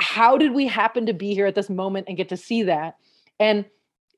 How 0.00 0.36
did 0.38 0.52
we 0.52 0.66
happen 0.66 1.06
to 1.06 1.12
be 1.12 1.34
here 1.34 1.46
at 1.46 1.54
this 1.54 1.70
moment 1.70 2.06
and 2.08 2.16
get 2.16 2.28
to 2.30 2.36
see 2.36 2.62
that? 2.64 2.96
And 3.38 3.64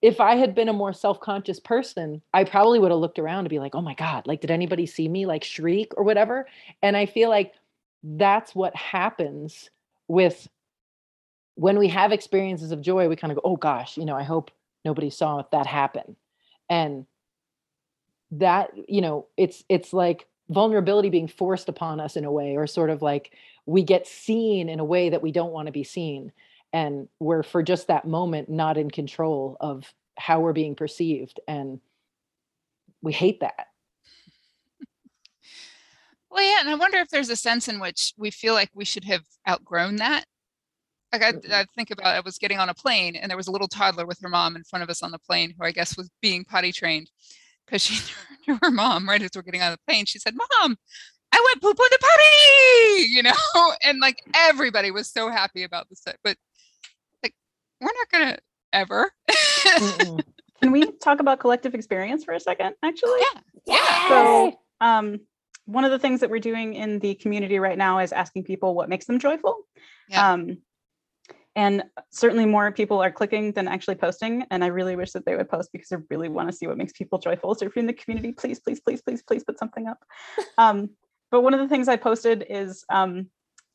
if 0.02 0.20
I 0.20 0.36
had 0.36 0.54
been 0.54 0.68
a 0.68 0.72
more 0.72 0.92
self-conscious 0.92 1.58
person, 1.58 2.22
I 2.32 2.44
probably 2.44 2.78
would 2.78 2.92
have 2.92 3.00
looked 3.00 3.18
around 3.18 3.44
to 3.44 3.50
be 3.50 3.58
like, 3.58 3.74
"Oh 3.74 3.82
my 3.82 3.94
god, 3.94 4.26
like 4.26 4.40
did 4.40 4.50
anybody 4.50 4.86
see 4.86 5.08
me 5.08 5.26
like 5.26 5.42
shriek 5.42 5.92
or 5.96 6.04
whatever?" 6.04 6.46
And 6.82 6.96
I 6.96 7.06
feel 7.06 7.28
like 7.28 7.52
that's 8.02 8.54
what 8.54 8.74
happens 8.76 9.70
with 10.06 10.48
when 11.54 11.78
we 11.78 11.88
have 11.88 12.12
experiences 12.12 12.70
of 12.70 12.80
joy 12.80 13.08
we 13.08 13.16
kind 13.16 13.32
of 13.32 13.36
go 13.36 13.42
oh 13.44 13.56
gosh 13.56 13.96
you 13.96 14.04
know 14.04 14.16
i 14.16 14.22
hope 14.22 14.50
nobody 14.84 15.10
saw 15.10 15.42
that 15.52 15.66
happen. 15.66 16.16
And 16.70 17.06
that 18.30 18.70
you 18.86 19.00
know 19.00 19.26
it's 19.38 19.64
it's 19.70 19.94
like 19.94 20.26
vulnerability 20.50 21.08
being 21.08 21.28
forced 21.28 21.68
upon 21.68 21.98
us 21.98 22.14
in 22.14 22.26
a 22.26 22.32
way 22.32 22.56
or 22.56 22.66
sort 22.66 22.90
of 22.90 23.00
like 23.00 23.32
we 23.64 23.82
get 23.82 24.06
seen 24.06 24.68
in 24.68 24.80
a 24.80 24.84
way 24.84 25.08
that 25.08 25.22
we 25.22 25.32
don't 25.32 25.52
want 25.52 25.64
to 25.64 25.72
be 25.72 25.84
seen 25.84 26.30
and 26.74 27.08
we're 27.20 27.42
for 27.42 27.62
just 27.62 27.86
that 27.86 28.06
moment 28.06 28.50
not 28.50 28.76
in 28.76 28.90
control 28.90 29.56
of 29.60 29.94
how 30.18 30.40
we're 30.40 30.52
being 30.52 30.74
perceived 30.74 31.40
and 31.48 31.80
we 33.00 33.12
hate 33.12 33.40
that 33.40 33.68
Well, 36.30 36.42
yeah, 36.44 36.60
and 36.60 36.68
I 36.68 36.74
wonder 36.74 36.98
if 36.98 37.08
there's 37.08 37.30
a 37.30 37.36
sense 37.36 37.68
in 37.68 37.80
which 37.80 38.12
we 38.16 38.30
feel 38.30 38.54
like 38.54 38.70
we 38.74 38.84
should 38.84 39.04
have 39.04 39.22
outgrown 39.48 39.96
that. 39.96 40.24
Like 41.12 41.22
I, 41.22 41.32
Mhm. 41.32 41.52
I 41.52 41.64
think 41.74 41.90
about 41.90 42.14
I 42.14 42.20
was 42.20 42.36
getting 42.36 42.58
on 42.58 42.68
a 42.68 42.74
plane 42.74 43.16
and 43.16 43.30
there 43.30 43.36
was 43.36 43.48
a 43.48 43.50
little 43.50 43.68
toddler 43.68 44.04
with 44.04 44.20
her 44.20 44.28
mom 44.28 44.56
in 44.56 44.64
front 44.64 44.82
of 44.82 44.90
us 44.90 45.02
on 45.02 45.10
the 45.10 45.18
plane 45.18 45.54
who 45.58 45.64
I 45.64 45.72
guess 45.72 45.96
was 45.96 46.10
being 46.20 46.44
potty 46.44 46.70
trained 46.70 47.10
because 47.64 47.80
she 47.82 47.94
turned 48.46 48.60
to 48.60 48.66
her 48.66 48.70
mom 48.70 49.08
right 49.08 49.22
as 49.22 49.30
we're 49.34 49.42
getting 49.42 49.62
on 49.62 49.72
the 49.72 49.78
plane. 49.86 50.04
She 50.04 50.18
said, 50.18 50.34
"Mom, 50.34 50.76
I 51.32 51.44
went 51.46 51.62
poop 51.62 51.80
on 51.80 51.88
the 51.90 51.98
potty," 51.98 53.08
you 53.08 53.22
know, 53.22 53.32
and 53.82 54.00
like 54.00 54.18
everybody 54.34 54.90
was 54.90 55.10
so 55.10 55.30
happy 55.30 55.62
about 55.62 55.88
this. 55.88 56.02
But 56.22 56.36
like, 57.22 57.34
we're 57.80 57.86
not 57.86 58.10
gonna 58.12 58.38
ever. 58.74 59.10
Can 60.60 60.72
we 60.72 60.90
talk 60.98 61.20
about 61.20 61.38
collective 61.40 61.74
experience 61.74 62.24
for 62.24 62.34
a 62.34 62.40
second, 62.40 62.74
actually? 62.82 63.20
yeah, 63.20 63.40
yeah. 63.66 64.08
So, 64.08 64.60
um, 64.80 65.20
one 65.68 65.84
of 65.84 65.90
the 65.90 65.98
things 65.98 66.20
that 66.20 66.30
we're 66.30 66.40
doing 66.40 66.72
in 66.72 66.98
the 66.98 67.14
community 67.16 67.58
right 67.58 67.76
now 67.76 67.98
is 67.98 68.10
asking 68.10 68.42
people 68.44 68.74
what 68.74 68.88
makes 68.88 69.04
them 69.04 69.18
joyful. 69.18 69.58
Yeah. 70.08 70.32
Um, 70.32 70.58
and 71.54 71.84
certainly 72.10 72.46
more 72.46 72.72
people 72.72 73.02
are 73.02 73.10
clicking 73.10 73.52
than 73.52 73.68
actually 73.68 73.96
posting. 73.96 74.46
And 74.50 74.64
I 74.64 74.68
really 74.68 74.96
wish 74.96 75.12
that 75.12 75.26
they 75.26 75.36
would 75.36 75.50
post 75.50 75.68
because 75.70 75.92
I 75.92 75.96
really 76.08 76.30
want 76.30 76.48
to 76.48 76.56
see 76.56 76.66
what 76.66 76.78
makes 76.78 76.92
people 76.92 77.18
joyful. 77.18 77.54
So 77.54 77.66
if 77.66 77.76
you're 77.76 77.82
in 77.82 77.86
the 77.86 77.92
community, 77.92 78.32
please, 78.32 78.60
please, 78.60 78.80
please, 78.80 79.02
please, 79.02 79.22
please 79.22 79.44
put 79.44 79.58
something 79.58 79.86
up. 79.86 79.98
Um, 80.58 80.90
but 81.30 81.42
one 81.42 81.52
of 81.52 81.60
the 81.60 81.68
things 81.68 81.88
I 81.88 81.96
posted 81.96 82.46
is 82.48 82.84
um, 82.90 83.28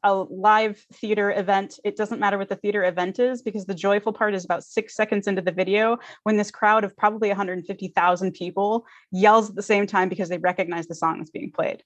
a 0.04 0.14
live 0.14 0.86
theater 0.94 1.32
event. 1.32 1.80
It 1.84 1.96
doesn't 1.96 2.20
matter 2.20 2.38
what 2.38 2.50
the 2.50 2.56
theater 2.56 2.84
event 2.84 3.20
is 3.20 3.42
because 3.42 3.66
the 3.66 3.74
joyful 3.74 4.14
part 4.14 4.36
is 4.36 4.44
about 4.44 4.64
six 4.64 4.96
seconds 4.96 5.28
into 5.28 5.42
the 5.42 5.52
video 5.52 5.98
when 6.24 6.38
this 6.38 6.52
crowd 6.52 6.84
of 6.84 6.96
probably 6.98 7.30
150,000 7.30 8.32
people 8.34 8.86
yells 9.12 9.50
at 9.50 9.56
the 9.56 9.62
same 9.62 9.88
time 9.88 10.10
because 10.10 10.30
they 10.30 10.38
recognize 10.38 10.88
the 10.88 10.96
song 10.96 11.20
that's 11.20 11.32
being 11.32 11.52
played. 11.52 11.84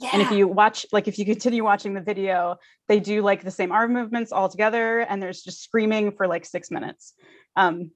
Yeah. 0.00 0.10
And 0.14 0.22
if 0.22 0.32
you 0.32 0.48
watch, 0.48 0.86
like 0.90 1.06
if 1.06 1.18
you 1.18 1.24
continue 1.24 1.62
watching 1.62 1.94
the 1.94 2.00
video, 2.00 2.56
they 2.88 2.98
do 2.98 3.22
like 3.22 3.44
the 3.44 3.50
same 3.50 3.70
arm 3.70 3.92
movements 3.92 4.32
all 4.32 4.48
together, 4.48 5.00
and 5.00 5.22
there's 5.22 5.42
just 5.42 5.62
screaming 5.62 6.12
for 6.12 6.26
like 6.26 6.44
six 6.44 6.70
minutes. 6.70 7.12
Um, 7.54 7.92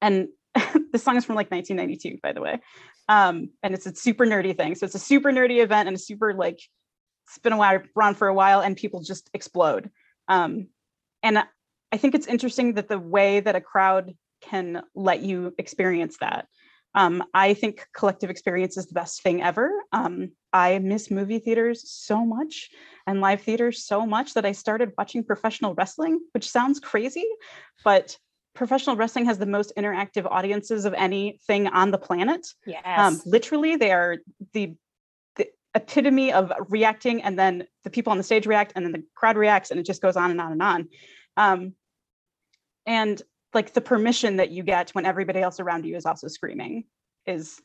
and 0.00 0.28
this 0.92 1.02
song 1.02 1.16
is 1.16 1.24
from 1.24 1.34
like 1.34 1.50
1992, 1.50 2.20
by 2.22 2.32
the 2.32 2.40
way. 2.40 2.60
Um, 3.08 3.50
and 3.62 3.74
it's 3.74 3.86
a 3.86 3.94
super 3.94 4.24
nerdy 4.24 4.56
thing. 4.56 4.74
So 4.74 4.86
it's 4.86 4.94
a 4.94 5.00
super 5.00 5.30
nerdy 5.30 5.62
event 5.62 5.88
and 5.88 5.96
a 5.96 6.00
super 6.00 6.32
like 6.32 6.60
it's 7.26 7.38
been 7.38 7.52
around 7.52 8.14
for 8.16 8.28
a 8.28 8.34
while, 8.34 8.60
and 8.60 8.76
people 8.76 9.00
just 9.00 9.30
explode. 9.34 9.90
Um, 10.28 10.68
and 11.22 11.42
I 11.92 11.96
think 11.96 12.14
it's 12.14 12.26
interesting 12.26 12.74
that 12.74 12.88
the 12.88 12.98
way 12.98 13.40
that 13.40 13.56
a 13.56 13.60
crowd 13.60 14.14
can 14.40 14.82
let 14.94 15.22
you 15.22 15.54
experience 15.58 16.18
that. 16.20 16.46
Um, 16.94 17.22
I 17.34 17.52
think 17.52 17.86
collective 17.94 18.30
experience 18.30 18.76
is 18.78 18.86
the 18.86 18.94
best 18.94 19.22
thing 19.22 19.42
ever. 19.42 19.70
Um, 19.92 20.32
I 20.52 20.78
miss 20.78 21.10
movie 21.10 21.38
theaters 21.38 21.90
so 21.90 22.24
much 22.24 22.70
and 23.06 23.20
live 23.20 23.42
theaters 23.42 23.84
so 23.84 24.06
much 24.06 24.32
that 24.34 24.46
I 24.46 24.52
started 24.52 24.92
watching 24.96 25.22
professional 25.22 25.74
wrestling, 25.74 26.20
which 26.32 26.48
sounds 26.48 26.80
crazy, 26.80 27.26
but 27.84 28.16
professional 28.54 28.96
wrestling 28.96 29.26
has 29.26 29.36
the 29.36 29.46
most 29.46 29.72
interactive 29.76 30.26
audiences 30.30 30.86
of 30.86 30.94
anything 30.94 31.66
on 31.66 31.90
the 31.90 31.98
planet. 31.98 32.46
yes. 32.64 32.82
Um, 32.86 33.20
literally, 33.26 33.76
they 33.76 33.92
are 33.92 34.16
the 34.54 34.74
epitome 35.76 36.32
of 36.32 36.52
reacting, 36.68 37.22
and 37.22 37.38
then 37.38 37.66
the 37.84 37.90
people 37.90 38.10
on 38.10 38.16
the 38.16 38.24
stage 38.24 38.46
react, 38.46 38.72
and 38.74 38.84
then 38.84 38.92
the 38.92 39.04
crowd 39.14 39.36
reacts, 39.36 39.70
and 39.70 39.78
it 39.78 39.86
just 39.86 40.02
goes 40.02 40.16
on 40.16 40.30
and 40.30 40.40
on 40.40 40.52
and 40.52 40.62
on. 40.62 40.88
Um, 41.36 41.74
and 42.86 43.22
like 43.54 43.74
the 43.74 43.80
permission 43.80 44.36
that 44.36 44.50
you 44.50 44.62
get 44.62 44.90
when 44.90 45.06
everybody 45.06 45.40
else 45.40 45.60
around 45.60 45.84
you 45.84 45.96
is 45.96 46.06
also 46.06 46.28
screaming 46.28 46.84
is 47.26 47.60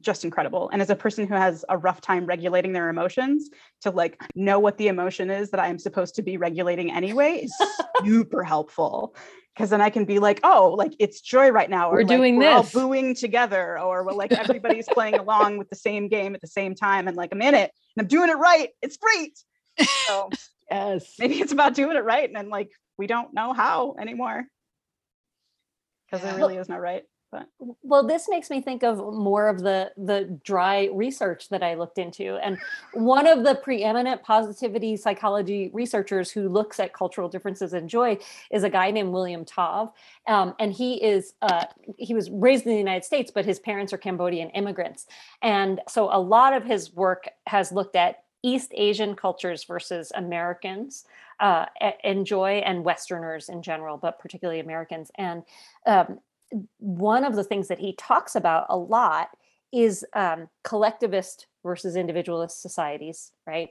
just 0.00 0.24
incredible. 0.24 0.68
And 0.72 0.82
as 0.82 0.90
a 0.90 0.96
person 0.96 1.26
who 1.26 1.34
has 1.34 1.64
a 1.68 1.78
rough 1.78 2.00
time 2.00 2.26
regulating 2.26 2.72
their 2.72 2.88
emotions, 2.88 3.48
to 3.82 3.90
like 3.90 4.20
know 4.34 4.58
what 4.58 4.76
the 4.78 4.88
emotion 4.88 5.30
is 5.30 5.50
that 5.50 5.60
I 5.60 5.68
am 5.68 5.78
supposed 5.78 6.14
to 6.16 6.22
be 6.22 6.36
regulating 6.36 6.92
anyway 6.92 7.40
is 7.44 7.54
super 8.04 8.42
helpful. 8.42 9.14
Because 9.56 9.70
then 9.70 9.80
I 9.80 9.88
can 9.88 10.04
be 10.04 10.18
like, 10.18 10.40
oh, 10.44 10.74
like 10.76 10.94
it's 10.98 11.22
joy 11.22 11.48
right 11.48 11.70
now, 11.70 11.88
or 11.88 11.94
We're 11.94 12.02
like, 12.02 12.08
doing 12.08 12.36
we're 12.36 12.50
all 12.50 12.68
booing 12.74 13.14
together, 13.14 13.78
or 13.78 14.04
we're 14.04 14.12
like 14.12 14.32
everybody's 14.32 14.88
playing 14.90 15.18
along 15.18 15.56
with 15.56 15.70
the 15.70 15.76
same 15.76 16.08
game 16.08 16.34
at 16.34 16.42
the 16.42 16.46
same 16.46 16.74
time, 16.74 17.08
and 17.08 17.16
like 17.16 17.30
I'm 17.32 17.40
in 17.40 17.54
it 17.54 17.70
and 17.96 18.04
I'm 18.04 18.06
doing 18.06 18.28
it 18.28 18.34
right. 18.34 18.68
It's 18.82 18.98
great. 18.98 19.38
So 20.06 20.28
yes 20.70 21.14
maybe 21.18 21.36
it's 21.40 21.52
about 21.52 21.72
doing 21.74 21.96
it 21.96 22.04
right, 22.04 22.28
and 22.28 22.36
then 22.36 22.50
like 22.50 22.70
we 22.98 23.06
don't 23.06 23.32
know 23.32 23.54
how 23.54 23.96
anymore 23.98 24.44
because 26.06 26.22
Yeah. 26.22 26.32
there 26.32 26.38
really 26.38 26.56
is 26.56 26.68
no 26.68 26.76
right. 26.76 27.04
But 27.30 27.48
well 27.82 28.06
this 28.06 28.28
makes 28.28 28.50
me 28.50 28.60
think 28.60 28.82
of 28.82 28.98
more 28.98 29.48
of 29.48 29.60
the 29.60 29.90
the 29.96 30.38
dry 30.44 30.88
research 30.92 31.48
that 31.48 31.62
i 31.62 31.74
looked 31.74 31.98
into 31.98 32.36
and 32.36 32.56
one 32.94 33.26
of 33.26 33.44
the 33.44 33.54
preeminent 33.56 34.22
positivity 34.22 34.96
psychology 34.96 35.70
researchers 35.72 36.30
who 36.30 36.48
looks 36.48 36.78
at 36.78 36.92
cultural 36.92 37.28
differences 37.28 37.72
and 37.72 37.88
joy 37.88 38.16
is 38.50 38.62
a 38.62 38.70
guy 38.70 38.90
named 38.90 39.12
william 39.12 39.44
tov 39.44 39.92
um, 40.28 40.54
and 40.58 40.72
he 40.72 41.02
is 41.02 41.34
uh, 41.42 41.64
he 41.98 42.14
was 42.14 42.30
raised 42.30 42.64
in 42.64 42.72
the 42.72 42.78
united 42.78 43.04
states 43.04 43.30
but 43.34 43.44
his 43.44 43.58
parents 43.58 43.92
are 43.92 43.98
cambodian 43.98 44.50
immigrants 44.50 45.06
and 45.42 45.80
so 45.88 46.08
a 46.12 46.20
lot 46.20 46.52
of 46.52 46.64
his 46.64 46.94
work 46.94 47.28
has 47.46 47.72
looked 47.72 47.96
at 47.96 48.24
east 48.42 48.70
asian 48.74 49.14
cultures 49.16 49.64
versus 49.64 50.12
americans 50.14 51.04
uh, 51.40 51.66
a- 51.82 52.06
and 52.06 52.24
joy 52.24 52.62
and 52.64 52.84
westerners 52.84 53.48
in 53.48 53.62
general 53.62 53.96
but 53.96 54.18
particularly 54.18 54.60
americans 54.60 55.10
and 55.16 55.42
um, 55.86 56.18
one 56.78 57.24
of 57.24 57.34
the 57.34 57.44
things 57.44 57.68
that 57.68 57.78
he 57.78 57.92
talks 57.94 58.34
about 58.34 58.66
a 58.68 58.76
lot 58.76 59.30
is 59.72 60.04
um, 60.14 60.48
collectivist 60.64 61.46
versus 61.62 61.96
individualist 61.96 62.62
societies, 62.62 63.32
right? 63.46 63.70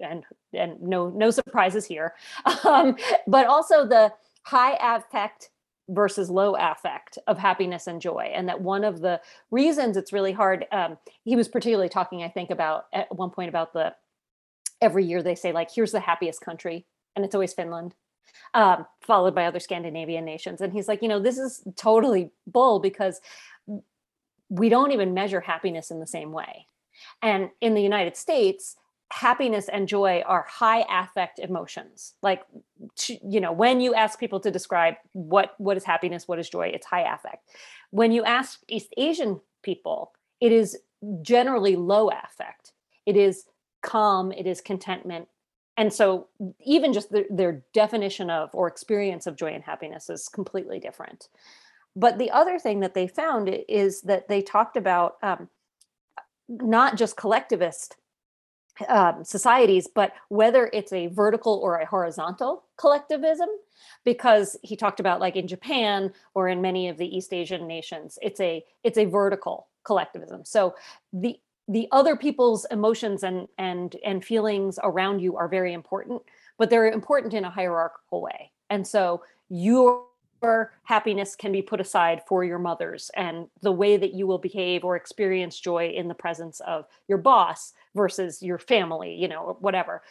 And 0.00 0.24
and 0.52 0.80
no 0.80 1.10
no 1.10 1.30
surprises 1.30 1.84
here, 1.84 2.14
um, 2.64 2.96
but 3.26 3.46
also 3.46 3.86
the 3.86 4.12
high 4.44 4.76
affect 4.80 5.50
versus 5.88 6.30
low 6.30 6.56
affect 6.56 7.18
of 7.26 7.38
happiness 7.38 7.86
and 7.86 8.00
joy. 8.00 8.30
And 8.34 8.48
that 8.48 8.60
one 8.60 8.84
of 8.84 9.00
the 9.00 9.20
reasons 9.50 9.96
it's 9.96 10.12
really 10.12 10.32
hard 10.32 10.66
um, 10.72 10.96
he 11.24 11.36
was 11.36 11.48
particularly 11.48 11.88
talking 11.88 12.22
i 12.22 12.28
think 12.28 12.50
about 12.50 12.86
at 12.92 13.14
one 13.14 13.30
point 13.30 13.48
about 13.48 13.72
the 13.72 13.94
every 14.80 15.04
year 15.04 15.22
they 15.22 15.34
say 15.34 15.52
like 15.52 15.70
here's 15.72 15.92
the 15.92 16.00
happiest 16.00 16.40
country 16.40 16.86
and 17.14 17.24
it's 17.24 17.34
always 17.34 17.52
finland. 17.52 17.94
Um, 18.54 18.86
followed 19.04 19.34
by 19.34 19.46
other 19.46 19.60
scandinavian 19.60 20.24
nations 20.24 20.60
and 20.60 20.72
he's 20.72 20.88
like 20.88 21.02
you 21.02 21.08
know 21.08 21.20
this 21.20 21.38
is 21.38 21.62
totally 21.76 22.30
bull 22.46 22.80
because 22.80 23.20
we 24.52 24.68
don't 24.68 24.92
even 24.92 25.14
measure 25.14 25.40
happiness 25.40 25.90
in 25.90 25.98
the 25.98 26.06
same 26.06 26.30
way. 26.30 26.66
And 27.22 27.50
in 27.60 27.74
the 27.74 27.82
united 27.82 28.16
states 28.16 28.76
happiness 29.10 29.68
and 29.68 29.86
joy 29.88 30.22
are 30.24 30.46
high 30.48 30.86
affect 30.88 31.38
emotions. 31.38 32.14
Like 32.22 32.42
you 32.98 33.40
know 33.40 33.52
when 33.52 33.80
you 33.80 33.94
ask 33.94 34.18
people 34.18 34.40
to 34.40 34.50
describe 34.50 34.94
what 35.12 35.54
what 35.58 35.76
is 35.76 35.84
happiness 35.84 36.28
what 36.28 36.38
is 36.38 36.48
joy 36.48 36.68
it's 36.68 36.86
high 36.86 37.12
affect. 37.14 37.48
When 37.90 38.12
you 38.12 38.24
ask 38.24 38.60
east 38.68 38.92
asian 38.96 39.40
people 39.62 40.12
it 40.40 40.52
is 40.52 40.78
generally 41.22 41.76
low 41.76 42.10
affect. 42.10 42.72
It 43.06 43.16
is 43.16 43.44
calm 43.82 44.32
it 44.32 44.46
is 44.46 44.60
contentment 44.60 45.28
and 45.76 45.92
so 45.92 46.28
even 46.64 46.92
just 46.92 47.10
the, 47.10 47.24
their 47.30 47.62
definition 47.72 48.30
of 48.30 48.50
or 48.52 48.68
experience 48.68 49.26
of 49.26 49.36
joy 49.36 49.52
and 49.52 49.64
happiness 49.64 50.10
is 50.10 50.28
completely 50.28 50.78
different 50.78 51.28
but 51.94 52.18
the 52.18 52.30
other 52.30 52.58
thing 52.58 52.80
that 52.80 52.94
they 52.94 53.06
found 53.06 53.48
is 53.68 54.02
that 54.02 54.28
they 54.28 54.40
talked 54.40 54.76
about 54.76 55.16
um, 55.22 55.48
not 56.48 56.96
just 56.96 57.16
collectivist 57.16 57.96
um, 58.88 59.24
societies, 59.24 59.88
but 59.94 60.12
whether 60.28 60.70
it's 60.72 60.92
a 60.92 61.08
vertical 61.08 61.60
or 61.62 61.76
a 61.76 61.86
horizontal 61.86 62.64
collectivism, 62.76 63.48
because 64.04 64.56
he 64.62 64.76
talked 64.76 65.00
about 65.00 65.20
like 65.20 65.36
in 65.36 65.46
Japan 65.46 66.12
or 66.34 66.48
in 66.48 66.62
many 66.62 66.88
of 66.88 66.96
the 66.96 67.16
East 67.16 67.32
Asian 67.32 67.66
nations, 67.66 68.18
it's 68.22 68.40
a 68.40 68.64
it's 68.82 68.98
a 68.98 69.04
vertical 69.04 69.68
collectivism. 69.84 70.44
So 70.44 70.74
the 71.12 71.38
the 71.72 71.88
other 71.90 72.16
people's 72.16 72.66
emotions 72.70 73.24
and 73.24 73.48
and 73.58 73.96
and 74.04 74.24
feelings 74.24 74.78
around 74.82 75.20
you 75.20 75.36
are 75.36 75.48
very 75.48 75.72
important, 75.72 76.22
but 76.58 76.70
they're 76.70 76.90
important 76.90 77.34
in 77.34 77.44
a 77.44 77.50
hierarchical 77.50 78.20
way. 78.20 78.52
And 78.70 78.86
so 78.86 79.22
your 79.48 80.04
happiness 80.82 81.36
can 81.36 81.52
be 81.52 81.62
put 81.62 81.80
aside 81.80 82.22
for 82.26 82.44
your 82.44 82.58
mother's 82.58 83.10
and 83.14 83.46
the 83.62 83.72
way 83.72 83.96
that 83.96 84.12
you 84.12 84.26
will 84.26 84.38
behave 84.38 84.84
or 84.84 84.96
experience 84.96 85.58
joy 85.58 85.88
in 85.90 86.08
the 86.08 86.14
presence 86.14 86.60
of 86.60 86.84
your 87.08 87.18
boss 87.18 87.72
versus 87.94 88.42
your 88.42 88.58
family, 88.58 89.14
you 89.14 89.28
know, 89.28 89.56
whatever. 89.60 90.02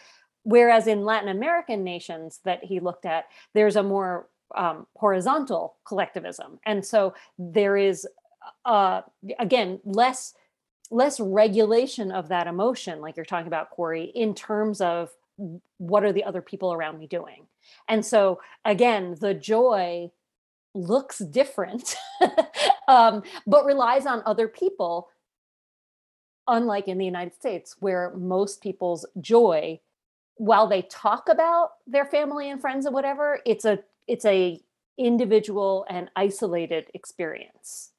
Whereas 0.44 0.88
in 0.88 1.06
Latin 1.06 1.30
American 1.30 1.84
nations 1.84 2.40
that 2.46 2.64
he 2.64 2.80
looked 2.80 3.06
at, 3.06 3.26
there's 3.54 3.76
a 3.76 3.84
more 3.84 4.28
um, 4.56 4.88
horizontal 4.96 5.76
collectivism, 5.86 6.60
and 6.66 6.84
so 6.84 7.14
there 7.38 7.78
is, 7.78 8.08
uh, 8.66 9.02
again, 9.40 9.80
less 9.86 10.34
less 10.92 11.20
regulation 11.20 12.12
of 12.12 12.28
that 12.30 12.48
emotion, 12.48 13.02
like 13.02 13.16
you're 13.16 13.26
talking 13.26 13.48
about, 13.48 13.72
Corey, 13.72 14.12
in 14.14 14.36
terms 14.36 14.82
of 14.82 15.10
what 15.78 16.04
are 16.04 16.14
the 16.14 16.24
other 16.24 16.42
people 16.42 16.74
around 16.74 17.00
me 17.00 17.08
doing, 17.08 17.48
and 17.88 18.06
so 18.06 18.40
again, 18.66 19.16
the 19.20 19.34
joy 19.34 20.12
looks 20.74 21.20
different, 21.20 21.96
um, 22.88 23.24
but 23.48 23.66
relies 23.66 24.06
on 24.06 24.22
other 24.26 24.48
people 24.48 25.10
unlike 26.48 26.88
in 26.88 26.98
the 26.98 27.06
United 27.06 27.34
States, 27.34 27.76
where 27.80 28.12
most 28.16 28.62
people's 28.62 29.06
joy, 29.20 29.80
while 30.36 30.68
they 30.68 30.82
talk 30.84 31.30
about 31.30 31.72
their 31.88 32.06
family 32.06 32.50
and 32.50 32.60
friends 32.62 32.86
and 32.86 32.94
whatever, 32.94 33.40
it's 33.46 33.66
a 33.66 33.80
it's 34.08 34.26
a 34.26 34.60
individual 34.98 35.86
and 35.90 36.10
isolated 36.16 36.88
experience. 36.94 37.92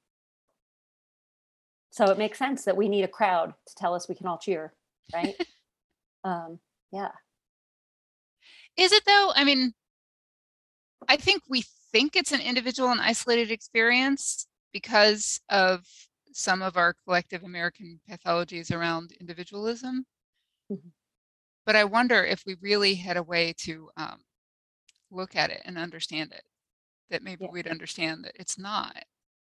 So 1.93 2.07
it 2.07 2.17
makes 2.17 2.39
sense 2.39 2.65
that 2.65 2.77
we 2.77 2.89
need 2.89 3.05
a 3.05 3.09
crowd 3.09 3.53
to 3.67 3.75
tell 3.75 3.95
us 3.95 4.09
we 4.09 4.15
can 4.15 4.27
all 4.27 4.39
cheer, 4.39 4.73
right? 5.13 5.37
um, 6.25 6.59
yeah. 6.91 7.11
Is 8.79 8.93
it 8.93 9.05
though? 9.05 9.31
I 9.35 9.45
mean, 9.45 9.75
I 11.07 11.19
think 11.19 11.43
we 11.51 11.65
think 11.93 12.17
it's 12.17 12.33
an 12.33 12.41
individual 12.41 12.91
and 12.91 13.01
isolated 13.01 13.51
experience 13.51 14.47
because 14.73 15.39
of 15.51 15.87
some 16.33 16.63
of 16.63 16.79
our 16.79 16.95
collective 17.05 17.45
American 17.45 18.01
pathologies 18.11 18.75
around 18.75 19.13
individualism. 19.21 20.07
Mhm. 20.71 20.93
But 21.67 21.77
I 21.77 21.85
wonder 21.85 22.25
if 22.25 22.43
we 22.47 22.57
really 22.63 22.95
had 22.95 23.19
a 23.19 23.23
way 23.23 23.53
to 23.65 23.91
um, 23.99 24.25
look 25.11 25.37
at 25.37 25.51
it 25.51 25.61
and 25.67 25.77
understand 25.77 26.33
it, 26.33 26.43
that 27.11 27.23
maybe 27.23 27.45
Yeah. 27.45 27.51
we'd 27.51 27.67
understand 27.69 28.25
that 28.25 28.37
it's 28.37 28.57
not. 28.57 29.05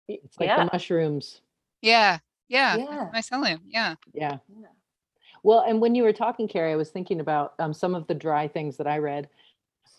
It's 0.09 0.41
like 0.41 0.47
yeah. 0.47 0.65
the 0.65 0.71
mushrooms. 0.73 1.43
Yeah, 1.83 2.19
yeah, 2.49 2.77
Yeah. 2.79 3.11
mycelium. 3.15 3.61
Yeah. 3.67 3.97
Yeah. 4.15 4.39
Yeah. 4.49 4.69
Well, 5.43 5.61
and 5.67 5.81
when 5.81 5.95
you 5.95 6.05
were 6.05 6.13
talking, 6.13 6.49
Carrie, 6.49 6.73
I 6.73 6.77
was 6.77 6.91
thinking 6.91 7.21
about 7.21 7.55
um, 7.59 7.75
some 7.75 7.95
of 7.95 8.07
the 8.07 8.15
dry 8.15 8.49
things 8.49 8.77
that 8.79 8.87
I 8.87 8.99
read 8.99 9.29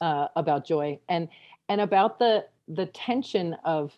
uh, 0.02 0.28
about 0.36 0.66
joy 0.66 1.00
and 1.10 1.28
and 1.70 1.82
about 1.82 2.20
the 2.20 2.46
the 2.68 2.86
tension 2.88 3.56
of. 3.66 3.94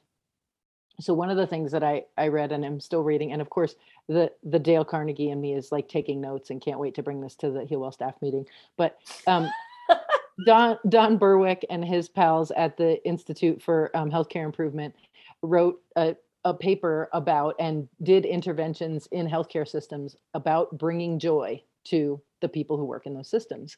So 0.99 1.13
one 1.13 1.29
of 1.29 1.37
the 1.37 1.47
things 1.47 1.71
that 1.73 1.83
I 1.83 2.05
I 2.17 2.29
read 2.29 2.51
and 2.51 2.65
I'm 2.65 2.79
still 2.79 3.03
reading, 3.03 3.31
and 3.33 3.41
of 3.41 3.49
course 3.49 3.75
the 4.07 4.31
the 4.43 4.59
Dale 4.59 4.85
Carnegie 4.85 5.29
and 5.31 5.41
me 5.41 5.53
is 5.53 5.71
like 5.71 5.89
taking 5.89 6.21
notes 6.21 6.49
and 6.49 6.61
can't 6.61 6.79
wait 6.79 6.95
to 6.95 7.03
bring 7.03 7.21
this 7.21 7.35
to 7.37 7.51
the 7.51 7.61
Healwell 7.65 7.93
staff 7.93 8.15
meeting. 8.21 8.45
But 8.77 8.97
um, 9.27 9.49
Don 10.45 10.79
Don 10.89 11.17
Berwick 11.17 11.65
and 11.69 11.83
his 11.85 12.09
pals 12.09 12.51
at 12.51 12.77
the 12.77 13.03
Institute 13.05 13.61
for 13.61 13.95
um, 13.95 14.09
Healthcare 14.11 14.45
Improvement 14.45 14.95
wrote 15.41 15.81
a, 15.97 16.15
a 16.45 16.53
paper 16.53 17.09
about 17.11 17.55
and 17.59 17.89
did 18.03 18.23
interventions 18.23 19.07
in 19.11 19.27
healthcare 19.27 19.67
systems 19.67 20.15
about 20.35 20.77
bringing 20.77 21.19
joy 21.19 21.61
to 21.85 22.21
the 22.41 22.47
people 22.47 22.77
who 22.77 22.85
work 22.85 23.07
in 23.07 23.15
those 23.15 23.27
systems. 23.27 23.75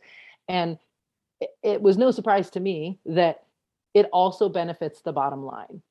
And 0.49 0.77
it, 1.63 1.81
was 1.81 1.97
no 1.97 2.11
surprise 2.11 2.49
to 2.51 2.59
me 2.59 2.99
that 3.05 3.45
it 3.93 4.07
also 4.11 4.49
benefits 4.49 5.01
the 5.01 5.13
bottom 5.13 5.45
line. 5.45 5.81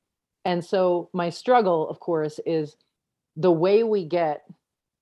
And 0.45 0.63
so 0.63 1.09
my 1.13 1.29
struggle, 1.29 1.89
of 1.89 1.99
course, 1.99 2.39
is 2.45 2.77
the 3.35 3.51
way 3.51 3.83
we 3.83 4.05
get 4.05 4.45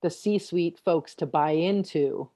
the 0.02 0.10
C 0.10 0.40
suite 0.40 0.80
folks 0.84 1.14
to 1.16 1.26
buy 1.26 1.52
into 1.52 2.30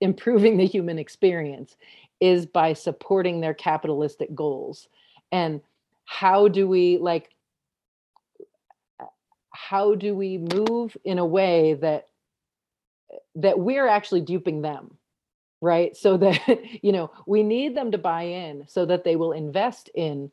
improving 0.00 0.56
the 0.56 0.66
human 0.66 0.98
experience 0.98 1.76
is 2.20 2.46
by 2.46 2.72
supporting 2.72 3.40
their 3.40 3.54
capitalistic 3.54 4.34
goals. 4.34 4.88
And 5.32 5.60
how 6.04 6.48
do 6.48 6.68
we 6.68 6.98
like 6.98 7.30
how 9.52 9.94
do 9.94 10.14
we 10.14 10.38
move 10.38 10.96
in 11.04 11.18
a 11.18 11.26
way 11.26 11.74
that 11.74 12.08
that 13.34 13.58
we're 13.58 13.86
actually 13.88 14.20
duping 14.20 14.62
them 14.62 14.96
right? 15.62 15.96
So 15.96 16.18
that 16.18 16.40
you 16.82 16.92
know 16.92 17.10
we 17.26 17.42
need 17.42 17.74
them 17.74 17.90
to 17.92 17.98
buy 17.98 18.24
in 18.24 18.64
so 18.68 18.84
that 18.84 19.04
they 19.04 19.16
will 19.16 19.32
invest 19.32 19.88
in 19.94 20.30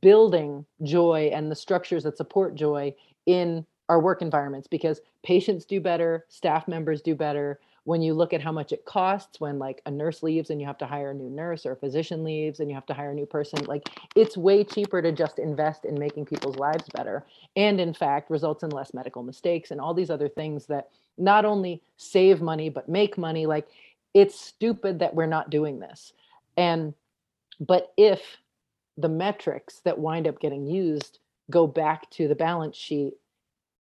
building 0.00 0.64
joy 0.82 1.30
and 1.32 1.50
the 1.50 1.56
structures 1.56 2.04
that 2.04 2.16
support 2.16 2.54
joy 2.54 2.94
in 3.24 3.66
our 3.88 4.00
work 4.00 4.20
environments 4.20 4.68
because 4.68 5.00
patients 5.24 5.64
do 5.64 5.80
better 5.80 6.26
staff 6.28 6.68
members 6.68 7.00
do 7.02 7.14
better 7.14 7.60
when 7.86 8.02
you 8.02 8.14
look 8.14 8.32
at 8.32 8.42
how 8.42 8.50
much 8.50 8.72
it 8.72 8.84
costs 8.84 9.38
when 9.38 9.60
like 9.60 9.80
a 9.86 9.90
nurse 9.92 10.20
leaves 10.24 10.50
and 10.50 10.60
you 10.60 10.66
have 10.66 10.76
to 10.76 10.84
hire 10.84 11.12
a 11.12 11.14
new 11.14 11.30
nurse 11.30 11.64
or 11.64 11.70
a 11.70 11.76
physician 11.76 12.24
leaves 12.24 12.58
and 12.58 12.68
you 12.68 12.74
have 12.74 12.84
to 12.84 12.92
hire 12.92 13.12
a 13.12 13.14
new 13.14 13.24
person 13.24 13.64
like 13.66 13.88
it's 14.16 14.36
way 14.36 14.64
cheaper 14.64 15.00
to 15.00 15.12
just 15.12 15.38
invest 15.38 15.84
in 15.84 15.96
making 15.96 16.26
people's 16.26 16.56
lives 16.56 16.84
better. 16.94 17.24
And 17.54 17.80
in 17.80 17.94
fact 17.94 18.28
results 18.28 18.64
in 18.64 18.70
less 18.70 18.92
medical 18.92 19.22
mistakes 19.22 19.70
and 19.70 19.80
all 19.80 19.94
these 19.94 20.10
other 20.10 20.28
things 20.28 20.66
that 20.66 20.88
not 21.16 21.44
only 21.44 21.80
save 21.96 22.42
money 22.42 22.68
but 22.70 22.88
make 22.88 23.16
money. 23.16 23.46
Like 23.46 23.68
it's 24.14 24.38
stupid 24.38 24.98
that 24.98 25.14
we're 25.14 25.26
not 25.26 25.50
doing 25.50 25.78
this. 25.78 26.12
And 26.56 26.92
but 27.60 27.92
if 27.96 28.20
the 28.98 29.08
metrics 29.08 29.78
that 29.84 30.00
wind 30.00 30.26
up 30.26 30.40
getting 30.40 30.66
used 30.66 31.20
go 31.52 31.68
back 31.68 32.10
to 32.10 32.26
the 32.26 32.34
balance 32.34 32.76
sheet 32.76 33.14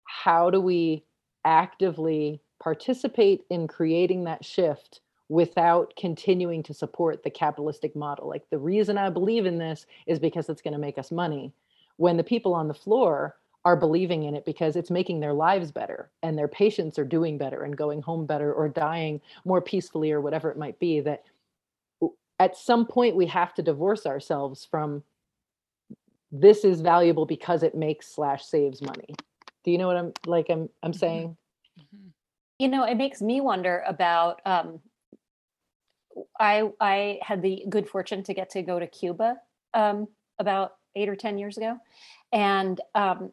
how 0.05 0.49
do 0.49 0.59
we 0.59 1.03
actively 1.45 2.41
participate 2.61 3.43
in 3.49 3.67
creating 3.67 4.23
that 4.23 4.45
shift 4.45 5.01
without 5.29 5.93
continuing 5.97 6.61
to 6.61 6.73
support 6.73 7.23
the 7.23 7.29
capitalistic 7.29 7.95
model 7.95 8.27
like 8.27 8.47
the 8.49 8.57
reason 8.57 8.97
i 8.97 9.09
believe 9.09 9.45
in 9.45 9.57
this 9.57 9.85
is 10.05 10.19
because 10.19 10.49
it's 10.49 10.61
going 10.61 10.73
to 10.73 10.79
make 10.79 10.97
us 10.97 11.11
money 11.11 11.51
when 11.97 12.17
the 12.17 12.23
people 12.23 12.53
on 12.53 12.67
the 12.67 12.73
floor 12.73 13.35
are 13.63 13.75
believing 13.77 14.23
in 14.23 14.35
it 14.35 14.45
because 14.45 14.75
it's 14.75 14.91
making 14.91 15.19
their 15.19 15.33
lives 15.33 15.71
better 15.71 16.09
and 16.23 16.37
their 16.37 16.47
patients 16.47 16.99
are 16.99 17.05
doing 17.05 17.37
better 17.37 17.63
and 17.63 17.77
going 17.77 18.01
home 18.01 18.25
better 18.25 18.53
or 18.53 18.67
dying 18.67 19.21
more 19.45 19.61
peacefully 19.61 20.11
or 20.11 20.21
whatever 20.21 20.51
it 20.51 20.57
might 20.57 20.77
be 20.79 20.99
that 20.99 21.23
at 22.39 22.57
some 22.57 22.85
point 22.85 23.15
we 23.15 23.25
have 23.27 23.53
to 23.53 23.61
divorce 23.61 24.05
ourselves 24.05 24.67
from 24.69 25.03
this 26.31 26.63
is 26.63 26.81
valuable 26.81 27.25
because 27.25 27.63
it 27.63 27.75
makes 27.75 28.07
slash 28.07 28.45
saves 28.45 28.81
money 28.81 29.15
do 29.63 29.71
you 29.71 29.77
know 29.77 29.87
what 29.87 29.97
i'm 29.97 30.11
like 30.25 30.49
i'm 30.49 30.69
i'm 30.83 30.91
Mhm. 30.91 30.97
saying 30.99 31.37
Mhm. 31.79 32.11
You 32.61 32.67
know 32.67 32.83
it 32.83 32.95
makes 32.95 33.21
me 33.21 33.41
wonder 33.41 33.83
about 33.87 34.41
um 34.45 34.79
i 36.39 36.69
i 36.79 37.19
had 37.21 37.41
the 37.41 37.65
good 37.69 37.87
fortune 37.87 38.23
to 38.23 38.33
get 38.33 38.49
to 38.49 38.61
go 38.61 38.79
to 38.79 38.87
cuba 38.87 39.37
um 39.73 40.07
about 40.39 40.73
eight 40.95 41.09
or 41.09 41.15
10 41.15 41.37
years 41.37 41.57
ago. 41.57 41.77
And 42.31 42.79
um, 42.95 43.31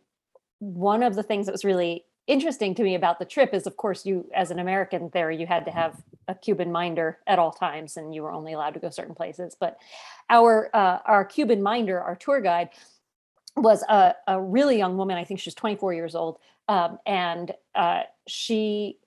one 0.59 1.03
of 1.03 1.15
the 1.15 1.23
things 1.23 1.47
that 1.47 1.53
was 1.53 1.65
really 1.65 2.05
interesting 2.27 2.75
to 2.75 2.83
me 2.83 2.95
about 2.95 3.19
the 3.19 3.25
trip 3.25 3.55
is, 3.55 3.67
of 3.67 3.77
course, 3.77 4.05
you, 4.05 4.29
as 4.35 4.51
an 4.51 4.59
American 4.59 5.11
there, 5.13 5.31
you 5.31 5.47
had 5.47 5.65
to 5.65 5.71
have 5.71 6.03
a 6.29 6.35
Cuban 6.35 6.71
minder 6.71 7.19
at 7.27 7.39
all 7.39 7.53
times 7.53 7.97
and 7.97 8.15
you 8.15 8.23
were 8.23 8.33
only 8.33 8.53
allowed 8.53 8.75
to 8.75 8.81
go 8.81 8.91
certain 8.91 9.15
places. 9.15 9.57
But 9.59 9.79
our, 10.29 10.69
uh, 10.75 10.99
our 11.07 11.25
Cuban 11.25 11.63
minder, 11.63 12.01
our 12.01 12.17
tour 12.17 12.41
guide, 12.41 12.69
was 13.57 13.83
a, 13.89 14.15
a 14.27 14.41
really 14.41 14.77
young 14.77 14.97
woman. 14.97 15.17
I 15.17 15.25
think 15.25 15.41
she 15.41 15.49
was 15.49 15.55
24 15.55 15.95
years 15.95 16.15
old. 16.15 16.39
Um, 16.69 16.99
and 17.07 17.53
uh, 17.75 18.03
she 18.27 18.99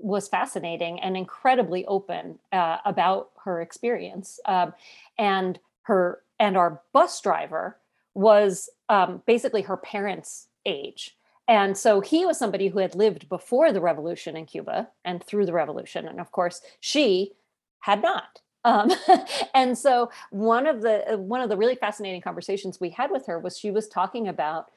was 0.00 0.28
fascinating 0.28 1.00
and 1.00 1.16
incredibly 1.16 1.84
open 1.86 2.38
uh, 2.52 2.78
about 2.84 3.30
her 3.44 3.60
experience. 3.60 4.40
Um, 4.44 4.72
and 5.18 5.58
her 5.82 6.22
and 6.38 6.56
our 6.56 6.82
bus 6.92 7.20
driver 7.20 7.78
was 8.14 8.68
um, 8.88 9.22
basically 9.26 9.62
her 9.62 9.76
parents' 9.76 10.48
age. 10.66 11.16
And 11.48 11.76
so 11.76 12.00
he 12.00 12.26
was 12.26 12.38
somebody 12.38 12.68
who 12.68 12.78
had 12.78 12.94
lived 12.94 13.28
before 13.28 13.72
the 13.72 13.80
revolution 13.80 14.36
in 14.36 14.44
Cuba 14.44 14.88
and 15.04 15.24
through 15.24 15.46
the 15.46 15.52
revolution. 15.52 16.06
And 16.06 16.20
of 16.20 16.30
course, 16.30 16.60
she 16.80 17.32
had 17.80 18.02
not. 18.02 18.40
Um, 18.64 18.92
and 19.54 19.76
so 19.76 20.10
one 20.30 20.66
of 20.66 20.82
the 20.82 21.16
one 21.18 21.40
of 21.40 21.48
the 21.48 21.56
really 21.56 21.74
fascinating 21.74 22.20
conversations 22.20 22.80
we 22.80 22.90
had 22.90 23.10
with 23.10 23.26
her 23.26 23.38
was 23.38 23.58
she 23.58 23.70
was 23.70 23.88
talking 23.88 24.28
about 24.28 24.70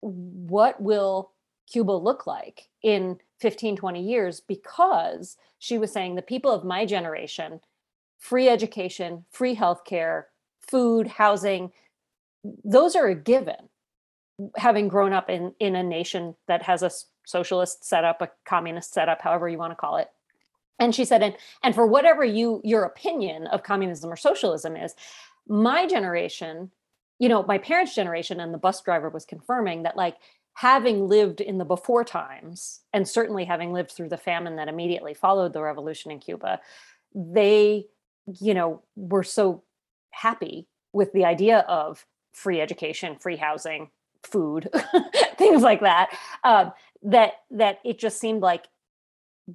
what 0.00 0.80
will 0.80 1.32
Cuba 1.70 1.92
look 1.92 2.26
like 2.26 2.68
in 2.82 3.18
15, 3.40 3.76
20 3.76 4.02
years 4.02 4.40
because 4.40 5.36
she 5.58 5.78
was 5.78 5.92
saying 5.92 6.14
the 6.14 6.22
people 6.22 6.50
of 6.50 6.64
my 6.64 6.84
generation, 6.84 7.60
free 8.18 8.48
education, 8.48 9.24
free 9.30 9.54
healthcare, 9.54 10.24
food, 10.60 11.06
housing, 11.06 11.72
those 12.64 12.96
are 12.96 13.06
a 13.06 13.14
given. 13.14 13.68
Having 14.56 14.88
grown 14.88 15.12
up 15.12 15.28
in, 15.28 15.52
in 15.58 15.74
a 15.74 15.82
nation 15.82 16.36
that 16.46 16.62
has 16.62 16.82
a 16.82 16.90
socialist 17.26 17.84
setup, 17.84 18.22
a 18.22 18.30
communist 18.44 18.92
setup, 18.92 19.20
however 19.20 19.48
you 19.48 19.58
want 19.58 19.72
to 19.72 19.76
call 19.76 19.96
it. 19.96 20.08
And 20.78 20.94
she 20.94 21.04
said, 21.04 21.22
and, 21.22 21.36
and 21.62 21.74
for 21.74 21.86
whatever 21.86 22.24
you 22.24 22.60
your 22.64 22.84
opinion 22.84 23.48
of 23.48 23.64
communism 23.64 24.12
or 24.12 24.16
socialism 24.16 24.76
is, 24.76 24.94
my 25.48 25.86
generation, 25.86 26.70
you 27.18 27.28
know, 27.28 27.42
my 27.42 27.58
parents' 27.58 27.94
generation 27.94 28.38
and 28.38 28.54
the 28.54 28.58
bus 28.58 28.80
driver 28.82 29.08
was 29.08 29.24
confirming 29.24 29.82
that 29.82 29.96
like 29.96 30.16
having 30.58 31.06
lived 31.06 31.40
in 31.40 31.56
the 31.58 31.64
before 31.64 32.02
times 32.02 32.80
and 32.92 33.06
certainly 33.06 33.44
having 33.44 33.72
lived 33.72 33.92
through 33.92 34.08
the 34.08 34.16
famine 34.16 34.56
that 34.56 34.66
immediately 34.66 35.14
followed 35.14 35.52
the 35.52 35.62
revolution 35.62 36.10
in 36.10 36.18
Cuba, 36.18 36.58
they, 37.14 37.86
you 38.40 38.54
know, 38.54 38.82
were 38.96 39.22
so 39.22 39.62
happy 40.10 40.66
with 40.92 41.12
the 41.12 41.24
idea 41.24 41.60
of 41.68 42.04
free 42.32 42.60
education, 42.60 43.14
free 43.20 43.36
housing, 43.36 43.88
food, 44.24 44.68
things 45.38 45.62
like 45.62 45.80
that, 45.80 46.10
um, 46.42 46.72
that 47.04 47.34
that 47.52 47.78
it 47.84 48.00
just 48.00 48.18
seemed 48.18 48.42
like 48.42 48.64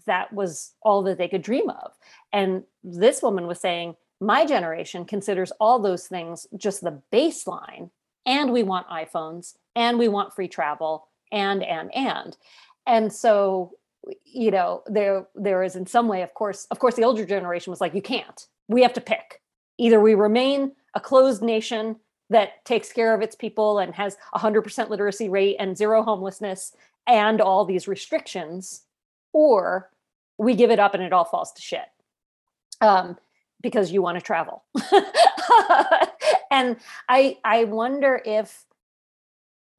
that 0.06 0.32
was 0.32 0.72
all 0.82 1.04
that 1.04 1.18
they 1.18 1.28
could 1.28 1.42
dream 1.42 1.70
of. 1.70 1.92
And 2.32 2.64
this 2.82 3.22
woman 3.22 3.46
was 3.46 3.60
saying, 3.60 3.98
my 4.22 4.46
generation 4.46 5.04
considers 5.04 5.52
all 5.60 5.80
those 5.80 6.08
things 6.08 6.48
just 6.56 6.82
the 6.82 7.02
baseline 7.12 7.90
and 8.26 8.54
we 8.54 8.64
want 8.64 8.88
iPhones 8.88 9.56
and 9.76 9.98
we 9.98 10.08
want 10.08 10.34
free 10.34 10.48
travel 10.48 11.08
and 11.32 11.64
and 11.64 11.94
and. 11.96 12.38
And 12.86 13.12
so 13.12 13.74
you 14.26 14.52
know 14.52 14.84
there 14.86 15.28
there 15.36 15.64
is 15.64 15.76
in 15.76 15.86
some 15.86 16.08
way 16.08 16.24
of 16.24 16.34
course 16.34 16.68
of 16.72 16.80
course 16.80 16.96
the 16.96 17.06
older 17.06 17.26
generation 17.26 17.72
was 17.72 17.82
like 17.82 17.94
you 17.94 18.02
can't. 18.02 18.48
We 18.68 18.82
have 18.82 18.94
to 18.94 19.02
pick. 19.02 19.42
Either 19.78 20.00
we 20.00 20.14
remain 20.14 20.74
a 20.94 21.00
closed 21.00 21.42
nation 21.42 21.98
that 22.30 22.64
takes 22.66 22.92
care 22.92 23.14
of 23.14 23.22
its 23.22 23.36
people 23.36 23.80
and 23.80 23.94
has 23.96 24.18
a 24.34 24.40
100% 24.40 24.90
literacy 24.90 25.30
rate 25.30 25.58
and 25.60 25.78
zero 25.78 26.04
homelessness 26.04 26.76
and 27.06 27.42
all 27.42 27.66
these 27.66 27.88
restrictions 27.88 28.84
or 29.34 29.92
we 30.38 30.56
give 30.56 30.72
it 30.72 30.80
up 30.80 30.94
and 30.94 31.04
it 31.04 31.14
all 31.14 31.26
falls 31.26 31.52
to 31.54 31.62
shit. 31.62 31.86
Um, 32.82 33.18
because 33.62 33.92
you 33.92 34.02
want 34.02 34.18
to 34.18 34.22
travel. 34.22 34.64
And 36.54 36.78
i 37.10 37.38
i 37.44 37.64
wonder 37.64 38.22
if 38.24 38.66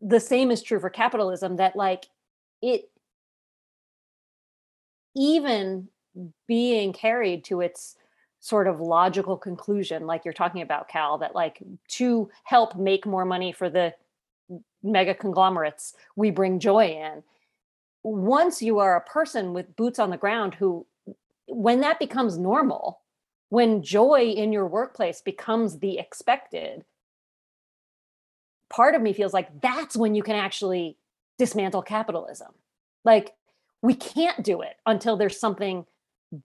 the 0.05 0.21
same 0.21 0.51
is 0.51 0.63
true 0.63 0.79
for 0.79 0.91
capitalism 0.91 1.57
that 1.57 1.75
like 1.75 2.05
it 2.61 2.91
even 5.17 5.89
being 6.47 6.93
carried 6.93 7.45
to 7.45 7.61
its 7.61 7.97
sort 8.41 8.69
of 8.69 8.81
logical 8.81 9.39
conclusion 9.39 10.07
like 10.07 10.25
you're 10.25 10.35
talking 10.35 10.61
about 10.61 10.89
cal 10.89 11.17
that 11.17 11.35
like 11.35 11.63
to 11.89 12.31
help 12.45 12.77
make 12.77 13.07
more 13.07 13.25
money 13.25 13.51
for 13.51 13.71
the 13.71 13.93
mega 14.83 15.15
conglomerates 15.15 15.95
we 16.15 16.31
bring 16.31 16.61
joy 16.61 16.87
in 16.87 17.23
once 18.03 18.61
you 18.61 18.79
are 18.79 18.97
a 18.97 19.11
person 19.11 19.55
with 19.55 19.75
boots 19.77 19.99
on 19.99 20.11
the 20.11 20.17
ground 20.17 20.55
who 20.55 20.87
when 21.47 21.81
that 21.81 21.99
becomes 21.99 22.37
normal 22.37 23.01
when 23.49 23.83
joy 23.83 24.21
in 24.37 24.53
your 24.53 24.67
workplace 24.67 25.23
becomes 25.23 25.79
the 25.79 25.99
expected 25.99 26.85
part 28.75 28.95
of 28.95 29.03
me 29.03 29.13
feels 29.13 29.33
like 29.33 29.61
that's 29.61 29.97
when 29.97 30.15
you 30.15 30.23
can 30.23 30.37
actually 30.37 30.97
dismantle 31.39 31.83
capitalism. 31.83 32.53
Like 33.05 33.35
we 33.83 33.95
can't 33.95 34.43
do 34.43 34.63
it 34.63 34.77
until 34.87 35.17
there's 35.17 35.39
something 35.39 35.87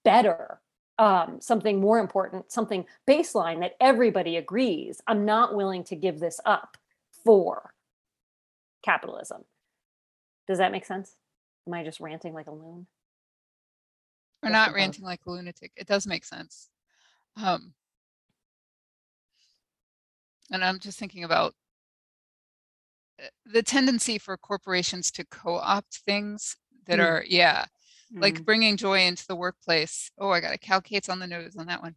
better 0.04 0.60
um, 1.00 1.38
something 1.40 1.80
more 1.80 1.98
important 1.98 2.52
something 2.52 2.86
baseline 3.08 3.62
that 3.62 3.78
everybody 3.80 4.36
agrees 4.36 5.02
i'm 5.08 5.24
not 5.24 5.56
willing 5.56 5.82
to 5.86 5.96
give 5.96 6.20
this 6.20 6.42
up 6.46 6.76
for 7.24 7.74
capitalism. 8.84 9.44
Does 10.48 10.58
that 10.58 10.72
make 10.72 10.86
sense? 10.86 11.16
Am 11.68 11.74
i 11.74 11.84
just 11.84 12.00
ranting 12.00 12.34
like 12.34 12.48
a 12.48 12.52
loon? 12.52 12.88
We're 14.42 14.50
not 14.50 14.74
ranting 14.74 15.04
like 15.04 15.20
a 15.26 15.32
lunatic. 15.32 15.72
It 15.76 15.86
does 15.86 16.08
make 16.08 16.24
sense. 16.24 16.70
Um, 17.36 17.74
and 20.52 20.64
I'm 20.64 20.80
just 20.80 20.98
thinking 20.98 21.26
about 21.26 21.54
the 23.46 23.64
tendency 23.64 24.18
for 24.18 24.38
corporations 24.38 25.12
to 25.12 25.26
co-opt 25.26 26.02
things 26.06 26.56
that 26.86 27.00
Mm. 27.00 27.04
are, 27.04 27.24
yeah, 27.28 27.66
like 28.16 28.36
Mm. 28.42 28.46
bringing 28.46 28.78
joy 28.78 29.02
into 29.02 29.26
the 29.28 29.36
workplace. 29.36 30.10
Oh, 30.18 30.30
I 30.30 30.40
got 30.40 30.54
a 30.54 30.58
Cal 30.58 30.82
Cates 30.82 31.10
on 31.10 31.20
the 31.20 31.28
nose 31.28 31.56
on 31.58 31.68
that 31.68 31.82
one. 31.82 31.96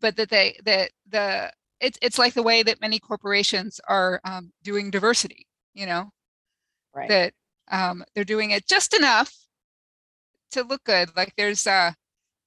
But 0.00 0.16
that 0.16 0.30
they 0.30 0.58
that 0.64 0.90
the 1.08 1.52
it's 1.80 1.98
it's 2.02 2.18
like 2.18 2.34
the 2.34 2.42
way 2.42 2.62
that 2.62 2.80
many 2.80 2.98
corporations 2.98 3.80
are 3.88 4.20
um, 4.24 4.52
doing 4.62 4.90
diversity. 4.90 5.46
You 5.74 5.86
know, 5.86 6.10
Right. 6.94 7.08
that 7.08 7.34
um, 7.70 8.04
they're 8.14 8.24
doing 8.24 8.50
it 8.50 8.66
just 8.68 8.94
enough 8.94 9.32
to 10.52 10.62
look 10.62 10.84
good. 10.84 11.10
Like 11.16 11.34
there's 11.36 11.66
uh, 11.66 11.92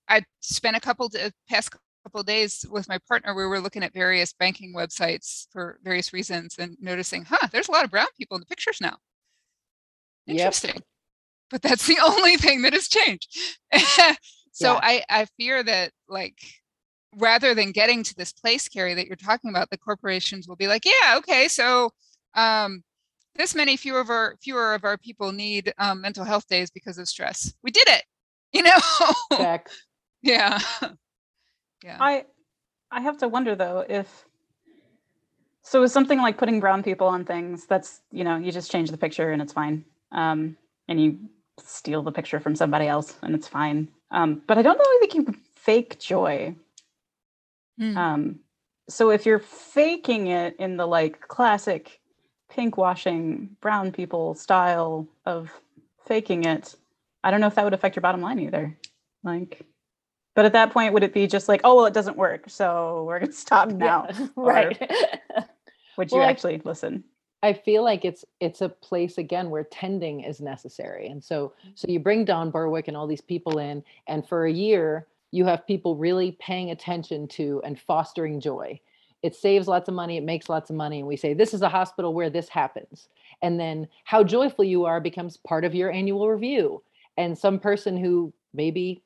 I 0.07 0.23
spent 0.41 0.77
a 0.77 0.81
couple 0.81 1.09
d- 1.09 1.31
past 1.49 1.71
couple 2.05 2.19
of 2.21 2.27
days 2.27 2.65
with 2.69 2.87
my 2.87 2.99
partner. 3.07 3.33
We 3.33 3.47
were 3.47 3.59
looking 3.59 3.83
at 3.83 3.93
various 3.93 4.31
banking 4.31 4.73
websites 4.75 5.47
for 5.51 5.79
various 5.83 6.13
reasons 6.13 6.55
and 6.59 6.77
noticing, 6.79 7.25
huh, 7.25 7.47
there's 7.51 7.67
a 7.67 7.71
lot 7.71 7.83
of 7.83 7.89
brown 7.91 8.07
people 8.17 8.37
in 8.37 8.41
the 8.41 8.45
pictures 8.45 8.77
now. 8.79 8.97
Yep. 10.27 10.37
Interesting. 10.37 10.81
But 11.49 11.63
that's 11.63 11.87
the 11.87 11.97
only 12.03 12.37
thing 12.37 12.61
that 12.61 12.73
has 12.73 12.87
changed. 12.87 13.35
so 14.51 14.73
Yeah. 14.73 14.79
I 14.81 15.03
I 15.09 15.25
fear 15.37 15.63
that 15.63 15.91
like 16.07 16.37
rather 17.17 17.55
than 17.55 17.71
getting 17.71 18.03
to 18.03 18.15
this 18.15 18.33
place, 18.33 18.67
Carrie, 18.67 18.93
that 18.93 19.07
you're 19.07 19.15
talking 19.15 19.49
about, 19.49 19.69
the 19.71 19.77
corporations 19.77 20.47
will 20.47 20.57
be 20.57 20.67
like, 20.67 20.83
yeah, 20.85 21.17
okay, 21.17 21.47
so 21.47 21.89
um, 22.35 22.83
this 23.35 23.55
many 23.55 23.77
fewer 23.77 23.99
of 24.01 24.09
our 24.09 24.35
fewer 24.43 24.73
of 24.75 24.83
our 24.83 24.97
people 24.97 25.31
need 25.31 25.73
um, 25.79 26.01
mental 26.01 26.25
health 26.25 26.47
days 26.47 26.69
because 26.69 26.97
of 26.97 27.07
stress. 27.07 27.53
We 27.63 27.71
did 27.71 27.87
it, 27.87 28.03
you 28.53 28.63
know. 28.63 28.77
Yeah, 30.21 30.59
yeah. 31.83 31.97
I 31.99 32.25
I 32.91 33.01
have 33.01 33.17
to 33.19 33.27
wonder 33.27 33.55
though 33.55 33.85
if 33.87 34.25
so 35.61 35.81
is 35.83 35.91
something 35.91 36.19
like 36.19 36.37
putting 36.37 36.59
brown 36.59 36.83
people 36.83 37.07
on 37.07 37.25
things 37.25 37.65
that's 37.65 38.01
you 38.11 38.23
know 38.23 38.37
you 38.37 38.51
just 38.51 38.71
change 38.71 38.91
the 38.91 38.97
picture 38.97 39.31
and 39.31 39.41
it's 39.41 39.53
fine 39.53 39.83
um, 40.11 40.57
and 40.87 41.01
you 41.01 41.19
steal 41.59 42.03
the 42.03 42.11
picture 42.11 42.39
from 42.39 42.55
somebody 42.55 42.87
else 42.87 43.17
and 43.23 43.35
it's 43.35 43.47
fine 43.47 43.87
um, 44.11 44.41
but 44.47 44.57
I 44.57 44.61
don't 44.61 44.77
know 44.77 44.83
if 44.85 45.15
you 45.15 45.23
can 45.23 45.33
fake 45.55 45.99
joy 45.99 46.55
Hmm. 47.77 47.97
um, 47.97 48.39
so 48.87 49.09
if 49.09 49.25
you're 49.25 49.39
faking 49.39 50.27
it 50.27 50.55
in 50.59 50.77
the 50.77 50.85
like 50.85 51.27
classic 51.27 51.99
pink 52.49 52.77
washing 52.77 53.57
brown 53.61 53.91
people 53.91 54.35
style 54.35 55.07
of 55.25 55.51
faking 56.05 56.45
it, 56.45 56.75
I 57.23 57.31
don't 57.31 57.41
know 57.41 57.47
if 57.47 57.55
that 57.55 57.63
would 57.63 57.73
affect 57.73 57.95
your 57.95 58.01
bottom 58.01 58.21
line 58.21 58.39
either. 58.39 58.77
Like, 59.23 59.65
but 60.35 60.45
at 60.45 60.53
that 60.53 60.71
point, 60.71 60.93
would 60.93 61.03
it 61.03 61.13
be 61.13 61.27
just 61.27 61.47
like, 61.47 61.61
oh 61.63 61.75
well, 61.75 61.85
it 61.85 61.93
doesn't 61.93 62.17
work, 62.17 62.49
so 62.49 63.03
we're 63.07 63.19
gonna 63.19 63.31
stop 63.31 63.69
now? 63.71 64.07
Yeah, 64.17 64.27
right 64.35 64.79
Would 65.97 66.11
you 66.11 66.17
Well, 66.17 66.27
I- 66.27 66.29
actually 66.29 66.61
listen? 66.63 67.03
I 67.43 67.53
feel 67.53 67.83
like 67.83 68.05
it's 68.05 68.25
it's 68.39 68.61
a 68.61 68.69
place 68.69 69.17
again 69.17 69.49
where 69.49 69.65
tending 69.65 70.21
is 70.21 70.41
necessary. 70.41 71.07
And 71.07 71.23
so 71.23 71.53
mm-hmm. 71.59 71.69
so 71.75 71.87
you 71.87 71.99
bring 71.99 72.25
Don 72.25 72.49
Berwick 72.49 72.87
and 72.87 72.97
all 72.97 73.07
these 73.07 73.21
people 73.21 73.59
in 73.59 73.83
and 74.07 74.27
for 74.27 74.45
a 74.45 74.51
year 74.51 75.07
you 75.31 75.45
have 75.45 75.67
people 75.67 75.95
really 75.95 76.31
paying 76.39 76.71
attention 76.71 77.27
to 77.27 77.61
and 77.65 77.79
fostering 77.79 78.39
joy 78.39 78.79
it 79.25 79.35
saves 79.35 79.67
lots 79.67 79.89
of 79.89 79.95
money, 79.95 80.17
it 80.17 80.23
makes 80.23 80.49
lots 80.49 80.69
of 80.69 80.75
money. 80.75 80.99
And 80.99 81.07
we 81.07 81.17
say, 81.17 81.33
this 81.33 81.55
is 81.55 81.63
a 81.63 81.69
hospital 81.69 82.13
where 82.13 82.29
this 82.29 82.47
happens. 82.47 83.09
And 83.41 83.59
then 83.59 83.87
how 84.03 84.23
joyful 84.23 84.63
you 84.63 84.85
are 84.85 85.01
becomes 85.01 85.37
part 85.37 85.65
of 85.65 85.73
your 85.73 85.91
annual 85.91 86.29
review. 86.29 86.83
And 87.17 87.35
some 87.35 87.59
person 87.59 87.97
who 87.97 88.31
maybe 88.53 89.01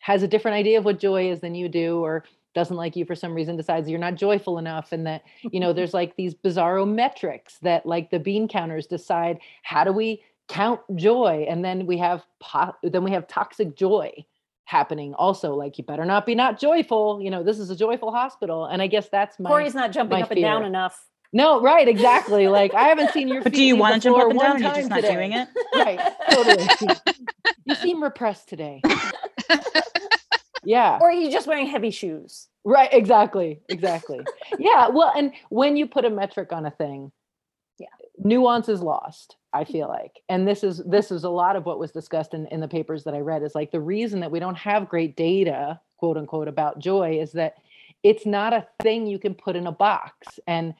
has 0.00 0.22
a 0.22 0.28
different 0.28 0.56
idea 0.56 0.78
of 0.78 0.84
what 0.84 0.98
joy 0.98 1.30
is 1.30 1.40
than 1.40 1.54
you 1.54 1.68
do, 1.68 2.00
or 2.04 2.24
doesn't 2.54 2.76
like 2.76 2.96
you 2.96 3.04
for 3.04 3.14
some 3.14 3.32
reason 3.32 3.56
decides 3.56 3.88
you're 3.88 3.98
not 3.98 4.16
joyful 4.16 4.58
enough 4.58 4.92
and 4.92 5.06
that 5.06 5.22
you 5.42 5.60
know 5.60 5.72
there's 5.74 5.94
like 5.94 6.16
these 6.16 6.34
bizarro 6.34 6.86
metrics 6.90 7.58
that 7.62 7.86
like 7.86 8.10
the 8.10 8.18
bean 8.18 8.48
counters 8.48 8.86
decide 8.86 9.38
how 9.62 9.84
do 9.84 9.92
we 9.92 10.22
count 10.48 10.80
joy 10.96 11.46
and 11.48 11.64
then 11.64 11.86
we 11.86 11.96
have 11.98 12.24
po- 12.40 12.74
then 12.82 13.04
we 13.04 13.12
have 13.12 13.28
toxic 13.28 13.76
joy 13.76 14.10
happening 14.64 15.14
also 15.14 15.54
like 15.54 15.78
you 15.78 15.84
better 15.84 16.04
not 16.04 16.26
be 16.26 16.34
not 16.34 16.58
joyful 16.58 17.20
you 17.22 17.30
know 17.30 17.42
this 17.44 17.58
is 17.58 17.70
a 17.70 17.76
joyful 17.76 18.10
hospital 18.10 18.66
and 18.66 18.82
i 18.82 18.86
guess 18.88 19.08
that's 19.08 19.38
my 19.38 19.48
Corey's 19.48 19.74
not 19.74 19.92
jumping 19.92 20.18
my 20.18 20.22
up 20.24 20.30
and 20.32 20.40
down 20.40 20.64
enough. 20.64 21.06
no 21.32 21.60
right 21.60 21.86
exactly 21.88 22.48
like 22.48 22.74
i 22.74 22.84
haven't 22.84 23.12
seen 23.12 23.28
your 23.28 23.42
But 23.42 23.52
do 23.52 23.62
you 23.62 23.76
want 23.76 23.94
to 23.94 24.00
jump 24.00 24.18
up 24.18 24.30
and 24.30 24.38
down? 24.40 24.56
Or 24.56 24.58
you're 24.58 24.74
just 24.74 24.90
not 24.90 24.96
today. 25.02 25.12
doing 25.14 25.32
it. 25.34 25.48
right 25.74 26.00
totally 26.30 26.66
you 27.64 27.74
seem 27.76 28.02
repressed 28.02 28.48
today 28.48 28.80
yeah 30.64 30.98
Or 31.00 31.08
are 31.08 31.12
you 31.12 31.30
just 31.30 31.46
wearing 31.46 31.66
heavy 31.66 31.90
shoes? 31.90 32.48
Right, 32.64 32.90
exactly. 32.92 33.60
Exactly. 33.68 34.20
yeah. 34.58 34.88
Well, 34.88 35.12
and 35.16 35.32
when 35.48 35.76
you 35.76 35.86
put 35.86 36.04
a 36.04 36.10
metric 36.10 36.52
on 36.52 36.66
a 36.66 36.70
thing, 36.70 37.10
Yeah. 37.78 37.86
nuance 38.18 38.68
is 38.68 38.82
lost, 38.82 39.36
I 39.52 39.64
mm. 39.64 39.72
feel 39.72 39.88
like. 39.88 40.20
And 40.28 40.46
this 40.46 40.62
is 40.62 40.78
this 40.84 41.10
is 41.10 41.24
a 41.24 41.30
lot 41.30 41.56
of 41.56 41.64
what 41.64 41.78
was 41.78 41.90
discussed 41.90 42.34
in, 42.34 42.46
in 42.48 42.60
the 42.60 42.68
papers 42.68 43.04
that 43.04 43.14
I 43.14 43.20
read 43.20 43.42
is 43.42 43.54
like 43.54 43.70
the 43.70 43.80
reason 43.80 44.20
that 44.20 44.30
we 44.30 44.40
don't 44.40 44.58
have 44.58 44.88
great 44.88 45.16
data, 45.16 45.80
quote 45.96 46.16
unquote, 46.16 46.48
about 46.48 46.78
joy 46.78 47.18
is 47.18 47.32
that 47.32 47.56
it's 48.02 48.26
not 48.26 48.52
a 48.52 48.66
thing 48.82 49.06
you 49.06 49.18
can 49.18 49.34
put 49.34 49.56
in 49.56 49.66
a 49.66 49.72
box. 49.72 50.38
And 50.46 50.74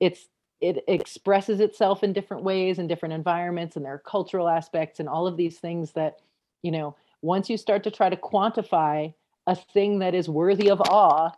it's 0.00 0.28
it 0.60 0.84
expresses 0.86 1.60
itself 1.60 2.02
in 2.02 2.12
different 2.12 2.44
ways 2.44 2.78
in 2.78 2.86
different 2.86 3.12
environments 3.12 3.76
and 3.76 3.84
there 3.84 3.92
are 3.92 3.98
cultural 3.98 4.48
aspects 4.48 4.98
and 5.00 5.08
all 5.08 5.26
of 5.26 5.36
these 5.36 5.58
things 5.58 5.92
that, 5.92 6.20
you 6.62 6.70
know, 6.70 6.96
once 7.22 7.50
you 7.50 7.56
start 7.56 7.82
to 7.82 7.90
try 7.90 8.08
to 8.08 8.16
quantify 8.16 9.12
a 9.46 9.56
thing 9.56 9.98
that 10.00 10.14
is 10.14 10.28
worthy 10.28 10.70
of 10.70 10.80
awe, 10.80 11.30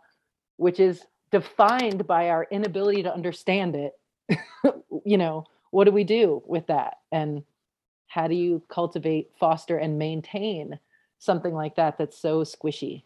which 0.57 0.79
is 0.79 1.05
defined 1.31 2.07
by 2.07 2.29
our 2.29 2.47
inability 2.51 3.03
to 3.03 3.13
understand 3.13 3.75
it, 3.75 3.93
you 5.05 5.17
know, 5.17 5.45
what 5.71 5.83
do 5.83 5.91
we 5.91 6.03
do 6.03 6.41
with 6.45 6.67
that? 6.67 6.97
And 7.11 7.43
how 8.07 8.27
do 8.27 8.35
you 8.35 8.63
cultivate, 8.69 9.31
foster, 9.39 9.77
and 9.77 9.99
maintain 9.99 10.79
something 11.19 11.53
like 11.53 11.75
that 11.75 11.97
that's 11.97 12.17
so 12.17 12.43
squishy? 12.43 13.03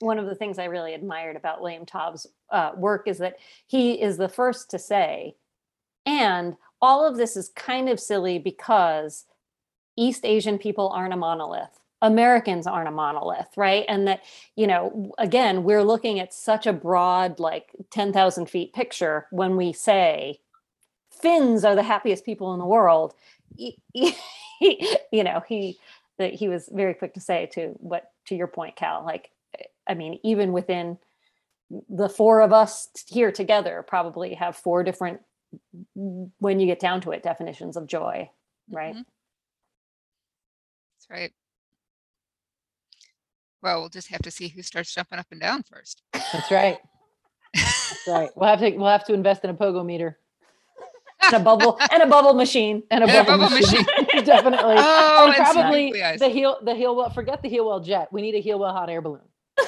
one 0.00 0.18
of 0.18 0.26
the 0.26 0.34
things 0.34 0.58
I 0.58 0.64
really 0.64 0.94
admired 0.94 1.36
about 1.36 1.60
William 1.60 1.86
Tov's 1.86 2.26
uh, 2.50 2.72
work 2.76 3.06
is 3.06 3.18
that 3.18 3.36
he 3.66 4.00
is 4.00 4.16
the 4.16 4.28
first 4.28 4.70
to 4.70 4.78
say, 4.78 5.36
and 6.06 6.56
all 6.80 7.06
of 7.06 7.16
this 7.16 7.36
is 7.36 7.48
kind 7.50 7.88
of 7.88 8.00
silly 8.00 8.38
because 8.38 9.24
East 9.96 10.24
Asian 10.24 10.58
people 10.58 10.88
aren't 10.90 11.14
a 11.14 11.16
monolith. 11.16 11.80
Americans 12.04 12.68
aren't 12.68 12.88
a 12.88 12.92
monolith, 12.92 13.48
right? 13.56 13.84
And 13.88 14.06
that, 14.08 14.22
you 14.56 14.68
know, 14.68 15.12
again, 15.18 15.64
we're 15.64 15.82
looking 15.82 16.20
at 16.20 16.32
such 16.34 16.66
a 16.68 16.72
broad, 16.72 17.40
like 17.40 17.72
10,000 17.90 18.46
feet 18.48 18.72
picture 18.74 19.26
when 19.32 19.56
we 19.56 19.72
say 19.72 20.40
Finns 21.10 21.64
are 21.64 21.74
the 21.76 21.82
happiest 21.82 22.24
people 22.24 22.52
in 22.54 22.60
the 22.60 22.66
world. 22.66 23.14
You 25.12 25.24
know, 25.24 25.42
he 25.48 25.78
that 26.18 26.34
he 26.34 26.48
was 26.48 26.70
very 26.72 26.94
quick 26.94 27.14
to 27.14 27.20
say 27.20 27.46
to 27.54 27.68
what 27.80 28.12
to 28.26 28.34
your 28.36 28.46
point, 28.46 28.76
Cal, 28.76 29.04
like 29.04 29.30
I 29.88 29.94
mean, 29.94 30.20
even 30.24 30.52
within 30.52 30.98
the 31.88 32.08
four 32.08 32.40
of 32.42 32.52
us 32.52 32.88
here 33.08 33.32
together, 33.32 33.84
probably 33.86 34.34
have 34.34 34.56
four 34.56 34.84
different, 34.84 35.20
when 35.94 36.60
you 36.60 36.66
get 36.66 36.80
down 36.80 37.00
to 37.02 37.12
it, 37.12 37.22
definitions 37.22 37.76
of 37.76 37.86
joy, 37.86 38.30
right? 38.70 38.94
Mhm. 38.96 39.04
That's 40.98 41.10
right. 41.10 41.32
Well, 43.64 43.80
we'll 43.80 43.88
just 43.88 44.08
have 44.08 44.20
to 44.22 44.30
see 44.30 44.46
who 44.48 44.62
starts 44.62 44.94
jumping 44.94 45.18
up 45.18 45.26
and 45.32 45.40
down 45.40 45.62
first. 45.64 46.02
That's 46.12 46.50
right. 46.52 46.78
That's 47.54 48.04
right. 48.06 48.30
We'll 48.36 48.48
have 48.50 48.60
to 48.60 48.70
we'll 48.76 48.88
have 48.88 49.04
to 49.06 49.14
invest 49.14 49.42
in 49.42 49.48
a 49.50 49.54
pogo 49.54 49.84
meter 49.84 50.18
And 51.22 51.34
a 51.34 51.40
bubble 51.40 51.78
and 51.92 52.02
a 52.02 52.06
bubble 52.06 52.34
machine. 52.34 52.82
and 52.90 53.02
a 53.02 53.06
And 53.08 53.16
a 53.16 53.24
bubble, 53.24 53.44
bubble 53.44 53.56
machine. 53.58 53.84
Definitely. 54.24 54.74
Oh, 54.76 55.26
and 55.28 55.34
and 55.34 55.44
probably 55.54 55.90
googly 55.92 56.16
the 56.18 56.28
heel 56.28 56.58
the 56.62 56.72
Healwell 56.72 57.12
forget 57.14 57.40
the 57.42 57.48
Healwell 57.48 57.82
jet. 57.84 58.12
We 58.12 58.20
need 58.22 58.34
a 58.34 58.42
Healwell 58.42 58.72
hot 58.72 58.90
air 58.90 59.00
balloon. 59.00 59.22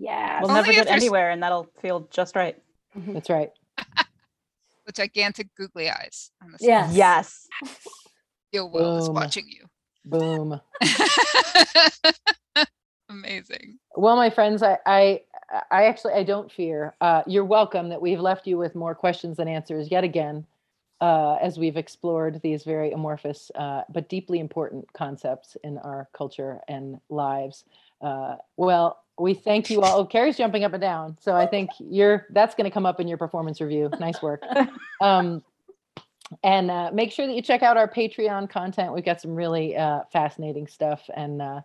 Yeah. 0.00 0.40
We'll 0.40 0.50
Only 0.50 0.62
never 0.62 0.72
get 0.72 0.86
there's- 0.86 1.02
anywhere, 1.02 1.30
and 1.30 1.42
that'll 1.42 1.68
feel 1.82 2.08
just 2.10 2.34
right. 2.36 2.56
Mm-hmm. 2.96 3.12
That's 3.14 3.28
right. 3.30 3.50
with 4.86 4.94
gigantic 4.96 5.54
googly 5.56 5.90
eyes 5.90 6.30
on 6.42 6.52
the 6.52 6.58
Yes. 6.60 6.86
side. 6.88 6.96
Yes. 6.96 7.46
Feel 8.52 8.70
well 8.70 8.96
is 8.96 9.10
watching 9.10 9.46
you. 9.48 9.66
Boom. 10.08 10.60
Amazing. 13.10 13.78
Well, 13.94 14.16
my 14.16 14.30
friends, 14.30 14.62
I, 14.62 14.78
I, 14.86 15.20
I 15.70 15.84
actually, 15.84 16.14
I 16.14 16.22
don't 16.22 16.50
fear. 16.50 16.94
Uh, 17.00 17.22
you're 17.26 17.44
welcome 17.44 17.90
that 17.90 18.00
we've 18.00 18.20
left 18.20 18.46
you 18.46 18.56
with 18.56 18.74
more 18.74 18.94
questions 18.94 19.36
than 19.36 19.48
answers 19.48 19.90
yet 19.90 20.04
again, 20.04 20.46
uh, 21.00 21.34
as 21.42 21.58
we've 21.58 21.76
explored 21.76 22.40
these 22.42 22.64
very 22.64 22.92
amorphous 22.92 23.50
uh, 23.54 23.82
but 23.90 24.08
deeply 24.08 24.40
important 24.40 24.90
concepts 24.94 25.56
in 25.62 25.76
our 25.78 26.08
culture 26.14 26.60
and 26.68 27.00
lives. 27.10 27.64
Uh, 28.00 28.36
well, 28.56 29.02
we 29.18 29.34
thank 29.34 29.68
you 29.68 29.82
all. 29.82 30.00
Oh, 30.00 30.04
Carrie's 30.06 30.38
jumping 30.38 30.64
up 30.64 30.72
and 30.72 30.80
down, 30.80 31.18
so 31.20 31.34
I 31.34 31.46
think 31.46 31.70
you're 31.80 32.26
that's 32.30 32.54
going 32.54 32.66
to 32.66 32.70
come 32.70 32.86
up 32.86 33.00
in 33.00 33.08
your 33.08 33.18
performance 33.18 33.60
review. 33.60 33.90
Nice 34.00 34.22
work. 34.22 34.42
Um, 35.00 35.44
and 36.42 36.70
uh, 36.70 36.90
make 36.92 37.12
sure 37.12 37.26
that 37.26 37.34
you 37.34 37.42
check 37.42 37.62
out 37.62 37.76
our 37.76 37.88
Patreon 37.88 38.50
content. 38.50 38.92
We've 38.92 39.04
got 39.04 39.20
some 39.20 39.34
really 39.34 39.76
uh, 39.76 40.00
fascinating 40.12 40.66
stuff 40.66 41.08
and 41.14 41.40
uh, 41.40 41.60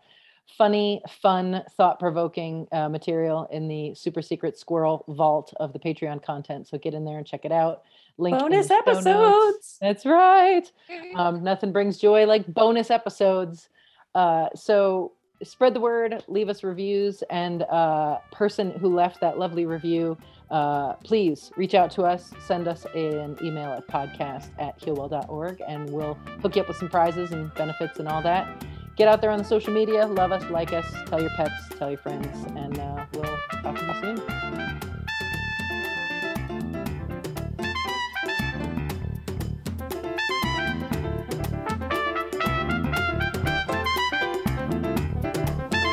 funny, 0.57 1.01
fun, 1.21 1.63
thought 1.75 1.99
provoking 1.99 2.67
uh, 2.71 2.89
material 2.89 3.47
in 3.51 3.67
the 3.67 3.93
super 3.95 4.21
secret 4.21 4.57
squirrel 4.57 5.03
vault 5.07 5.53
of 5.59 5.73
the 5.73 5.79
Patreon 5.79 6.23
content. 6.23 6.67
So 6.67 6.77
get 6.77 6.93
in 6.93 7.05
there 7.05 7.17
and 7.17 7.25
check 7.25 7.45
it 7.45 7.51
out. 7.51 7.83
Link 8.17 8.35
in 8.35 8.39
Bonus 8.39 8.69
episodes. 8.69 9.77
That's 9.81 10.05
right. 10.05 10.71
Um, 11.15 11.43
nothing 11.43 11.71
brings 11.71 11.97
joy 11.97 12.25
like 12.25 12.45
bonus 12.47 12.91
episodes. 12.91 13.69
Uh, 14.13 14.49
so 14.55 15.13
spread 15.43 15.73
the 15.73 15.79
word, 15.79 16.23
leave 16.27 16.49
us 16.49 16.63
reviews, 16.63 17.23
and 17.29 17.63
uh, 17.63 18.19
person 18.31 18.71
who 18.71 18.93
left 18.93 19.19
that 19.21 19.37
lovely 19.37 19.65
review, 19.65 20.17
uh, 20.53 20.93
please 21.03 21.51
reach 21.57 21.73
out 21.73 21.89
to 21.89 22.03
us. 22.03 22.31
Send 22.45 22.67
us 22.67 22.85
an 22.93 23.35
email 23.41 23.71
at 23.73 23.87
podcast 23.87 24.51
at 24.59 24.79
healwell.org, 24.79 25.61
and 25.67 25.89
we'll 25.89 26.13
hook 26.43 26.55
you 26.55 26.61
up 26.61 26.67
with 26.67 26.77
some 26.77 26.89
prizes 26.89 27.31
and 27.31 27.51
benefits 27.55 27.97
and 27.97 28.07
all 28.07 28.21
that. 28.21 28.63
Get 28.95 29.07
out 29.07 29.19
there 29.19 29.31
on 29.31 29.39
the 29.39 29.43
social 29.43 29.73
media, 29.73 30.05
love 30.05 30.31
us, 30.31 30.47
like 30.51 30.71
us, 30.71 30.85
tell 31.07 31.19
your 31.19 31.31
pets, 31.31 31.55
tell 31.79 31.89
your 31.89 31.97
friends, 31.97 32.27
and 32.55 32.77
uh, 32.77 33.03
we'll 33.13 33.23
talk 33.63 33.75
to 33.79 33.83
you 33.83 33.93
soon. 33.99 34.21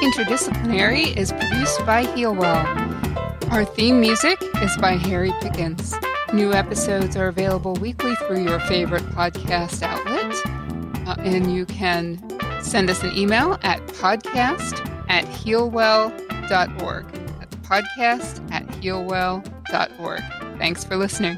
Interdisciplinary 0.03 1.17
is 1.17 1.33
produced 1.33 1.87
by 1.87 2.05
Healwell. 2.05 2.90
Our 3.51 3.65
theme 3.65 4.01
music 4.01 4.41
is 4.63 4.77
by 4.77 4.93
Harry 4.93 5.33
Pickens. 5.41 5.95
New 6.33 6.53
episodes 6.53 7.17
are 7.17 7.27
available 7.27 7.75
weekly 7.75 8.15
through 8.15 8.45
your 8.45 8.61
favorite 8.61 9.03
podcast 9.07 9.83
outlet. 9.83 10.37
Uh, 11.09 11.17
and 11.19 11.53
you 11.53 11.67
can 11.67 12.23
send 12.63 12.89
us 12.89 13.03
an 13.03 13.17
email 13.17 13.59
at 13.63 13.85
podcast 13.89 14.79
at 15.09 15.25
healwell.org. 15.25 17.13
That's 17.41 17.57
podcast 17.57 18.53
at 18.53 18.67
healwell.org. 18.69 20.23
Thanks 20.59 20.85
for 20.85 20.97
listening. 20.97 21.37